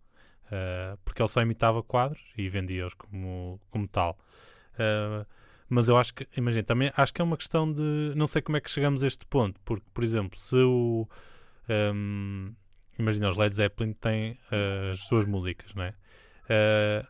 Uh, 0.47 0.97
porque 1.05 1.21
ele 1.21 1.29
só 1.29 1.41
imitava 1.41 1.81
quadros 1.81 2.21
e 2.37 2.49
vendia-os 2.49 2.93
como, 2.93 3.59
como 3.69 3.87
tal. 3.87 4.17
Uh, 4.73 5.25
mas 5.69 5.87
eu 5.87 5.97
acho 5.97 6.13
que, 6.13 6.27
imagina, 6.35 6.63
também 6.63 6.91
acho 6.97 7.13
que 7.13 7.21
é 7.21 7.23
uma 7.23 7.37
questão 7.37 7.71
de. 7.71 8.13
Não 8.15 8.27
sei 8.27 8.41
como 8.41 8.57
é 8.57 8.61
que 8.61 8.69
chegamos 8.69 9.03
a 9.03 9.07
este 9.07 9.25
ponto, 9.25 9.59
porque, 9.63 9.85
por 9.93 10.03
exemplo, 10.03 10.37
se 10.37 10.57
o. 10.57 11.07
um, 11.93 12.53
imagina, 12.99 13.29
os 13.29 13.37
Led 13.37 13.55
Zeppelin 13.55 13.93
têm 13.93 14.33
uh, 14.33 14.91
as 14.91 14.99
suas 14.99 15.25
músicas, 15.25 15.73
não 15.73 15.83
é? 15.83 15.93
Uh, 16.49 17.07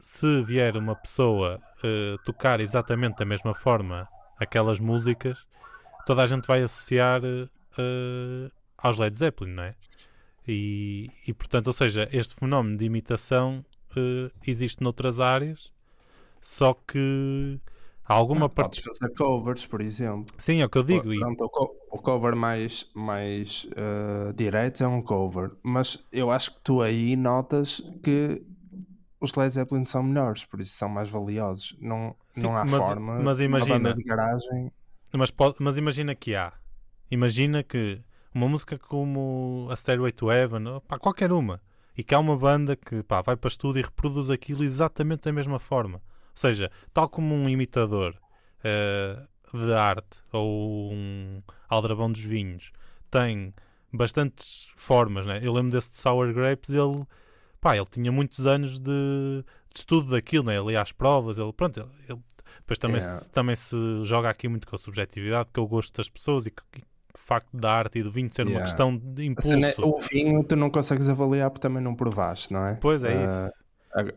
se 0.00 0.42
vier 0.42 0.76
uma 0.76 0.94
pessoa 0.94 1.60
uh, 1.84 2.18
tocar 2.24 2.60
exatamente 2.60 3.16
da 3.18 3.24
mesma 3.24 3.54
forma 3.54 4.08
aquelas 4.38 4.80
músicas, 4.80 5.46
toda 6.06 6.22
a 6.22 6.26
gente 6.26 6.46
vai 6.46 6.62
associar 6.62 7.22
uh, 7.24 8.50
aos 8.78 8.98
Led 8.98 9.16
Zeppelin, 9.16 9.52
não 9.52 9.62
é? 9.64 9.74
E, 10.46 11.10
e, 11.26 11.32
portanto, 11.34 11.68
ou 11.68 11.72
seja, 11.72 12.08
este 12.12 12.34
fenómeno 12.36 12.76
de 12.76 12.84
imitação 12.84 13.64
uh, 13.96 14.30
existe 14.46 14.82
noutras 14.82 15.18
áreas, 15.20 15.72
só 16.40 16.74
que 16.74 17.58
há 18.04 18.14
alguma 18.14 18.46
Ah, 18.46 18.48
parte. 18.48 18.80
Podes 18.82 18.98
fazer 18.98 19.14
covers, 19.14 19.66
por 19.66 19.80
exemplo. 19.80 20.34
Sim, 20.38 20.60
é 20.60 20.66
o 20.66 20.68
que 20.70 20.78
eu 20.78 20.84
digo. 20.84 21.12
E, 21.12 21.18
Pronto, 21.18 21.44
o, 21.44 21.48
co- 21.50 21.74
o 21.90 21.98
cover 21.98 22.36
mais, 22.36 22.88
mais 22.94 23.66
eh, 23.76 24.32
direto 24.34 24.84
é 24.84 24.86
um 24.88 25.02
cover, 25.02 25.50
mas 25.62 26.04
eu 26.12 26.30
acho 26.30 26.52
que 26.54 26.60
tu 26.60 26.80
aí 26.82 27.16
notas 27.16 27.80
que 28.04 28.42
os 29.26 29.34
Led 29.34 29.52
Zeppelin 29.52 29.84
são 29.84 30.02
melhores, 30.02 30.44
por 30.44 30.60
isso 30.60 30.76
são 30.76 30.88
mais 30.88 31.08
valiosos. 31.10 31.76
Não, 31.80 32.16
Sim, 32.32 32.42
não 32.44 32.56
há 32.56 32.64
mas- 32.64 32.70
forma. 32.82 33.18
mas 33.20 33.40
imagina- 33.40 33.94
de 33.94 34.02
garagem. 34.02 34.72
mas, 35.14 35.30
pode- 35.30 35.56
mas 35.60 35.76
imagina 35.76 36.14
que 36.14 36.34
há. 36.34 36.52
Imagina 37.10 37.62
que 37.62 38.00
uma 38.34 38.48
música 38.48 38.78
como 38.78 39.68
a 39.70 39.76
Stairway 39.76 40.12
to 40.12 40.30
Heaven, 40.32 40.64
pá, 40.88 40.98
qualquer 40.98 41.32
uma, 41.32 41.60
e 41.96 42.02
que 42.02 42.14
há 42.14 42.18
uma 42.18 42.36
banda 42.36 42.74
que 42.76 43.02
pá, 43.02 43.20
vai 43.22 43.36
para 43.36 43.48
estúdio 43.48 43.80
e 43.80 43.82
reproduz 43.82 44.28
aquilo 44.30 44.62
exatamente 44.64 45.22
da 45.24 45.32
mesma 45.32 45.58
forma. 45.58 45.98
Ou 45.98 46.02
seja, 46.34 46.70
tal 46.92 47.08
como 47.08 47.34
um 47.34 47.48
imitador 47.48 48.14
eh, 48.64 49.22
de 49.54 49.72
arte 49.72 50.18
ou 50.32 50.92
um 50.92 51.40
aldrabão 51.68 52.10
dos 52.10 52.20
vinhos 52.22 52.72
tem 53.10 53.52
bastantes 53.92 54.70
formas, 54.76 55.24
né? 55.24 55.40
Eu 55.42 55.52
lembro 55.52 55.70
desse 55.70 55.90
de 55.92 55.96
Sour 55.98 56.32
Grapes, 56.34 56.70
ele, 56.70 57.04
pá, 57.60 57.76
ele 57.76 57.86
tinha 57.86 58.10
muitos 58.12 58.46
anos 58.46 58.78
de, 58.78 58.90
de 59.72 59.78
estudo 59.78 60.10
daquilo, 60.10 60.44
né? 60.44 60.56
Ele 60.56 60.72
ia 60.72 60.80
às 60.82 60.92
provas, 60.92 61.38
ele, 61.38 61.52
pronto, 61.52 61.80
ele, 61.80 61.88
ele- 62.08 62.20
depois 62.60 62.78
também, 62.78 63.00
Yeah. 63.00 63.20
se, 63.20 63.30
também 63.30 63.54
se 63.56 63.76
joga 64.04 64.28
aqui 64.30 64.48
muito 64.48 64.66
com 64.66 64.74
a 64.74 64.78
subjetividade, 64.78 65.50
é 65.54 65.60
o 65.60 65.66
gosto 65.68 65.96
das 65.96 66.08
pessoas 66.08 66.46
e 66.46 66.50
que, 66.50 66.62
que 66.72 66.80
o 67.14 67.18
facto 67.18 67.56
da 67.56 67.70
arte 67.72 67.98
e 67.98 68.02
do 68.02 68.10
vinho 68.10 68.28
ser 68.32 68.42
uma 68.42 68.50
Yeah. 68.52 68.64
questão 68.66 68.96
de 68.96 69.22
A 69.22 69.24
impulso. 69.24 69.82
é- 69.82 69.84
o 69.84 69.96
vinho 69.98 70.44
tu 70.44 70.56
não 70.56 70.70
consegues 70.70 71.08
avaliar 71.08 71.50
porque 71.50 71.62
também 71.62 71.82
não 71.82 71.94
provaste, 71.94 72.52
não 72.52 72.66
é? 72.66 72.74
Pois 72.74 73.02
é 73.04 73.14
Ah, 73.14 73.24
isso. 73.24 73.56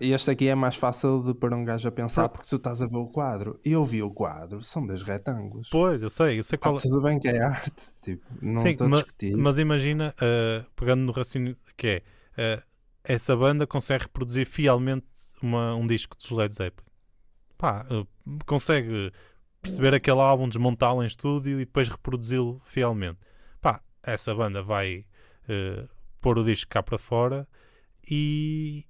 Este 0.02 0.32
aqui 0.32 0.48
é 0.50 0.56
mais 0.56 0.76
fácil 0.76 1.24
de 1.24 1.34
pôr 1.34 1.54
um 1.54 1.64
gajo 1.64 1.88
a 1.88 1.92
pensar 1.92 2.28
porque 2.28 2.50
tu 2.50 2.58
estás 2.58 2.82
a 2.82 2.88
ver 2.88 2.98
o 2.98 3.08
quadro. 3.08 3.60
E 3.64 3.72
eu 3.72 3.86
vi 3.86 4.04
o 4.04 4.12
quadro, 4.12 4.62
são 4.62 4.86
dois 4.86 5.04
retângulos. 5.04 5.70
Pois, 5.70 6.02
eu 6.02 6.10
sei, 6.10 6.38
eu 6.40 6.44
sei 6.44 6.58
Ah, 6.58 6.64
qual 6.64 6.78
é. 6.78 6.82
tudo 6.82 7.02
bem 7.02 7.18
que 7.18 7.30
é 7.30 7.42
arte, 7.42 7.88
tipo, 8.04 8.26
não 8.42 8.60
Sim, 8.60 8.70
estou 8.70 8.88
a 8.88 8.90
ma- 8.90 8.98
discutir. 8.98 9.36
Mas 9.38 9.58
imagina, 9.58 10.14
uh, 10.22 10.70
pegando 10.76 11.02
no 11.04 11.12
raciocínio 11.14 11.56
que 11.78 12.04
é, 12.38 12.58
uh, 12.58 12.64
essa 13.04 13.36
banda 13.36 13.66
consegue 13.66 14.04
reproduzir 14.04 14.46
fielmente 14.46 15.06
uma- 15.42 15.76
um 15.76 15.88
disco 15.88 16.18
dos 16.18 16.30
Led 16.32 16.54
Zeppelin. 16.54 16.88
Pá, 17.58 17.86
uh, 17.92 18.08
consegue 18.46 19.12
perceber 19.62 19.94
aquele 19.94 20.20
álbum, 20.20 20.48
desmontá-lo 20.48 21.04
em 21.04 21.08
estúdio 21.08 21.60
e 21.60 21.66
depois 21.66 21.90
reproduzi-lo 21.90 22.62
fielmente. 22.64 23.20
Pá, 23.62 23.82
essa 24.04 24.34
banda 24.34 24.62
vai 24.64 25.06
uh, 25.44 25.90
pôr 26.22 26.38
o 26.38 26.44
disco 26.44 26.70
cá 26.70 26.82
para 26.82 26.98
fora 26.98 27.48
e, 28.10 28.86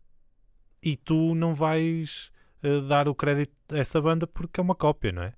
e 0.84 0.96
tu 0.96 1.34
não 1.34 1.54
vais 1.56 2.32
uh, 2.64 2.82
dar 2.88 3.08
o 3.08 3.16
crédito 3.16 3.54
a 3.72 3.78
essa 3.78 4.00
banda 4.02 4.28
porque 4.28 4.60
é 4.60 4.64
uma 4.64 4.76
cópia, 4.76 5.12
não 5.12 5.24
é? 5.24 5.34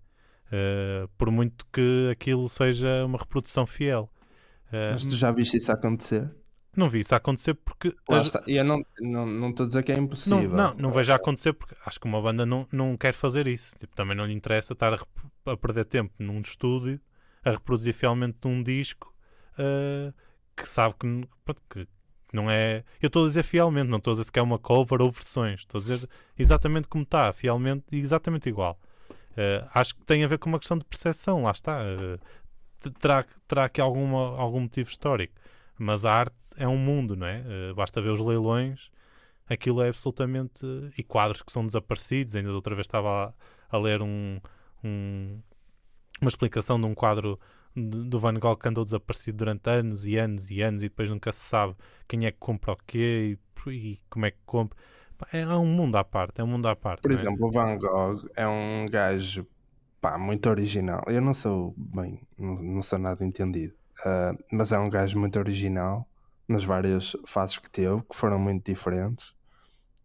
Uh, 0.47 1.07
por 1.17 1.31
muito 1.31 1.65
que 1.71 2.09
aquilo 2.11 2.49
seja 2.49 3.05
uma 3.05 3.17
reprodução 3.17 3.65
fiel. 3.65 4.11
Mas 4.91 5.03
tu 5.03 5.17
já 5.17 5.31
viste 5.31 5.57
isso 5.57 5.71
acontecer? 5.71 6.33
Não 6.75 6.89
vi 6.89 6.99
isso 6.99 7.13
acontecer 7.13 7.53
porque. 7.53 7.95
Está. 8.09 8.41
Eu 8.47 8.63
não 8.63 8.79
estou 8.79 9.07
não, 9.07 9.25
não 9.25 9.47
a 9.49 9.65
dizer 9.65 9.83
que 9.83 9.91
é 9.91 9.95
não, 9.95 10.03
impossível. 10.03 10.49
não, 10.49 10.73
não 10.75 10.91
vejo 10.91 11.13
acontecer 11.13 11.53
porque 11.53 11.75
acho 11.85 11.99
que 11.99 12.07
uma 12.07 12.21
banda 12.21 12.45
não, 12.45 12.67
não 12.71 12.95
quer 12.95 13.13
fazer 13.13 13.47
isso. 13.47 13.77
Tipo, 13.77 13.95
também 13.95 14.15
não 14.15 14.25
lhe 14.25 14.33
interessa 14.33 14.73
estar 14.73 14.93
a, 14.93 15.51
a 15.51 15.57
perder 15.57 15.85
tempo 15.85 16.13
num 16.19 16.39
estúdio 16.39 16.99
a 17.43 17.51
reproduzir 17.51 17.93
fielmente 17.93 18.37
um 18.45 18.61
disco 18.61 19.13
uh, 19.53 20.13
que 20.55 20.67
sabe 20.67 20.95
que, 20.99 21.27
pronto, 21.43 21.61
que 21.69 21.87
não 22.31 22.49
é. 22.49 22.83
Eu 23.01 23.07
estou 23.07 23.25
a 23.25 23.27
dizer 23.27 23.43
fielmente, 23.43 23.89
não 23.89 23.97
estou 23.97 24.11
a 24.11 24.13
dizer 24.13 24.23
se 24.25 24.39
é 24.39 24.41
uma 24.41 24.59
cover 24.59 25.01
ou 25.01 25.11
versões. 25.11 25.61
Estou 25.61 25.79
a 25.79 25.81
dizer 25.81 26.09
exatamente 26.37 26.87
como 26.87 27.03
está, 27.03 27.31
fielmente 27.33 27.85
e 27.91 27.99
exatamente 27.99 28.47
igual. 28.47 28.79
Uh, 29.31 29.67
acho 29.73 29.95
que 29.95 30.05
tem 30.05 30.23
a 30.23 30.27
ver 30.27 30.37
com 30.37 30.49
uma 30.49 30.59
questão 30.59 30.77
de 30.77 30.85
percepção, 30.85 31.43
lá 31.43 31.51
está. 31.51 31.81
Uh, 31.81 32.89
terá, 32.99 33.25
terá 33.47 33.65
aqui 33.65 33.81
alguma, 33.81 34.37
algum 34.37 34.61
motivo 34.61 34.89
histórico. 34.89 35.33
Mas 35.77 36.05
a 36.05 36.13
arte 36.13 36.35
é 36.57 36.67
um 36.67 36.77
mundo, 36.77 37.15
não 37.15 37.27
é? 37.27 37.41
Uh, 37.71 37.75
basta 37.75 38.01
ver 38.01 38.09
os 38.11 38.19
leilões, 38.21 38.91
aquilo 39.49 39.81
é 39.81 39.89
absolutamente. 39.89 40.65
E 40.97 41.03
quadros 41.03 41.41
que 41.43 41.51
são 41.51 41.65
desaparecidos. 41.65 42.35
Ainda 42.35 42.49
da 42.49 42.55
outra 42.55 42.75
vez 42.75 42.87
estava 42.87 43.35
a, 43.71 43.77
a 43.77 43.79
ler 43.79 44.01
um, 44.01 44.39
um- 44.83 45.41
uma 46.21 46.29
explicação 46.29 46.79
de 46.79 46.85
um 46.85 46.93
quadro 46.95 47.39
de- 47.75 48.09
do 48.09 48.19
Van 48.19 48.33
Gogh 48.39 48.57
que 48.57 48.67
andou 48.69 48.83
desaparecido 48.85 49.37
durante 49.39 49.69
anos 49.69 50.05
e 50.05 50.17
anos 50.17 50.51
e 50.51 50.61
anos 50.61 50.83
e 50.83 50.89
depois 50.89 51.09
nunca 51.09 51.31
se 51.31 51.41
sabe 51.41 51.75
quem 52.07 52.25
é 52.25 52.31
que 52.31 52.37
compra 52.39 52.73
o 52.73 52.77
quê 52.87 53.37
e, 53.67 53.71
e 53.71 53.99
como 54.09 54.25
é 54.25 54.31
que 54.31 54.39
compra. 54.45 54.77
É, 55.33 55.41
é 55.41 55.47
um 55.55 55.67
mundo 55.67 55.95
à 55.97 56.03
parte, 56.03 56.41
é 56.41 56.43
um 56.43 56.47
mundo 56.47 56.67
à 56.67 56.75
parte. 56.75 57.01
Por 57.01 57.11
é? 57.11 57.13
exemplo, 57.13 57.47
o 57.47 57.51
Van 57.51 57.77
Gogh 57.77 58.27
é 58.35 58.47
um 58.47 58.87
gajo 58.89 59.47
pá, 60.01 60.17
muito 60.17 60.49
original. 60.49 61.03
Eu 61.07 61.21
não 61.21 61.33
sou 61.33 61.73
bem, 61.77 62.21
não, 62.37 62.55
não 62.61 62.81
sou 62.83 62.99
nada 62.99 63.25
entendido, 63.25 63.75
ah, 64.05 64.33
mas 64.51 64.71
é 64.71 64.79
um 64.79 64.89
gajo 64.89 65.19
muito 65.19 65.39
original 65.39 66.07
nas 66.51 66.63
várias 66.63 67.15
fases 67.25 67.57
que 67.57 67.69
teve, 67.69 68.01
que 68.03 68.15
foram 68.15 68.37
muito 68.39 68.65
diferentes. 68.65 69.33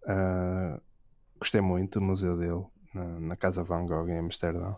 Ah, 0.06 0.80
gostei 1.38 1.60
muito 1.60 1.98
do 1.98 2.04
museu 2.06 2.36
dele, 2.36 2.64
na, 2.94 3.20
na 3.20 3.36
Casa 3.36 3.62
Van 3.62 3.84
Gogh 3.86 4.08
em 4.08 4.18
Amsterdão. 4.18 4.76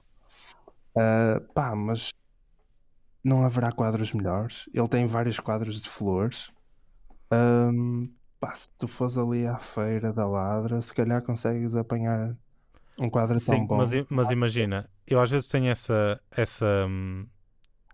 Ah, 0.97 1.41
pá, 1.55 1.75
mas 1.77 2.11
não 3.23 3.45
haverá 3.45 3.71
quadros 3.71 4.12
melhores. 4.12 4.69
Ele 4.73 4.89
tem 4.89 5.07
vários 5.07 5.39
quadros 5.39 5.83
de 5.83 5.89
flores. 5.89 6.51
Ahm, 7.31 8.09
pá, 8.41 8.55
se 8.55 8.75
tu 8.77 8.89
fores 8.89 9.19
ali 9.19 9.47
à 9.47 9.57
feira 9.57 10.12
da 10.12 10.27
Ladra, 10.27 10.81
se 10.81 10.95
calhar 10.95 11.23
consegues 11.23 11.77
apanhar 11.77 12.37
um 12.99 13.11
quadro 13.11 13.39
tão 13.39 13.59
Sim, 13.59 13.66
bom. 13.66 13.77
mas, 13.77 13.91
mas 14.09 14.31
imagina, 14.31 14.91
eu 15.07 15.21
às 15.21 15.31
vezes 15.31 15.49
tenho 15.49 15.69
essa, 15.69 16.21
essa, 16.31 16.87
hum, 16.89 17.27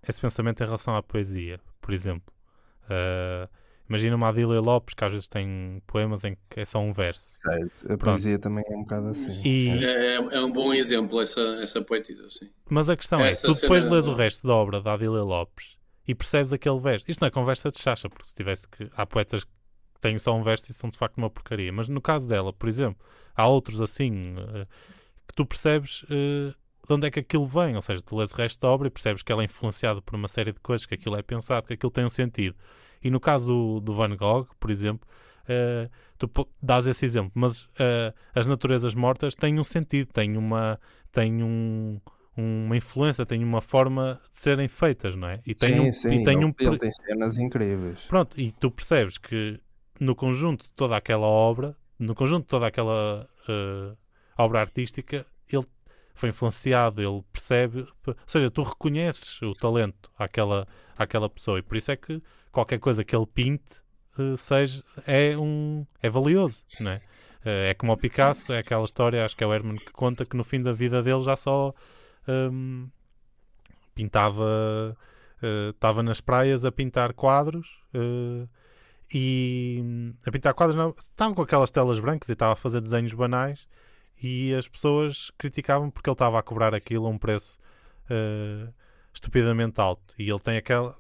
esse 0.09 0.20
pensamento 0.20 0.62
em 0.62 0.66
relação 0.66 0.97
à 0.97 1.03
poesia, 1.03 1.61
por 1.81 1.93
exemplo. 1.93 2.33
Ah, 2.89 3.49
imagina 3.89 4.16
uma 4.16 4.28
Adília 4.28 4.61
Lopes 4.61 4.95
que 4.95 5.05
às 5.05 5.12
vezes 5.12 5.28
tem 5.28 5.82
poemas 5.87 6.24
em 6.24 6.37
que 6.51 6.61
é 6.61 6.64
só 6.64 6.78
um 6.80 6.93
verso. 6.93 7.35
Certo. 7.39 7.93
A 7.93 7.97
poesia 7.97 8.39
também 8.39 8.64
é 8.68 8.76
um 8.76 8.82
bocado 8.82 9.09
assim. 9.09 9.49
E- 9.49 9.85
É, 9.85 10.14
é 10.14 10.41
um 10.41 10.51
bom 10.53 10.72
exemplo 10.72 11.20
essa, 11.20 11.41
essa 11.61 11.82
poetisa, 11.82 12.28
sim. 12.28 12.51
Mas 12.68 12.89
a 12.89 12.97
questão 12.97 13.20
Essa 13.20 13.47
é, 13.47 13.51
tu 13.53 13.61
depois 13.61 13.85
lês 13.85 14.07
o 14.07 14.12
resto 14.14 14.47
da 14.47 14.55
obra 14.55 14.80
da 14.80 14.95
Adília 14.95 15.22
Lopes 15.22 15.76
e 16.07 16.14
percebes 16.14 16.53
aquele 16.53 16.78
verso. 16.78 17.05
Isto 17.09 17.20
não 17.22 17.28
é 17.28 17.30
conversa 17.30 17.70
de 17.70 17.78
chacha, 17.78 18.09
porque 18.09 18.26
se 18.26 18.35
tivesse 18.35 18.68
que. 18.68 18.89
Há 18.97 19.07
poetas 19.07 19.45
que 19.45 19.51
têm 20.01 20.18
só 20.18 20.35
um 20.37 20.43
verso 20.43 20.70
e 20.70 20.74
são 20.74 20.91
de 20.91 20.99
facto 20.99 21.16
uma 21.18 21.30
porcaria. 21.30 21.72
Mas 21.72 21.89
no 21.89 22.01
caso 22.01 22.28
dela, 22.28 22.53
por 22.53 22.68
exemplo, 22.68 23.03
há 23.35 23.47
outros 23.49 23.80
assim 23.80 24.35
eh, 24.39 24.66
que 25.26 25.35
tu 25.35 25.47
percebes 25.47 26.05
eh, 26.11 26.53
de 26.87 26.93
onde 26.95 27.07
é 27.07 27.11
que 27.11 27.20
aquilo 27.20 27.47
vem. 27.47 27.74
Ou 27.76 27.80
seja, 27.82 28.03
tu 28.03 28.16
lês 28.16 28.30
o 28.32 28.37
resto 28.37 28.61
da 28.61 28.68
obra 28.68 28.89
e 28.89 28.91
percebes 28.91 29.22
que 29.22 29.32
ela 29.32 29.43
é 29.43 29.47
influenciada 29.47 30.03
por 30.03 30.14
uma 30.14 30.28
série 30.28 30.53
de 30.53 30.61
coisas, 30.61 30.85
que 30.87 30.95
aquilo 30.95 31.16
é 31.16 31.22
pensado, 31.22 31.66
que 31.66 31.72
aquilo 31.74 31.91
tem 31.91 32.05
um 32.05 32.09
sentido. 32.11 32.55
E 33.05 33.11
no 33.11 33.20
caso 33.20 33.46
do, 33.46 33.80
do 33.80 33.94
Van 33.94 34.16
Gogh, 34.16 34.48
por 34.59 34.70
exemplo, 34.70 35.07
uh, 35.44 35.90
tu 36.18 36.48
dás 36.62 36.86
esse 36.86 37.05
exemplo, 37.05 37.30
mas 37.34 37.62
uh, 37.62 38.14
as 38.34 38.46
naturezas 38.46 38.94
mortas 38.94 39.34
têm 39.34 39.61
um 39.61 39.64
sentido, 39.64 40.12
têm 40.12 40.36
uma. 40.36 40.80
Têm 41.12 41.44
um, 41.44 42.00
uma 42.36 42.76
influência, 42.76 43.24
têm 43.24 43.44
uma 43.44 43.61
forma 43.61 44.20
de 44.32 44.38
serem 44.38 44.66
feitas, 44.66 45.14
não 45.14 45.28
é? 45.28 45.40
E 45.46 45.55
tem 45.55 45.74
sim, 45.74 45.88
um, 45.88 45.92
sim, 45.92 46.11
e 46.11 46.24
tem 46.24 46.44
um 46.44 46.52
ele 46.59 46.78
tem 46.78 46.90
cenas 46.90 47.38
incríveis. 47.38 48.00
Pronto, 48.07 48.40
e 48.40 48.50
tu 48.50 48.70
percebes 48.70 49.18
que 49.18 49.61
no 50.00 50.16
conjunto 50.16 50.64
de 50.64 50.72
toda 50.72 50.96
aquela 50.96 51.26
obra, 51.26 51.76
no 51.98 52.14
conjunto 52.14 52.42
de 52.42 52.48
toda 52.48 52.66
aquela 52.66 53.28
uh, 53.48 53.96
obra 54.36 54.61
artística, 54.61 55.24
ele 55.48 55.64
foi 56.14 56.30
influenciado, 56.30 57.00
ele 57.00 57.22
percebe, 57.32 57.86
ou 58.07 58.16
seja, 58.26 58.50
tu 58.50 58.62
reconheces 58.62 59.40
o 59.42 59.52
talento 59.52 60.11
àquela, 60.18 60.66
àquela 60.96 61.28
pessoa 61.28 61.59
e 61.59 61.62
por 61.62 61.76
isso 61.76 61.92
é 61.92 61.96
que 61.96 62.20
qualquer 62.55 62.78
coisa 62.78 63.05
que 63.05 63.14
ele 63.14 63.26
pinte 63.26 63.80
uh, 64.18 64.36
seja, 64.36 64.82
é, 65.07 65.36
um, 65.36 65.86
é 66.02 66.09
valioso, 66.09 66.64
não 66.80 66.92
é? 66.92 66.96
Uh, 67.44 67.68
é 67.70 67.74
como 67.74 67.92
o 67.92 67.96
Picasso, 67.96 68.52
é 68.52 68.59
aquela 68.59 68.84
história, 68.84 69.24
acho 69.24 69.36
que 69.36 69.44
é 69.44 69.46
o 69.46 69.52
Herman 69.52 69.76
que 69.76 69.92
conta 69.92 70.24
que 70.24 70.36
no 70.36 70.44
fim 70.44 70.62
da 70.62 70.72
vida 70.72 71.02
dele 71.02 71.22
já 71.22 71.36
só 71.36 71.74
um, 72.26 72.88
pintava, 73.94 74.96
estava 75.70 76.02
nas 76.02 76.20
praias 76.20 76.64
a 76.64 76.72
pintar 76.72 77.12
quadros 77.12 77.82
e 79.12 79.84
a 80.26 80.30
pintar 80.30 80.55
quadros 80.55 80.74
não, 80.74 80.94
estava 80.96 81.34
com 81.34 81.42
aquelas 81.42 81.70
telas 81.70 82.00
brancas 82.00 82.28
e 82.30 82.32
estava 82.32 82.55
a 82.55 82.57
fazer 82.57 82.80
desenhos 82.80 83.12
banais 83.12 83.68
e 84.22 84.55
as 84.55 84.66
pessoas 84.66 85.30
criticavam 85.36 85.90
porque 85.90 86.09
ele 86.09 86.14
estava 86.14 86.38
a 86.38 86.42
cobrar 86.42 86.74
aquilo 86.74 87.07
a 87.07 87.11
um 87.11 87.18
preço 87.18 87.59
uh, 88.11 88.72
estupidamente 89.12 89.80
alto. 89.80 90.14
E 90.18 90.28
ele 90.28 90.40
tem 90.40 90.57
aquela. 90.57 90.96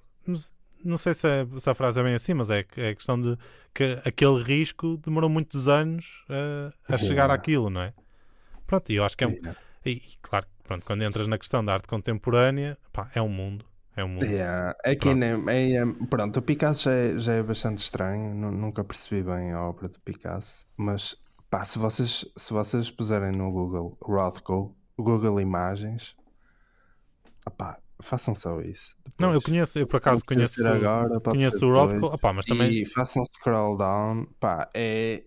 Não 0.84 0.98
sei 0.98 1.14
se, 1.14 1.26
é, 1.26 1.46
se, 1.58 1.68
a 1.68 1.74
frase 1.74 2.00
é 2.00 2.02
bem 2.02 2.14
assim, 2.14 2.34
mas 2.34 2.50
é, 2.50 2.64
é 2.76 2.90
a 2.90 2.94
questão 2.94 3.20
de 3.20 3.36
que 3.72 3.98
aquele 4.04 4.42
risco 4.42 4.96
demorou 4.98 5.28
muitos 5.28 5.68
anos 5.68 6.24
uh, 6.28 6.92
a 6.92 6.98
chegar 6.98 7.30
àquilo, 7.30 7.70
não 7.70 7.82
é? 7.82 7.92
Pronto, 8.66 8.90
e 8.90 8.96
eu 8.96 9.04
acho 9.04 9.16
que 9.16 9.24
é 9.24 9.28
um. 9.28 9.36
E, 9.84 10.00
claro, 10.22 10.46
pronto, 10.62 10.84
quando 10.86 11.02
entras 11.02 11.26
na 11.26 11.38
questão 11.38 11.64
da 11.64 11.74
arte 11.74 11.88
contemporânea, 11.88 12.78
pá, 12.92 13.10
é 13.14 13.20
um 13.20 13.28
mundo. 13.28 13.64
É 13.96 14.04
um 14.04 14.08
mundo. 14.08 14.24
Yeah. 14.24 14.74
Aqui 14.84 15.08
é, 15.10 15.76
é, 15.76 15.86
pronto, 16.08 16.38
o 16.38 16.42
Picasso 16.42 16.84
já 16.84 16.92
é, 16.92 17.18
já 17.18 17.32
é 17.34 17.42
bastante 17.42 17.78
estranho, 17.78 18.34
nunca 18.34 18.82
percebi 18.82 19.22
bem 19.22 19.52
a 19.52 19.62
obra 19.62 19.88
do 19.88 20.00
Picasso, 20.00 20.66
mas 20.76 21.16
Pá, 21.54 21.62
se 21.62 21.78
vocês, 21.78 22.26
se 22.36 22.52
vocês 22.52 22.90
puserem 22.90 23.30
no 23.30 23.48
Google 23.52 23.96
Rothko, 24.02 24.76
Google 24.98 25.40
Imagens, 25.40 26.16
opá, 27.46 27.78
façam 28.00 28.34
só 28.34 28.60
isso. 28.60 28.96
Depois, 29.04 29.14
não, 29.18 29.32
eu 29.32 29.42
conheço, 29.42 29.78
eu 29.78 29.86
por 29.86 29.96
acaso 29.96 30.24
conheço, 30.24 30.66
agora, 30.66 31.20
conheço 31.20 31.66
o 31.66 31.72
Rothko, 31.72 32.06
opá, 32.06 32.32
mas 32.32 32.46
também... 32.46 32.82
E 32.82 32.86
façam 32.86 33.24
scroll 33.24 33.76
down, 33.76 34.26
pá, 34.38 34.68
é, 34.74 35.24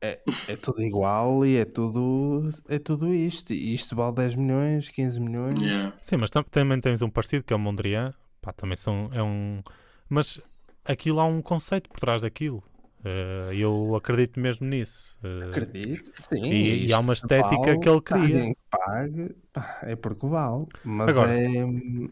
é, 0.00 0.20
é 0.48 0.56
tudo 0.56 0.82
igual 0.82 1.44
e 1.44 1.56
é 1.56 1.64
tudo, 1.64 2.48
é 2.68 2.78
tudo 2.78 3.12
isto. 3.14 3.52
E 3.52 3.74
isto 3.74 3.96
vale 3.96 4.14
10 4.14 4.34
milhões, 4.36 4.90
15 4.90 5.20
milhões. 5.20 5.60
Yeah. 5.60 5.96
Sim, 6.00 6.16
mas 6.16 6.30
também 6.30 6.80
tens 6.80 7.02
um 7.02 7.10
parecido 7.10 7.44
que 7.44 7.52
é 7.52 7.56
o 7.56 7.58
Mondrian, 7.58 8.14
pá, 8.40 8.52
também 8.52 8.76
são, 8.76 9.10
é 9.12 9.22
um... 9.22 9.62
Mas 10.08 10.40
aquilo 10.84 11.20
há 11.20 11.24
um 11.24 11.42
conceito 11.42 11.88
por 11.90 11.98
trás 12.00 12.22
daquilo. 12.22 12.62
Uh, 13.06 13.52
eu 13.52 13.94
acredito 13.94 14.40
mesmo 14.40 14.66
nisso. 14.66 15.16
Uh, 15.22 15.50
acredito, 15.50 16.10
sim. 16.18 16.42
E, 16.42 16.86
e 16.86 16.92
há 16.92 16.98
uma 16.98 17.12
estética 17.12 17.56
vale, 17.56 17.78
que 17.78 17.88
ele 17.88 18.00
cria. 18.00 18.56
Pague, 18.68 19.36
é 19.82 19.94
porque 19.94 20.26
vale. 20.26 20.66
Mas, 20.82 21.16
Agora, 21.16 21.32
é, 21.32 21.64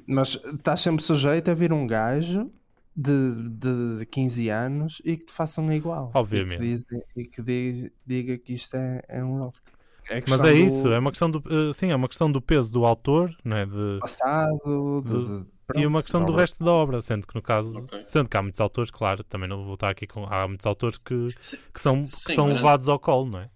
mas 0.07 0.41
estás 0.55 0.81
sempre 0.81 1.03
sujeito 1.03 1.51
a 1.51 1.55
vir 1.55 1.73
um 1.73 1.85
gajo 1.85 2.49
de, 2.95 3.99
de 3.99 4.07
15 4.07 4.49
anos 4.51 5.03
e 5.05 5.17
que 5.17 5.27
te 5.27 5.33
façam 5.33 5.73
igual. 5.73 6.13
Obviamente. 6.15 6.55
E 6.55 6.59
que, 6.59 6.63
diz, 6.63 6.87
e 7.17 7.25
que 7.25 7.43
diga, 7.43 7.93
diga, 8.07 8.39
que 8.39 8.53
isto 8.53 8.77
é, 8.77 9.03
é 9.09 9.25
um 9.25 9.41
Oscar. 9.43 9.75
É 10.09 10.23
mas 10.29 10.45
é 10.45 10.53
do... 10.53 10.59
isso, 10.59 10.93
é 10.93 10.99
uma 10.99 11.11
questão 11.11 11.31
do, 11.31 11.39
uh, 11.39 11.75
sim, 11.75 11.91
é 11.91 11.97
uma 11.97 12.09
questão 12.09 12.31
do 12.31 12.41
peso 12.41 12.71
do 12.71 12.85
autor, 12.85 13.35
não 13.43 13.57
é? 13.57 13.67
De, 13.67 13.99
passado, 14.01 15.03
de, 15.03 15.43
de 15.43 15.54
Pronto, 15.67 15.83
e 15.83 15.87
uma 15.87 16.03
questão 16.03 16.25
do 16.25 16.33
resto 16.33 16.63
da 16.63 16.71
obra, 16.71 17.01
sendo 17.01 17.27
que 17.27 17.35
no 17.35 17.41
caso, 17.41 17.79
okay. 17.79 18.03
sendo 18.03 18.29
que 18.29 18.37
há 18.37 18.43
muitos 18.43 18.61
autores, 18.61 18.91
claro, 18.91 19.25
também 19.25 19.49
não 19.49 19.65
vou 19.65 19.75
estar 19.75 19.89
aqui 19.89 20.07
com. 20.07 20.25
Há 20.25 20.47
muitos 20.47 20.67
autores 20.67 20.99
que, 20.99 21.29
que 21.73 21.81
são, 21.81 22.05
sim, 22.05 22.27
que 22.27 22.35
são 22.35 22.49
levados 22.49 22.89
ao 22.89 22.99
colo, 22.99 23.31
não 23.31 23.39
é? 23.41 23.51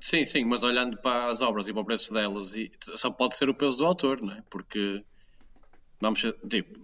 Sim, 0.00 0.24
sim, 0.24 0.44
mas 0.44 0.62
olhando 0.62 0.98
para 0.98 1.30
as 1.30 1.42
obras 1.42 1.68
e 1.68 1.72
para 1.72 1.82
o 1.82 1.84
preço 1.84 2.12
delas, 2.12 2.54
e, 2.54 2.70
só 2.94 3.10
pode 3.10 3.36
ser 3.36 3.48
o 3.48 3.54
peso 3.54 3.78
do 3.78 3.86
autor, 3.86 4.20
não 4.20 4.34
é? 4.34 4.42
Porque 4.50 5.02
vamos 6.00 6.22
tipo, 6.48 6.78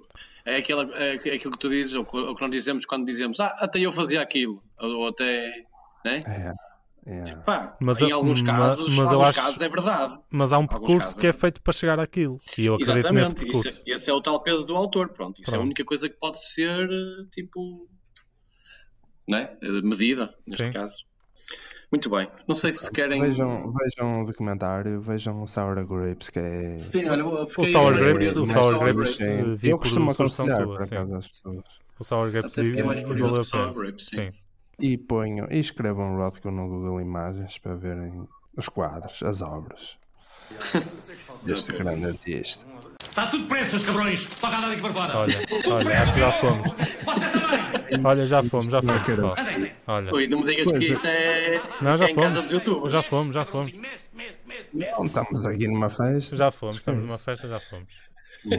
é, 0.44 0.56
aquela, 0.56 0.84
é, 0.96 1.14
é 1.14 1.34
aquilo 1.34 1.52
que 1.52 1.58
tu 1.58 1.68
dizes, 1.68 1.94
ou 1.94 2.02
o 2.02 2.34
que 2.34 2.40
nós 2.42 2.50
dizemos 2.50 2.86
quando 2.86 3.04
dizemos, 3.04 3.40
ah, 3.40 3.56
até 3.60 3.78
eu 3.78 3.92
fazia 3.92 4.20
aquilo, 4.20 4.62
ou, 4.78 5.00
ou 5.00 5.08
até. 5.08 5.64
Né? 6.04 6.22
É. 6.26 6.69
Yeah. 7.06 7.42
Pá, 7.42 7.76
mas, 7.80 8.00
em 8.00 8.12
alguns 8.12 8.42
casos, 8.42 8.96
mas, 8.96 9.10
alguns 9.10 9.28
acho, 9.28 9.40
casos 9.40 9.62
é 9.62 9.68
verdade. 9.68 10.18
Mas 10.30 10.52
há 10.52 10.58
um 10.58 10.66
percurso 10.66 11.18
que 11.18 11.26
é, 11.26 11.30
é 11.30 11.32
feito 11.32 11.62
para 11.62 11.72
chegar 11.72 11.98
àquilo. 11.98 12.38
E 12.58 12.66
eu 12.66 12.74
acredito 12.74 12.98
Exatamente, 12.98 13.44
nesse 13.44 13.68
esse, 13.68 13.82
esse, 13.86 14.10
é 14.10 14.12
o 14.12 14.20
tal 14.20 14.42
peso 14.42 14.66
do 14.66 14.76
autor. 14.76 15.08
Pronto, 15.08 15.40
isso 15.40 15.50
pronto. 15.50 15.60
é 15.60 15.62
a 15.62 15.66
única 15.66 15.84
coisa 15.84 16.08
que 16.08 16.16
pode 16.16 16.38
ser 16.38 16.88
tipo 17.32 17.88
né? 19.30 19.50
medida, 19.82 20.34
neste 20.46 20.64
Sim. 20.64 20.70
caso. 20.70 21.04
Muito 21.90 22.08
bem. 22.08 22.28
Não 22.46 22.54
sei 22.54 22.72
se 22.72 22.90
querem. 22.90 23.20
Vejam, 23.20 23.72
vejam 23.72 24.22
o 24.22 24.26
documentário, 24.26 25.00
vejam 25.00 25.42
o 25.42 25.46
Sour 25.46 25.84
Grapes, 25.84 26.30
que 26.30 26.38
é. 26.38 26.78
Sim, 26.78 27.08
olha, 27.08 27.24
o 27.24 27.46
Sour 27.46 27.98
Grapes, 27.98 28.36
o 28.36 28.46
Sour 28.46 28.78
Grapes, 28.78 29.18
vi 29.56 29.70
eu 29.70 29.78
costumo 29.78 30.10
aconselhar 30.10 30.64
por 30.64 30.82
acaso 30.82 31.14
às 31.16 31.28
pessoas. 31.28 31.64
O 31.98 32.04
Sour 32.04 32.30
Grapes 32.30 32.56
o 32.56 33.44
Sour 33.44 33.74
Grapes, 33.74 34.06
sim. 34.06 34.30
E 34.80 34.96
ponham 34.96 35.46
e 35.50 35.58
escrevam 35.58 36.16
Rodko 36.16 36.50
no 36.50 36.68
Google 36.68 37.00
Imagens 37.00 37.58
para 37.58 37.74
verem 37.74 38.26
os 38.56 38.68
quadros, 38.68 39.22
as 39.22 39.42
obras 39.42 39.98
deste 41.42 41.72
grande 41.72 42.06
artista. 42.06 42.66
Está 43.02 43.26
tudo 43.26 43.46
preso, 43.46 43.76
os 43.76 43.84
cabrões! 43.84 44.26
Toca 44.40 44.56
a 44.56 44.60
daqui 44.60 44.80
para 44.80 44.92
fora! 44.92 45.18
Olha, 45.18 45.34
olha, 45.68 46.02
acho 46.02 46.14
que 46.14 46.20
já 46.20 46.32
fomos. 46.32 46.72
Olha, 48.04 48.26
já 48.26 48.42
fomos, 48.42 48.66
já 48.66 48.82
fomos. 48.82 49.72
Olha. 49.86 50.14
Ui, 50.14 50.26
não 50.28 50.38
me 50.38 50.44
digas 50.46 50.70
que 50.70 50.84
isso 50.84 51.06
é. 51.06 51.60
Não, 51.80 51.98
já 51.98 52.04
é 52.04 52.14
fomos. 52.14 52.22
casa 52.22 52.42
dos 52.42 52.52
youtubers. 52.52 52.92
Já 52.92 53.02
fomos, 53.02 53.34
já 53.34 53.44
fomos. 53.44 53.72
Não, 54.72 55.06
estamos 55.06 55.46
aqui 55.46 55.66
numa 55.66 55.90
festa. 55.90 56.36
Já 56.36 56.50
fomos, 56.50 56.76
estamos 56.76 57.04
numa 57.04 57.18
festa, 57.18 57.48
já 57.48 57.58
fomos. 57.58 58.10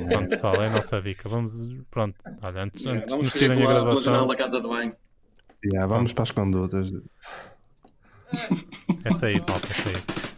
Pronto, 0.09 0.29
pessoal, 0.29 0.55
é 0.55 0.67
a 0.67 0.69
nossa 0.69 1.01
dica. 1.01 1.29
Vamos, 1.29 1.53
pronto, 1.89 2.15
olha, 2.43 2.63
antes, 2.63 2.85
antes 2.85 3.07
de 3.07 3.17
nos 3.17 3.33
tirem 3.33 3.63
a 3.63 3.67
gravação. 3.67 4.27
da 4.27 4.35
casa 4.35 4.59
de 4.59 4.67
banho. 4.67 4.93
Yeah, 5.63 5.85
vamos 5.85 6.13
para 6.13 6.23
as 6.23 6.31
condutas. 6.31 6.91
É 9.03 9.13
sair, 9.13 9.43
malta, 9.47 9.67
é 9.67 9.73
sair. 9.73 10.30